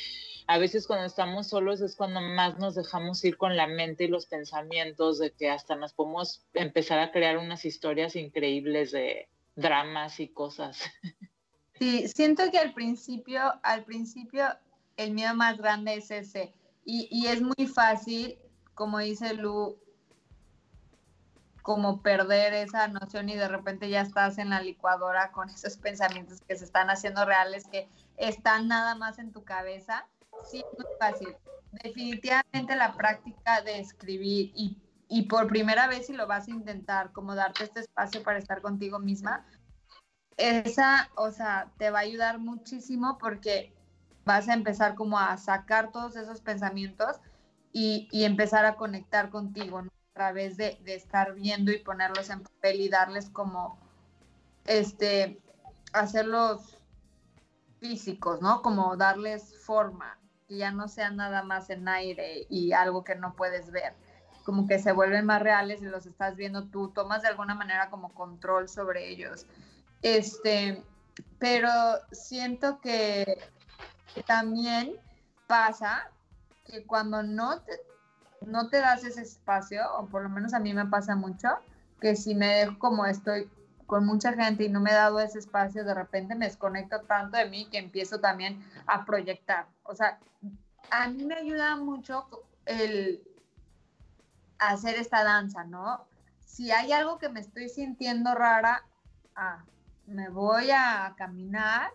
a 0.47 0.57
veces 0.57 0.87
cuando 0.87 1.05
estamos 1.05 1.47
solos 1.47 1.81
es 1.81 1.95
cuando 1.95 2.21
más 2.21 2.57
nos 2.57 2.75
dejamos 2.75 3.23
ir 3.25 3.37
con 3.37 3.57
la 3.57 3.67
mente 3.67 4.05
y 4.05 4.07
los 4.07 4.27
pensamientos 4.27 5.19
de 5.19 5.31
que 5.31 5.49
hasta 5.49 5.75
nos 5.75 5.93
podemos 5.93 6.45
empezar 6.53 6.99
a 6.99 7.11
crear 7.11 7.37
unas 7.37 7.65
historias 7.65 8.15
increíbles 8.15 8.91
de 8.91 9.27
dramas 9.55 10.19
y 10.19 10.29
cosas. 10.29 10.81
Sí, 11.79 12.07
siento 12.07 12.49
que 12.49 12.57
al 12.57 12.73
principio, 12.73 13.39
al 13.61 13.85
principio 13.85 14.47
el 14.95 15.11
miedo 15.11 15.35
más 15.35 15.59
grande 15.59 15.93
es 15.93 16.09
ese. 16.09 16.51
Y, 16.83 17.07
y 17.11 17.27
es 17.27 17.39
muy 17.39 17.67
fácil, 17.67 18.39
como 18.73 18.97
dice 18.97 19.35
Lu, 19.35 19.77
como 21.67 22.01
perder 22.01 22.53
esa 22.53 22.87
noción 22.87 23.27
y 23.27 23.35
de 23.35 23.49
repente 23.49 23.89
ya 23.89 23.99
estás 23.99 24.37
en 24.37 24.51
la 24.51 24.61
licuadora 24.61 25.33
con 25.33 25.49
esos 25.49 25.75
pensamientos 25.75 26.39
que 26.47 26.55
se 26.55 26.63
están 26.63 26.89
haciendo 26.89 27.25
reales, 27.25 27.67
que 27.67 27.89
están 28.15 28.69
nada 28.69 28.95
más 28.95 29.19
en 29.19 29.33
tu 29.33 29.43
cabeza 29.43 30.07
Sí, 30.45 30.63
muy 30.77 30.85
fácil. 30.99 31.35
Definitivamente 31.83 32.75
la 32.75 32.95
práctica 32.95 33.61
de 33.61 33.79
escribir 33.79 34.51
y, 34.55 34.77
y 35.09 35.23
por 35.23 35.47
primera 35.47 35.87
vez 35.87 36.07
si 36.07 36.13
lo 36.13 36.27
vas 36.27 36.47
a 36.47 36.51
intentar, 36.51 37.11
como 37.11 37.35
darte 37.35 37.65
este 37.65 37.81
espacio 37.81 38.23
para 38.23 38.39
estar 38.39 38.61
contigo 38.61 38.99
misma, 38.99 39.45
esa, 40.37 41.09
o 41.15 41.31
sea, 41.31 41.71
te 41.77 41.89
va 41.89 41.99
a 41.99 42.03
ayudar 42.03 42.39
muchísimo 42.39 43.17
porque 43.17 43.73
vas 44.23 44.47
a 44.47 44.53
empezar 44.53 44.95
como 44.95 45.19
a 45.19 45.35
sacar 45.37 45.91
todos 45.91 46.15
esos 46.15 46.41
pensamientos 46.41 47.17
y, 47.73 48.07
y 48.11 48.23
empezar 48.23 48.65
a 48.65 48.75
conectar 48.75 49.29
contigo 49.29 49.79
a 49.79 49.83
través 50.17 50.57
de, 50.57 50.79
estar 50.87 51.35
viendo 51.35 51.71
y 51.71 51.77
ponerlos 51.77 52.31
en 52.31 52.41
papel 52.41 52.81
y 52.81 52.89
darles 52.89 53.29
como, 53.29 53.77
este, 54.65 55.39
hacerlos 55.93 56.75
físicos, 57.79 58.41
¿no? 58.41 58.63
Como 58.63 58.97
darles 58.97 59.63
forma 59.63 60.17
que 60.47 60.57
ya 60.57 60.71
no 60.71 60.87
sean 60.87 61.17
nada 61.17 61.43
más 61.43 61.69
en 61.69 61.87
aire 61.87 62.47
y 62.49 62.71
algo 62.71 63.03
que 63.03 63.13
no 63.13 63.35
puedes 63.35 63.69
ver, 63.69 63.93
como 64.43 64.67
que 64.67 64.79
se 64.79 64.91
vuelven 64.91 65.27
más 65.27 65.43
reales 65.43 65.83
y 65.83 65.85
los 65.85 66.07
estás 66.07 66.35
viendo 66.35 66.65
tú, 66.65 66.89
tomas 66.89 67.21
de 67.21 67.27
alguna 67.27 67.53
manera 67.53 67.91
como 67.91 68.11
control 68.15 68.67
sobre 68.67 69.09
ellos. 69.09 69.45
Este, 70.01 70.83
pero 71.37 71.69
siento 72.11 72.81
que 72.81 73.37
también 74.25 74.95
pasa 75.45 76.09
que 76.65 76.87
cuando 76.87 77.21
no 77.21 77.61
te, 77.61 77.73
no 78.45 78.69
te 78.69 78.77
das 78.77 79.03
ese 79.03 79.21
espacio, 79.21 79.81
o 79.97 80.07
por 80.07 80.23
lo 80.23 80.29
menos 80.29 80.53
a 80.53 80.59
mí 80.59 80.73
me 80.73 80.85
pasa 80.85 81.15
mucho, 81.15 81.49
que 81.99 82.15
si 82.15 82.35
me 82.35 82.47
dejo 82.47 82.79
como 82.79 83.05
estoy 83.05 83.49
con 83.85 84.05
mucha 84.05 84.33
gente 84.33 84.65
y 84.65 84.69
no 84.69 84.79
me 84.81 84.91
he 84.91 84.93
dado 84.93 85.19
ese 85.19 85.39
espacio, 85.39 85.83
de 85.83 85.93
repente 85.93 86.35
me 86.35 86.45
desconecto 86.45 87.01
tanto 87.01 87.37
de 87.37 87.49
mí 87.49 87.67
que 87.71 87.77
empiezo 87.77 88.19
también 88.19 88.63
a 88.85 89.05
proyectar. 89.05 89.65
O 89.83 89.95
sea, 89.95 90.19
a 90.91 91.07
mí 91.07 91.25
me 91.25 91.35
ayuda 91.35 91.75
mucho 91.77 92.27
el 92.65 93.23
hacer 94.59 94.95
esta 94.95 95.23
danza, 95.23 95.63
¿no? 95.63 96.05
Si 96.45 96.71
hay 96.71 96.91
algo 96.91 97.17
que 97.17 97.29
me 97.29 97.39
estoy 97.39 97.69
sintiendo 97.69 98.35
rara, 98.35 98.83
ah, 99.35 99.63
me 100.05 100.29
voy 100.29 100.71
a 100.71 101.13
caminar 101.17 101.91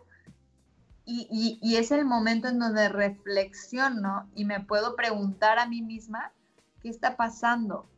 y, 1.04 1.76
es 1.76 1.90
el 1.90 2.04
momento 2.04 2.48
en 2.48 2.58
donde 2.58 2.88
reflexiono 2.88 4.28
y 4.34 4.44
me 4.44 4.60
puedo 4.60 4.94
preguntar 4.94 5.58
a 5.58 5.66
mí 5.66 5.82
misma, 5.82 6.32
¿qué 6.80 6.88
está 6.88 7.16
pasando? 7.16 7.88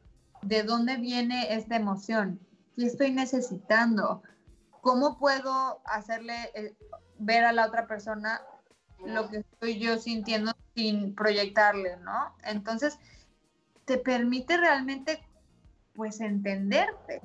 ¿De 0.43 0.63
dónde 0.63 0.97
viene 0.97 1.55
esta 1.55 1.77
emoción? 1.77 2.41
¿Qué 2.77 2.87
estoy 2.87 3.13
necesitando? 3.13 4.23
¿Cómo 4.81 5.19
puedo 5.19 5.81
hacerle 5.85 6.35
eh, 6.55 6.75
ver 7.19 7.45
a 7.45 7.53
la 7.53 7.67
otra 7.67 7.87
persona 7.87 8.41
lo 9.05 9.29
que 9.29 9.39
estoy 9.39 9.79
yo 9.79 9.99
sintiendo 9.99 10.53
sin 10.75 11.15
proyectarle, 11.15 11.99
¿no? 11.99 12.35
Entonces, 12.43 12.99
te 13.85 13.99
permite 13.99 14.57
realmente, 14.57 15.23
pues, 15.95 16.21
entenderte 16.21 17.21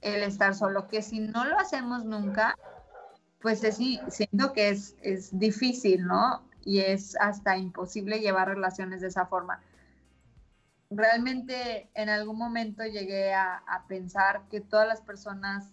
el 0.00 0.22
estar 0.22 0.54
solo, 0.54 0.88
que 0.88 1.02
si 1.02 1.20
no 1.20 1.44
lo 1.44 1.58
hacemos 1.58 2.04
nunca, 2.04 2.56
pues 3.42 3.64
es, 3.64 3.78
siento 4.08 4.52
que 4.52 4.70
es, 4.70 4.96
es 5.02 5.36
difícil, 5.38 6.04
¿no? 6.06 6.42
Y 6.64 6.78
es 6.78 7.16
hasta 7.20 7.56
imposible 7.58 8.20
llevar 8.20 8.48
relaciones 8.48 9.00
de 9.00 9.08
esa 9.08 9.26
forma 9.26 9.60
realmente 10.96 11.90
en 11.94 12.08
algún 12.08 12.38
momento 12.38 12.84
llegué 12.84 13.32
a, 13.34 13.62
pensar 13.88 14.42
que 14.50 14.60
todas 14.60 14.86
las 14.86 15.00
personas 15.00 15.72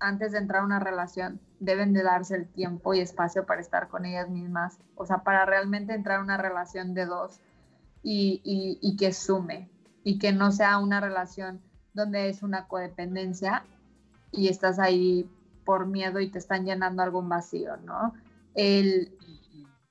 antes 0.00 0.32
de 0.32 0.38
entrar 0.38 0.62
a 0.62 0.64
una 0.64 0.80
relación 0.80 1.40
deben 1.60 1.92
de 1.92 2.02
darse 2.02 2.34
el 2.34 2.48
tiempo 2.48 2.94
y 2.94 3.00
espacio 3.00 3.46
para 3.46 3.60
estar 3.60 3.88
con 3.88 4.04
ellas 4.04 4.28
mismas, 4.28 4.78
o 4.96 5.06
sea, 5.06 5.18
para 5.18 5.44
realmente 5.44 5.94
entrar 5.94 6.18
a 6.18 6.22
una 6.22 6.38
relación 6.38 6.94
de 6.94 7.06
dos 7.06 7.40
y, 8.02 8.40
y 8.80 8.96
que 8.96 9.12
sume 9.12 9.70
y 10.02 10.18
que 10.18 10.32
no 10.32 10.50
sea 10.50 10.78
una 10.78 11.00
relación 11.00 11.60
donde 11.94 12.28
es 12.28 12.42
una 12.42 12.66
codependencia 12.66 13.64
y 14.32 14.48
estás 14.48 14.78
ahí 14.78 15.30
por 15.64 15.86
miedo 15.86 16.20
y 16.20 16.30
te 16.30 16.38
están 16.38 16.64
llenando 16.64 17.02
algún 17.02 17.28
vacío, 17.28 17.76
¿no? 17.78 18.14
El, 18.54 19.16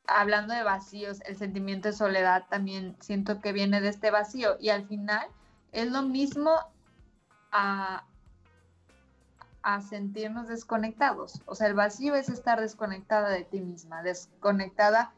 hablando 0.07 0.53
de 0.53 0.63
vacíos, 0.63 1.21
el 1.25 1.37
sentimiento 1.37 1.89
de 1.89 1.93
soledad 1.93 2.45
también 2.49 2.95
siento 2.99 3.39
que 3.39 3.53
viene 3.53 3.81
de 3.81 3.89
este 3.89 4.11
vacío 4.11 4.57
y 4.59 4.69
al 4.69 4.87
final 4.87 5.27
es 5.71 5.91
lo 5.91 6.01
mismo 6.03 6.51
a, 7.51 8.05
a 9.63 9.81
sentirnos 9.81 10.47
desconectados. 10.47 11.41
O 11.45 11.55
sea, 11.55 11.67
el 11.67 11.73
vacío 11.73 12.15
es 12.15 12.29
estar 12.29 12.59
desconectada 12.59 13.29
de 13.29 13.43
ti 13.43 13.61
misma, 13.61 14.03
desconectada 14.03 15.13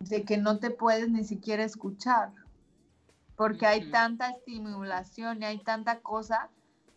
de 0.00 0.24
que 0.24 0.36
no 0.36 0.58
te 0.58 0.70
puedes 0.70 1.08
ni 1.08 1.24
siquiera 1.24 1.64
escuchar, 1.64 2.30
porque 3.36 3.66
hay 3.66 3.90
tanta 3.90 4.30
estimulación 4.30 5.42
y 5.42 5.46
hay 5.46 5.58
tanta 5.58 6.00
cosa 6.00 6.50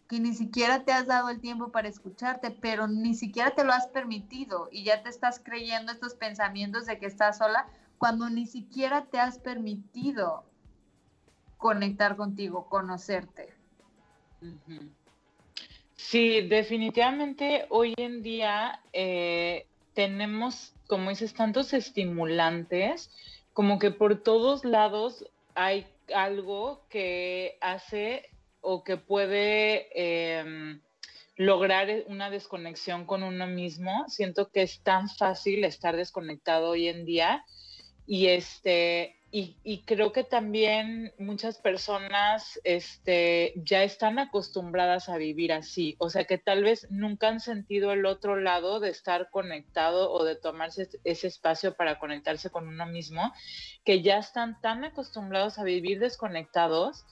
que 0.08 0.20
ni 0.20 0.34
siquiera 0.34 0.84
te 0.84 0.91
has 0.91 1.08
dado 1.08 1.30
el 1.30 1.41
tiempo 1.41 1.72
para 1.72 1.89
escucharte, 1.89 2.51
pero 2.51 2.88
ni 2.88 3.14
siquiera 3.14 3.51
te 3.51 3.64
lo 3.64 3.74
has 3.74 3.88
permitido 3.88 4.70
y 4.72 4.84
ya 4.84 5.03
te 5.03 5.10
estás 5.10 5.39
creyendo 5.43 5.91
estos 5.91 6.16
pensamientos 6.16 6.86
de 6.86 6.97
que 6.97 7.08
estás 7.08 7.39
sola 7.39 7.68
cuando 7.97 8.30
ni 8.30 8.45
siquiera 8.45 9.05
te 9.05 9.20
has 9.20 9.39
permitido 9.39 10.45
conectar 11.58 12.16
contigo, 12.16 12.70
conocerte. 12.70 13.53
Sí, 15.95 16.47
definitivamente 16.47 17.66
hoy 17.70 17.93
en 17.97 18.22
día 18.22 18.82
eh, 18.93 19.66
tenemos, 19.93 20.74
como 20.88 21.10
dices, 21.10 21.34
tantos 21.34 21.74
estimulantes, 21.74 23.12
como 23.53 23.80
que 23.80 23.91
por 23.91 24.22
todos 24.22 24.64
lados 24.64 25.26
hay 25.55 25.88
algo 26.14 26.86
que 26.89 27.58
hace 27.60 28.30
o 28.70 28.84
que 28.84 28.97
puede 28.97 29.88
em, 29.95 30.82
lograr 31.38 31.88
una 32.07 32.30
desconexión 32.30 33.05
con 33.05 33.24
uno 33.24 33.47
mismo. 33.47 34.03
Siento 34.09 34.51
que 34.51 34.61
es 34.63 34.82
tan 34.82 35.07
fácil 35.09 35.63
estar 35.63 35.95
desconectado 35.95 36.72
hoy 36.72 36.89
en 36.89 37.05
día 37.05 37.45
y 38.05 38.28
este 38.28 39.13
y, 39.30 39.84
creo 39.86 40.13
que 40.13 40.24
también 40.24 41.13
muchas 41.20 41.59
personas 41.59 42.59
este, 42.63 43.53
ya 43.57 43.84
están 43.84 44.20
acostumbradas 44.20 45.09
a 45.09 45.18
vivir 45.18 45.51
así, 45.51 45.95
o 45.99 46.09
sea 46.09 46.24
que 46.24 46.38
tal 46.38 46.63
vez 46.63 46.88
nunca 46.89 47.28
han 47.28 47.41
sentido 47.41 47.91
el 47.91 48.05
otro 48.05 48.38
lado 48.38 48.80
de 48.80 48.89
estar 48.89 49.30
conectado 49.30 50.11
o 50.11 50.24
de 50.24 50.38
tomarse 50.38 50.89
ese 51.03 51.28
espacio 51.28 51.76
para 51.76 51.99
conectarse 51.99 52.49
con 52.49 52.70
uno 52.70 52.86
mismo, 52.88 53.34
que 53.84 54.01
ya 54.01 54.18
están 54.18 54.59
tan 54.61 54.86
acostumbrados 54.86 55.59
a 55.59 55.65
vivir 55.65 55.99
desconectados 55.99 57.05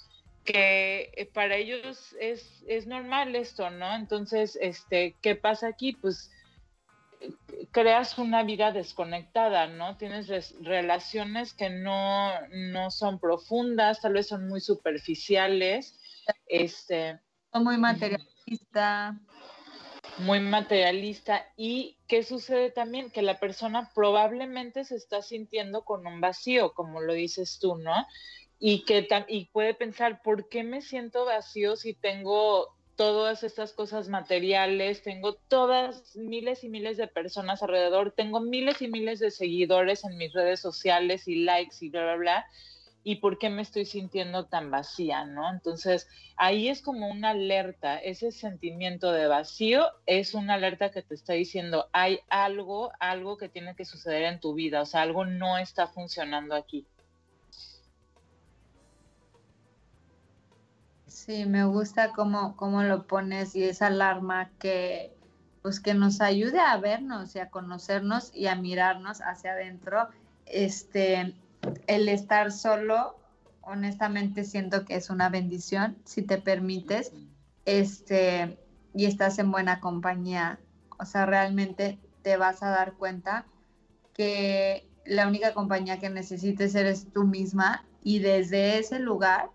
que 0.45 1.11
eh, 1.15 1.25
para 1.33 1.55
ellos 1.55 2.15
es, 2.19 2.63
es 2.67 2.87
normal 2.87 3.35
esto, 3.35 3.69
¿no? 3.71 3.93
Entonces, 3.95 4.57
este, 4.61 5.15
¿qué 5.21 5.35
pasa 5.35 5.67
aquí? 5.67 5.93
Pues 5.93 6.31
creas 7.71 8.17
una 8.17 8.43
vida 8.43 8.71
desconectada, 8.71 9.67
¿no? 9.67 9.97
Tienes 9.97 10.55
relaciones 10.61 11.53
que 11.53 11.69
no, 11.69 12.31
no, 12.51 12.91
son 12.91 13.19
profundas, 13.19 14.01
tal 14.01 14.13
vez 14.13 14.27
son 14.27 14.47
muy 14.47 14.61
superficiales. 14.61 15.99
Este, 16.47 17.19
muy 17.53 17.77
materialista. 17.77 19.19
Muy 20.19 20.39
materialista. 20.39 21.45
¿Y 21.57 21.97
qué 22.07 22.23
sucede 22.23 22.71
también? 22.71 23.09
Que 23.09 23.21
la 23.21 23.39
persona 23.39 23.91
probablemente 23.93 24.85
se 24.85 24.95
está 24.95 25.21
sintiendo 25.21 25.83
con 25.83 26.05
un 26.07 26.21
vacío, 26.21 26.73
como 26.73 27.01
lo 27.01 27.13
dices 27.13 27.59
tú, 27.59 27.75
¿no? 27.75 28.05
Y, 28.57 28.85
que 28.85 29.07
y 29.27 29.45
puede 29.45 29.73
pensar, 29.73 30.21
¿por 30.23 30.47
qué 30.49 30.63
me 30.63 30.81
siento 30.81 31.25
vacío 31.25 31.75
si 31.75 31.93
tengo 31.93 32.75
todas 32.95 33.43
estas 33.43 33.73
cosas 33.73 34.07
materiales, 34.07 35.03
tengo 35.03 35.33
todas 35.33 36.15
miles 36.15 36.63
y 36.63 36.69
miles 36.69 36.97
de 36.97 37.07
personas 37.07 37.61
alrededor, 37.61 38.13
tengo 38.15 38.39
miles 38.39 38.81
y 38.81 38.87
miles 38.87 39.19
de 39.19 39.31
seguidores 39.31 40.03
en 40.05 40.17
mis 40.17 40.33
redes 40.33 40.59
sociales 40.59 41.27
y 41.27 41.43
likes 41.43 41.75
y 41.81 41.89
bla, 41.89 42.03
bla, 42.03 42.15
bla. 42.15 42.45
¿Y 43.03 43.17
por 43.17 43.37
qué 43.37 43.49
me 43.51 43.61
estoy 43.61 43.85
sintiendo 43.85 44.47
tan 44.47 44.71
vacía, 44.71 45.25
no? 45.25 45.47
Entonces, 45.51 46.07
ahí 46.37 46.69
es 46.69 46.81
como 46.81 47.07
una 47.07 47.31
alerta, 47.31 47.99
ese 47.99 48.31
sentimiento 48.31 49.11
de 49.11 49.27
vacío 49.27 49.85
es 50.07 50.33
una 50.33 50.55
alerta 50.55 50.89
que 50.89 51.03
te 51.03 51.13
está 51.13 51.33
diciendo, 51.33 51.87
hay 51.93 52.19
algo, 52.29 52.91
algo 52.99 53.37
que 53.37 53.47
tiene 53.47 53.75
que 53.75 53.85
suceder 53.85 54.23
en 54.23 54.39
tu 54.39 54.55
vida, 54.55 54.81
o 54.81 54.85
sea, 54.87 55.03
algo 55.03 55.23
no 55.23 55.59
está 55.59 55.87
funcionando 55.87 56.55
aquí. 56.55 56.87
Sí, 61.25 61.47
me 61.47 61.65
gusta 61.65 62.11
cómo, 62.11 62.55
cómo 62.55 62.83
lo 62.83 63.07
pones 63.07 63.55
y 63.55 63.63
esa 63.63 63.87
alarma 63.87 64.51
que, 64.59 65.17
pues 65.63 65.79
que 65.79 65.95
nos 65.95 66.21
ayude 66.21 66.59
a 66.59 66.77
vernos 66.77 67.35
y 67.35 67.39
a 67.39 67.49
conocernos 67.49 68.29
y 68.31 68.45
a 68.45 68.55
mirarnos 68.55 69.21
hacia 69.21 69.53
adentro. 69.53 70.07
Este, 70.45 71.33
el 71.87 72.09
estar 72.09 72.51
solo, 72.51 73.15
honestamente 73.63 74.43
siento 74.43 74.85
que 74.85 74.97
es 74.97 75.09
una 75.09 75.29
bendición, 75.29 75.97
si 76.05 76.21
te 76.21 76.37
permites, 76.37 77.11
este, 77.65 78.59
y 78.93 79.05
estás 79.05 79.39
en 79.39 79.49
buena 79.49 79.79
compañía. 79.79 80.59
O 80.99 81.05
sea, 81.05 81.25
realmente 81.25 81.97
te 82.21 82.37
vas 82.37 82.61
a 82.61 82.69
dar 82.69 82.93
cuenta 82.93 83.47
que 84.13 84.87
la 85.07 85.27
única 85.27 85.55
compañía 85.55 85.97
que 85.97 86.11
necesites 86.11 86.75
eres 86.75 87.11
tú 87.11 87.23
misma 87.23 87.83
y 88.03 88.19
desde 88.19 88.77
ese 88.77 88.99
lugar 88.99 89.49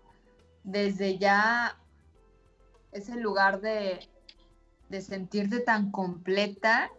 desde 0.63 1.17
ya 1.17 1.77
ese 2.91 3.15
lugar 3.15 3.61
de, 3.61 4.07
de 4.89 5.01
sentirte 5.01 5.59
tan 5.59 5.91
completa, 5.91 6.91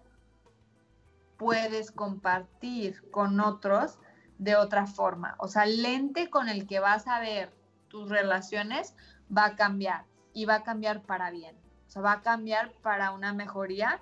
puedes 1.37 1.91
compartir 1.91 3.11
con 3.11 3.41
otros 3.41 3.99
de 4.39 4.57
otra 4.57 4.87
forma. 4.87 5.37
O 5.39 5.49
sea, 5.49 5.65
el 5.65 5.83
lente 5.83 6.31
con 6.31 6.49
el 6.49 6.67
que 6.67 6.81
vas 6.81 7.07
a 7.07 7.21
ver 7.21 7.53
tus 7.89 8.09
relaciones 8.09 8.95
va 9.35 9.47
a 9.47 9.57
cambiar 9.57 10.05
y 10.33 10.47
va 10.47 10.57
a 10.57 10.63
cambiar 10.63 11.03
para 11.03 11.31
bien. 11.31 11.57
O 11.87 11.91
sea, 11.91 12.03
va 12.03 12.13
a 12.13 12.23
cambiar 12.23 12.73
para 12.83 13.11
una 13.11 13.33
mejoría. 13.33 14.01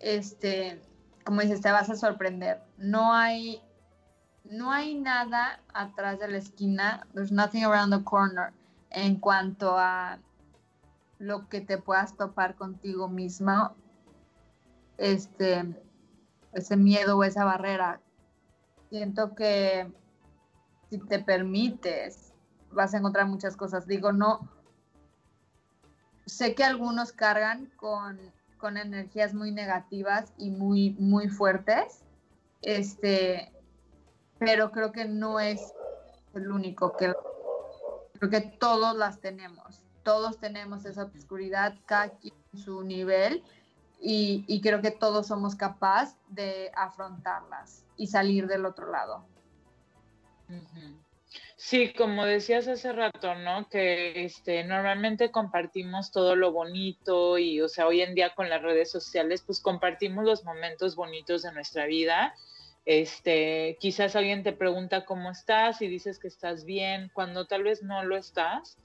Este, 0.00 0.82
como 1.24 1.42
dices, 1.42 1.60
te 1.60 1.70
vas 1.70 1.88
a 1.90 1.96
sorprender. 1.96 2.62
No 2.76 3.12
hay, 3.12 3.62
no 4.44 4.72
hay 4.72 4.96
nada 4.96 5.60
atrás 5.72 6.18
de 6.18 6.28
la 6.28 6.38
esquina. 6.38 7.06
There's 7.14 7.30
nothing 7.30 7.64
around 7.64 7.92
the 7.92 8.02
corner 8.02 8.52
en 8.90 9.16
cuanto 9.16 9.76
a 9.78 10.18
lo 11.18 11.48
que 11.48 11.60
te 11.60 11.78
puedas 11.78 12.16
topar 12.16 12.56
contigo 12.56 13.08
misma, 13.08 13.74
este, 14.98 15.76
ese 16.52 16.76
miedo 16.76 17.18
o 17.18 17.24
esa 17.24 17.44
barrera. 17.44 18.00
Siento 18.88 19.34
que 19.34 19.92
si 20.88 20.98
te 20.98 21.20
permites, 21.20 22.32
vas 22.72 22.94
a 22.94 22.98
encontrar 22.98 23.26
muchas 23.26 23.56
cosas. 23.56 23.86
Digo, 23.86 24.12
no, 24.12 24.48
sé 26.26 26.54
que 26.54 26.64
algunos 26.64 27.12
cargan 27.12 27.66
con, 27.76 28.18
con 28.58 28.76
energías 28.76 29.34
muy 29.34 29.52
negativas 29.52 30.32
y 30.38 30.50
muy, 30.50 30.96
muy 30.98 31.28
fuertes, 31.28 32.04
este, 32.62 33.52
pero 34.38 34.70
creo 34.70 34.92
que 34.92 35.06
no 35.06 35.38
es 35.38 35.72
el 36.34 36.50
único 36.50 36.96
que 36.96 37.14
Creo 38.20 38.30
que 38.30 38.40
todos 38.42 38.94
las 38.94 39.18
tenemos, 39.20 39.80
todos 40.02 40.38
tenemos 40.38 40.84
esa 40.84 41.04
oscuridad, 41.04 41.74
cada 41.86 42.10
quien 42.10 42.34
en 42.52 42.60
su 42.60 42.84
nivel, 42.84 43.42
y, 44.02 44.60
creo 44.62 44.80
que 44.80 44.90
todos 44.90 45.26
somos 45.26 45.54
capaces 45.54 46.16
de 46.28 46.70
afrontarlas 46.74 47.84
y 47.96 48.06
salir 48.06 48.46
del 48.46 48.64
otro 48.64 48.90
lado. 48.90 49.26
Sí, 51.56 51.92
como 51.94 52.24
decías 52.24 52.68
hace 52.68 52.92
rato, 52.92 53.34
¿no? 53.36 53.68
Que 53.68 54.24
este, 54.24 54.64
normalmente 54.64 55.30
compartimos 55.30 56.12
todo 56.12 56.34
lo 56.34 56.52
bonito 56.52 57.38
y, 57.38 57.60
o 57.60 57.68
sea, 57.68 57.86
hoy 57.86 58.00
en 58.02 58.14
día 58.14 58.34
con 58.34 58.48
las 58.48 58.62
redes 58.62 58.90
sociales, 58.90 59.42
pues 59.42 59.60
compartimos 59.60 60.24
los 60.24 60.44
momentos 60.44 60.96
bonitos 60.96 61.42
de 61.42 61.52
nuestra 61.52 61.86
vida 61.86 62.34
este, 62.84 63.76
quizás 63.80 64.16
alguien 64.16 64.42
te 64.42 64.52
pregunta 64.52 65.04
cómo 65.04 65.30
estás 65.30 65.82
y 65.82 65.88
dices 65.88 66.18
que 66.18 66.28
estás 66.28 66.64
bien 66.64 67.10
cuando 67.12 67.46
tal 67.46 67.62
vez 67.62 67.82
no 67.82 68.04
lo 68.04 68.16
estás. 68.16 68.78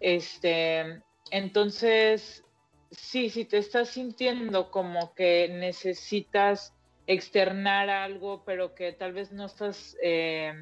Este, 0.00 1.02
entonces, 1.30 2.44
sí, 2.90 3.30
si 3.30 3.44
te 3.44 3.58
estás 3.58 3.90
sintiendo 3.90 4.70
como 4.70 5.14
que 5.14 5.48
necesitas 5.48 6.74
externar 7.06 7.90
algo, 7.90 8.44
pero 8.44 8.74
que 8.74 8.92
tal 8.92 9.12
vez 9.12 9.32
no 9.32 9.46
estás, 9.46 9.96
eh, 10.02 10.52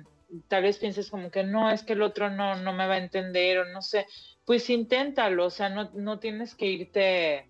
tal 0.49 0.63
vez 0.63 0.79
pienses 0.79 1.11
como 1.11 1.31
que 1.31 1.43
no, 1.43 1.71
es 1.71 1.83
que 1.83 1.93
el 1.93 2.03
otro 2.03 2.31
no, 2.31 2.57
no 2.57 2.73
me 2.73 2.87
va 2.87 2.95
a 2.95 2.99
entender 2.99 3.59
o 3.59 3.65
no 3.67 3.83
sé, 3.83 4.07
pues 4.45 4.69
inténtalo, 4.71 5.47
o 5.47 5.51
sea, 5.51 5.69
no, 5.69 5.91
no 5.95 6.19
tienes 6.19 6.55
que 6.55 6.67
irte 6.67 7.49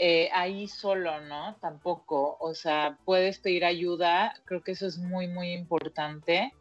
eh, 0.00 0.30
ahí 0.32 0.68
solo, 0.68 1.20
¿no? 1.22 1.56
Tampoco, 1.56 2.36
o 2.38 2.54
sea, 2.54 2.96
puedes 3.04 3.40
pedir 3.40 3.64
ayuda, 3.64 4.32
creo 4.44 4.62
que 4.62 4.70
eso 4.70 4.86
es 4.86 4.96
muy, 4.96 5.26
muy 5.26 5.52
importante. 5.52 6.54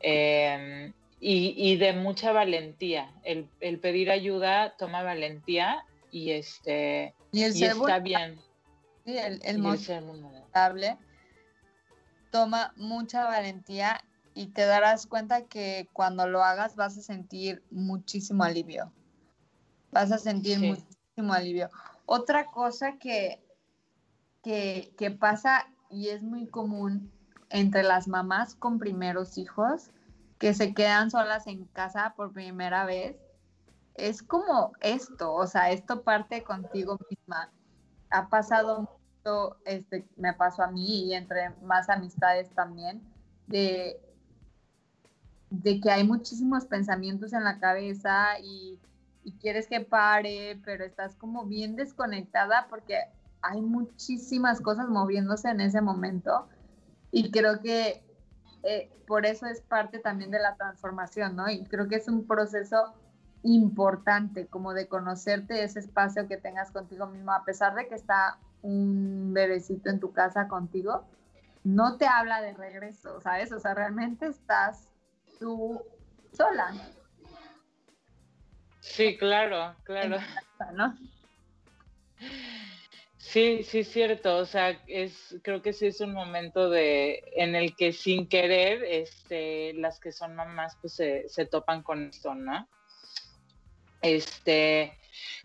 Em, 0.00 0.94
y, 1.20 1.76
de 1.76 1.92
mucha 1.92 2.32
valentía. 2.32 3.12
El, 3.24 3.46
pedir 3.78 4.10
ayuda 4.10 4.74
toma 4.78 5.02
valentía 5.02 5.84
y 6.10 6.30
este 6.30 7.14
y, 7.30 7.44
está 7.44 7.98
bien. 7.98 8.40
Sí, 9.04 9.18
el, 9.18 9.40
el, 9.44 9.62
toma 12.30 12.72
mucha 12.76 13.24
valentía 13.24 14.00
y 14.34 14.46
te 14.46 14.64
darás 14.64 15.06
cuenta 15.06 15.44
que 15.44 15.88
cuando 15.92 16.26
lo 16.26 16.42
hagas 16.42 16.74
vas 16.74 16.96
a 16.96 17.02
sentir 17.02 17.62
muchísimo 17.70 18.44
alivio. 18.44 18.90
Vas 19.92 20.10
a 20.10 20.18
sentir 20.18 20.58
muchísimo 20.58 21.34
alivio. 21.34 21.68
Otra 22.06 22.46
cosa 22.46 22.98
que, 22.98 23.42
que, 24.42 25.16
pasa 25.18 25.66
y 25.90 26.08
es 26.08 26.22
muy 26.22 26.46
común 26.46 27.12
entre 27.50 27.82
las 27.82 28.08
mamás 28.08 28.54
con 28.54 28.78
primeros 28.78 29.38
hijos 29.38 29.90
que 30.38 30.54
se 30.54 30.74
quedan 30.74 31.10
solas 31.10 31.46
en 31.46 31.66
casa 31.66 32.14
por 32.16 32.32
primera 32.32 32.84
vez, 32.84 33.16
es 33.94 34.22
como 34.22 34.72
esto, 34.80 35.32
o 35.32 35.46
sea, 35.46 35.70
esto 35.70 36.02
parte 36.02 36.42
contigo 36.42 36.98
misma. 37.08 37.52
Ha 38.10 38.28
pasado 38.28 38.80
mucho, 38.80 39.56
este, 39.64 40.08
me 40.16 40.32
pasó 40.32 40.62
a 40.64 40.70
mí 40.70 41.04
y 41.04 41.14
entre 41.14 41.50
más 41.62 41.88
amistades 41.88 42.50
también, 42.50 43.02
de, 43.46 44.00
de 45.50 45.80
que 45.80 45.90
hay 45.90 46.04
muchísimos 46.04 46.64
pensamientos 46.64 47.32
en 47.32 47.44
la 47.44 47.60
cabeza 47.60 48.40
y 48.40 48.80
y 49.24 49.32
quieres 49.38 49.68
que 49.68 49.80
pare, 49.80 50.60
pero 50.64 50.84
estás 50.84 51.16
como 51.16 51.46
bien 51.46 51.76
desconectada 51.76 52.66
porque 52.68 52.98
hay 53.40 53.60
muchísimas 53.60 54.60
cosas 54.60 54.88
moviéndose 54.88 55.48
en 55.48 55.60
ese 55.60 55.80
momento 55.80 56.48
y 57.10 57.30
creo 57.30 57.60
que 57.60 58.04
eh, 58.62 58.90
por 59.06 59.26
eso 59.26 59.46
es 59.46 59.60
parte 59.60 59.98
también 59.98 60.30
de 60.30 60.38
la 60.38 60.56
transformación, 60.56 61.36
¿no? 61.36 61.48
Y 61.50 61.64
creo 61.64 61.88
que 61.88 61.96
es 61.96 62.08
un 62.08 62.26
proceso 62.26 62.94
importante 63.42 64.46
como 64.46 64.72
de 64.72 64.86
conocerte 64.86 65.64
ese 65.64 65.80
espacio 65.80 66.28
que 66.28 66.36
tengas 66.36 66.70
contigo 66.70 67.06
mismo, 67.06 67.32
a 67.32 67.44
pesar 67.44 67.74
de 67.74 67.88
que 67.88 67.96
está 67.96 68.38
un 68.62 69.32
bebecito 69.34 69.90
en 69.90 69.98
tu 69.98 70.12
casa 70.12 70.46
contigo, 70.46 71.04
no 71.64 71.96
te 71.96 72.06
habla 72.06 72.40
de 72.40 72.54
regreso, 72.54 73.20
¿sabes? 73.20 73.52
O 73.52 73.58
sea, 73.58 73.74
realmente 73.74 74.26
estás 74.26 74.88
tú 75.38 75.82
sola. 76.32 76.72
Sí, 78.82 79.16
claro, 79.16 79.76
claro. 79.84 80.18
¿no? 80.74 80.98
Sí, 83.16 83.62
sí, 83.62 83.78
es 83.78 83.88
cierto. 83.88 84.38
O 84.38 84.44
sea, 84.44 84.70
es, 84.88 85.36
creo 85.42 85.62
que 85.62 85.72
sí 85.72 85.86
es 85.86 86.00
un 86.00 86.12
momento 86.12 86.68
de, 86.68 87.22
en 87.36 87.54
el 87.54 87.76
que 87.76 87.92
sin 87.92 88.28
querer, 88.28 88.82
este, 88.82 89.72
las 89.74 90.00
que 90.00 90.10
son 90.10 90.34
mamás, 90.34 90.76
pues 90.80 90.94
se, 90.94 91.28
se 91.28 91.46
topan 91.46 91.84
con 91.84 92.08
esto, 92.08 92.34
¿no? 92.34 92.68
Este, 94.02 94.98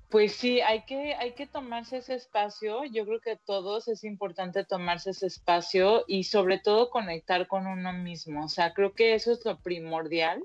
pues 0.10 0.34
sí, 0.34 0.60
hay 0.62 0.84
que, 0.86 1.14
hay 1.14 1.34
que 1.34 1.46
tomarse 1.46 1.98
ese 1.98 2.16
espacio. 2.16 2.86
Yo 2.86 3.06
creo 3.06 3.22
que 3.22 3.32
a 3.32 3.38
todos 3.38 3.88
es 3.88 4.04
importante 4.04 4.66
tomarse 4.66 5.12
ese 5.12 5.28
espacio 5.28 6.04
y 6.08 6.24
sobre 6.24 6.58
todo 6.58 6.90
conectar 6.90 7.48
con 7.48 7.68
uno 7.68 7.94
mismo. 7.94 8.46
O 8.46 8.50
sea, 8.50 8.74
creo 8.74 8.94
que 8.94 9.14
eso 9.14 9.32
es 9.32 9.46
lo 9.46 9.60
primordial 9.60 10.44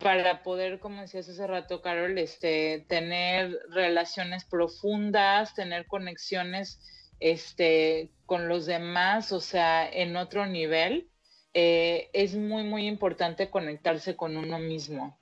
para 0.00 0.42
poder, 0.42 0.78
como 0.78 1.00
decías 1.00 1.28
hace 1.28 1.46
rato, 1.46 1.80
Carol, 1.80 2.18
este, 2.18 2.84
tener 2.88 3.58
relaciones 3.70 4.44
profundas, 4.44 5.54
tener 5.54 5.86
conexiones 5.86 6.80
este, 7.20 8.10
con 8.26 8.48
los 8.48 8.66
demás, 8.66 9.32
o 9.32 9.40
sea, 9.40 9.88
en 9.88 10.16
otro 10.16 10.46
nivel, 10.46 11.10
eh, 11.54 12.10
es 12.12 12.36
muy, 12.36 12.64
muy 12.64 12.86
importante 12.86 13.48
conectarse 13.48 14.16
con 14.16 14.36
uno 14.36 14.58
mismo. 14.58 15.18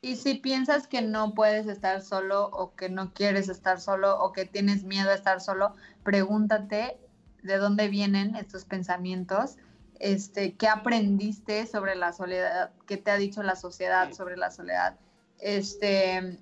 Y 0.00 0.16
si 0.16 0.34
piensas 0.34 0.86
que 0.86 1.02
no 1.02 1.34
puedes 1.34 1.66
estar 1.66 2.00
solo 2.02 2.46
o 2.46 2.74
que 2.74 2.88
no 2.88 3.12
quieres 3.12 3.48
estar 3.48 3.80
solo 3.80 4.18
o 4.20 4.32
que 4.32 4.44
tienes 4.44 4.84
miedo 4.84 5.10
a 5.10 5.14
estar 5.14 5.40
solo, 5.40 5.74
pregúntate 6.04 6.96
de 7.42 7.56
dónde 7.56 7.88
vienen 7.88 8.36
estos 8.36 8.64
pensamientos 8.64 9.56
este, 9.98 10.54
qué 10.54 10.68
aprendiste 10.68 11.66
sobre 11.66 11.96
la 11.96 12.12
soledad, 12.12 12.70
qué 12.86 12.96
te 12.96 13.10
ha 13.10 13.16
dicho 13.16 13.42
la 13.42 13.56
sociedad 13.56 14.12
sobre 14.12 14.36
la 14.36 14.50
soledad, 14.50 14.98
este, 15.40 16.38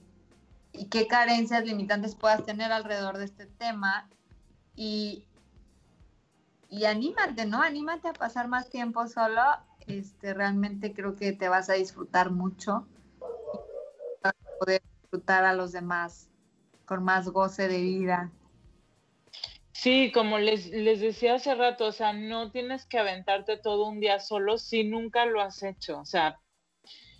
y 0.72 0.86
qué 0.86 1.06
carencias 1.06 1.64
limitantes 1.64 2.14
puedas 2.14 2.44
tener 2.44 2.72
alrededor 2.72 3.18
de 3.18 3.24
este 3.24 3.46
tema 3.46 4.08
y, 4.74 5.24
y 6.68 6.84
anímate, 6.84 7.46
¿no? 7.46 7.62
Anímate 7.62 8.08
a 8.08 8.12
pasar 8.12 8.48
más 8.48 8.68
tiempo 8.68 9.06
solo, 9.08 9.42
este, 9.86 10.34
realmente 10.34 10.92
creo 10.92 11.16
que 11.16 11.32
te 11.32 11.48
vas 11.48 11.70
a 11.70 11.74
disfrutar 11.74 12.30
mucho. 12.30 12.86
Y 13.22 14.22
vas 14.22 14.34
a 14.34 14.58
poder 14.58 14.82
disfrutar 15.02 15.44
a 15.44 15.54
los 15.54 15.72
demás 15.72 16.28
con 16.84 17.04
más 17.04 17.28
goce 17.28 17.68
de 17.68 17.78
vida. 17.78 18.30
Sí, 19.78 20.10
como 20.10 20.38
les, 20.38 20.70
les 20.70 21.00
decía 21.00 21.34
hace 21.34 21.54
rato, 21.54 21.86
o 21.86 21.92
sea, 21.92 22.14
no 22.14 22.50
tienes 22.50 22.86
que 22.86 22.98
aventarte 22.98 23.58
todo 23.58 23.86
un 23.86 24.00
día 24.00 24.18
solo 24.20 24.56
si 24.56 24.84
nunca 24.84 25.26
lo 25.26 25.40
has 25.42 25.62
hecho. 25.62 25.98
O 26.00 26.06
sea, 26.06 26.40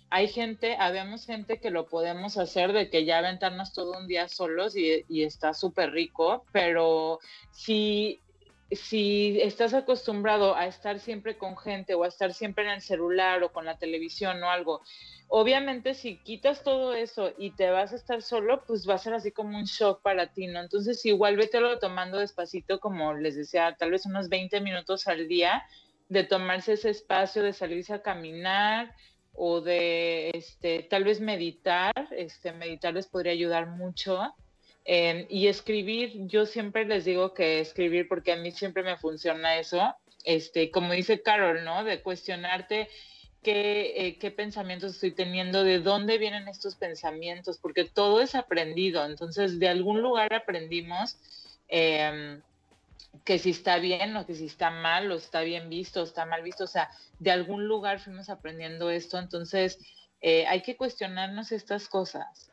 hay 0.09 0.27
gente, 0.27 0.75
habemos 0.79 1.25
gente 1.27 1.59
que 1.59 1.69
lo 1.69 1.87
podemos 1.87 2.37
hacer 2.37 2.73
de 2.73 2.89
que 2.89 3.05
ya 3.05 3.19
aventarnos 3.19 3.73
todo 3.73 3.99
un 3.99 4.07
día 4.07 4.27
solos 4.27 4.75
y, 4.75 5.05
y 5.07 5.23
está 5.23 5.53
súper 5.53 5.91
rico, 5.91 6.45
pero 6.51 7.19
si, 7.51 8.23
si 8.71 9.39
estás 9.41 9.73
acostumbrado 9.73 10.55
a 10.55 10.67
estar 10.67 10.99
siempre 10.99 11.37
con 11.37 11.57
gente 11.57 11.93
o 11.95 12.03
a 12.03 12.07
estar 12.07 12.33
siempre 12.33 12.65
en 12.65 12.71
el 12.71 12.81
celular 12.81 13.41
o 13.43 13.51
con 13.51 13.65
la 13.65 13.77
televisión 13.77 14.43
o 14.43 14.49
algo, 14.49 14.81
obviamente 15.29 15.93
si 15.93 16.17
quitas 16.17 16.63
todo 16.63 16.93
eso 16.93 17.31
y 17.37 17.51
te 17.51 17.69
vas 17.69 17.93
a 17.93 17.95
estar 17.95 18.21
solo, 18.21 18.63
pues 18.65 18.87
va 18.87 18.95
a 18.95 18.99
ser 18.99 19.13
así 19.13 19.31
como 19.31 19.57
un 19.57 19.65
shock 19.65 20.01
para 20.01 20.33
ti, 20.33 20.47
¿no? 20.47 20.59
Entonces 20.59 21.05
igual 21.05 21.37
vételo 21.37 21.79
tomando 21.79 22.17
despacito, 22.17 22.79
como 22.79 23.13
les 23.13 23.35
decía, 23.35 23.75
tal 23.79 23.91
vez 23.91 24.05
unos 24.05 24.27
20 24.27 24.59
minutos 24.61 25.07
al 25.07 25.27
día, 25.27 25.63
de 26.09 26.23
tomarse 26.23 26.73
ese 26.73 26.89
espacio, 26.89 27.43
de 27.43 27.53
salirse 27.53 27.93
a 27.93 28.01
caminar 28.01 28.93
o 29.33 29.61
de, 29.61 30.31
este, 30.33 30.83
tal 30.83 31.03
vez 31.03 31.21
meditar, 31.21 31.93
este, 32.11 32.51
meditar 32.53 32.93
les 32.93 33.07
podría 33.07 33.33
ayudar 33.33 33.67
mucho. 33.67 34.33
Em, 34.89 35.25
y 35.27 35.47
escribir, 35.47 36.13
yo 36.27 36.45
siempre 36.45 36.85
les 36.85 37.03
digo 37.03 37.33
que 37.33 37.59
escribir 37.59 38.07
porque 38.07 38.31
a 38.31 38.37
mí 38.37 38.51
siempre 38.51 38.83
me 38.83 38.95
funciona 38.95 39.57
eso, 39.57 39.93
este, 40.23 40.71
como 40.71 40.93
dice 40.93 41.21
Carol, 41.21 41.65
¿no? 41.65 41.83
De 41.83 42.01
cuestionarte 42.01 42.87
eh, 43.43 44.17
qué, 44.17 44.31
pensamientos 44.31 44.93
estoy 44.93 45.11
teniendo, 45.11 45.65
de 45.65 45.79
dónde 45.79 46.17
vienen 46.17 46.47
estos 46.47 46.75
pensamientos, 46.75 47.57
porque 47.57 47.83
todo 47.83 48.21
es 48.21 48.33
aprendido. 48.33 49.05
Entonces, 49.05 49.59
de 49.59 49.67
algún 49.67 50.01
lugar 50.01 50.33
aprendimos 50.33 51.17
em, 51.67 52.41
que 53.25 53.39
si 53.39 53.49
está 53.49 53.79
bien 53.79 54.15
o 54.15 54.25
que 54.25 54.35
si 54.35 54.45
está 54.45 54.69
mal 54.69 55.11
o 55.11 55.15
está 55.15 55.41
bien 55.41 55.69
visto 55.69 56.01
o 56.01 56.03
está 56.05 56.25
mal 56.25 56.43
visto. 56.43 56.63
O 56.63 56.67
sea, 56.67 56.89
de 57.19 57.31
algún 57.31 57.67
lugar 57.67 57.99
fuimos 57.99 58.29
aprendiendo 58.29 58.89
esto. 58.89 59.19
Entonces, 59.19 59.79
eh, 60.21 60.45
hay 60.47 60.61
que 60.61 60.77
cuestionarnos 60.77 61.51
estas 61.51 61.89
cosas. 61.89 62.51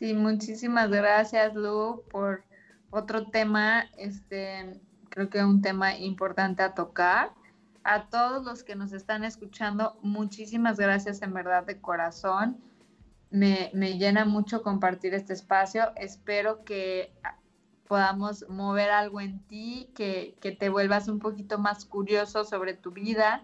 Sí, 0.00 0.14
muchísimas 0.14 0.88
gracias, 0.88 1.54
Lu, 1.54 2.04
por 2.10 2.42
otro 2.88 3.26
tema. 3.26 3.84
Este, 3.98 4.80
creo 5.10 5.28
que 5.28 5.44
un 5.44 5.60
tema 5.60 5.94
importante 5.94 6.62
a 6.62 6.72
tocar 6.72 7.34
a 7.84 8.08
todos 8.08 8.42
los 8.42 8.64
que 8.64 8.76
nos 8.76 8.94
están 8.94 9.24
escuchando, 9.24 9.98
muchísimas 10.00 10.78
gracias 10.78 11.20
en 11.20 11.34
verdad 11.34 11.66
de 11.66 11.82
corazón. 11.82 12.56
Me, 13.30 13.70
llena 13.74 14.24
mucho 14.24 14.62
compartir 14.62 15.12
este 15.12 15.34
espacio. 15.34 15.92
Espero 15.96 16.64
que 16.64 17.12
podamos 17.86 18.46
mover 18.48 18.88
algo 18.88 19.20
en 19.20 19.40
ti, 19.48 19.90
que, 19.94 20.34
te 20.58 20.70
vuelvas 20.70 21.08
un 21.08 21.18
poquito 21.18 21.58
más 21.58 21.84
curioso 21.84 22.44
sobre 22.44 22.72
tu 22.72 22.90
vida, 22.90 23.42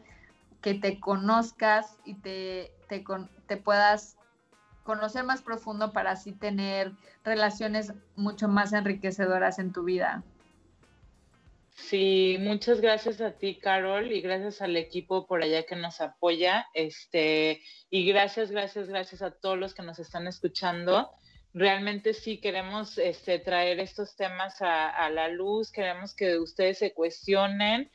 que 0.62 0.72
te 0.72 1.00
conozcas 1.00 1.98
y 2.06 2.14
te, 2.14 2.72
te, 2.88 3.04
te 3.46 3.56
puedas 3.58 4.15
conocer 4.86 5.24
más 5.24 5.42
profundo 5.42 5.92
para 5.92 6.12
así 6.12 6.32
tener 6.32 6.92
relaciones 7.24 7.92
mucho 8.14 8.48
más 8.48 8.72
enriquecedoras 8.72 9.58
en 9.58 9.72
tu 9.72 9.84
vida. 9.84 10.24
Sí, 11.76 12.38
muchas 12.40 12.80
gracias 12.80 13.20
a 13.20 13.32
ti, 13.32 13.56
Carol, 13.56 14.10
y 14.10 14.22
gracias 14.22 14.62
al 14.62 14.76
equipo 14.76 15.26
por 15.26 15.42
allá 15.42 15.64
que 15.64 15.76
nos 15.76 16.00
apoya. 16.00 16.66
Este, 16.72 17.60
y 17.90 18.06
gracias, 18.06 18.50
gracias, 18.50 18.88
gracias 18.88 19.20
a 19.20 19.30
todos 19.30 19.58
los 19.58 19.74
que 19.74 19.82
nos 19.82 19.98
están 19.98 20.26
escuchando. 20.26 21.10
Realmente 21.52 22.14
sí 22.14 22.38
queremos 22.38 22.96
este, 22.96 23.38
traer 23.38 23.78
estos 23.78 24.16
temas 24.16 24.56
a, 24.60 25.08
la 25.10 25.28
luz, 25.28 25.70
queremos 25.70 26.14
que 26.14 26.38
ustedes 26.38 26.78
se 26.78 26.92
cuestionen 26.92 27.90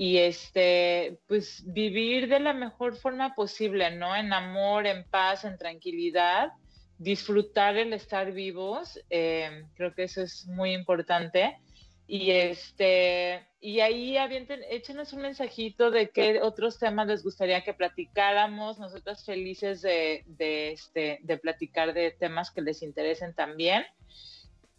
y 0.00 0.18
este, 0.18 1.18
pues 1.26 1.64
vivir 1.66 2.28
de 2.28 2.38
la 2.38 2.52
mejor 2.52 2.94
forma 2.94 3.34
posible, 3.34 3.90
¿no? 3.90 4.14
En 4.14 4.32
amor, 4.32 4.86
en 4.86 5.02
paz, 5.02 5.44
en 5.44 5.58
tranquilidad, 5.58 6.52
disfrutar 6.98 7.76
el 7.76 7.92
estar 7.92 8.30
vivos. 8.30 9.00
Eh, 9.10 9.64
creo 9.74 9.92
que 9.96 10.04
eso 10.04 10.22
es 10.22 10.46
muy 10.46 10.72
importante 10.72 11.58
y 12.06 12.30
este, 12.30 13.44
y 13.60 13.80
ahí 13.80 14.16
avienten, 14.16 14.60
échenos 14.70 15.12
un 15.14 15.22
mensajito 15.22 15.90
de 15.90 16.10
qué 16.10 16.42
otros 16.42 16.78
temas 16.78 17.08
les 17.08 17.24
gustaría 17.24 17.64
que 17.64 17.74
platicáramos. 17.74 18.78
Nosotras 18.78 19.24
felices 19.24 19.82
de, 19.82 20.22
de, 20.28 20.70
este, 20.74 21.18
de 21.22 21.38
platicar 21.38 21.92
de 21.92 22.12
temas 22.12 22.52
que 22.52 22.62
les 22.62 22.84
interesen 22.84 23.34
también. 23.34 23.82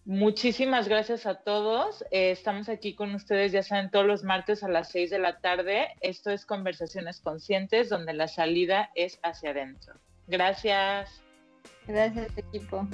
Muchísimas 0.10 0.88
gracias 0.88 1.28
a 1.28 1.36
todos. 1.36 2.04
Eh, 2.10 2.32
estamos 2.32 2.68
aquí 2.68 2.96
con 2.96 3.14
ustedes, 3.14 3.52
ya 3.52 3.62
saben, 3.62 3.92
todos 3.92 4.08
los 4.08 4.24
martes 4.24 4.64
a 4.64 4.68
las 4.68 4.90
6 4.90 5.12
de 5.12 5.20
la 5.20 5.40
tarde. 5.40 5.90
Esto 6.02 6.32
es 6.32 6.48
Conversaciones 6.48 7.20
Conscientes, 7.20 7.90
donde 7.90 8.14
la 8.14 8.28
salida 8.28 8.90
es 8.96 9.20
hacia 9.22 9.52
adentro. 9.52 9.94
Gracias. 10.26 11.22
Gracias, 11.86 12.36
equipo. 12.36 12.88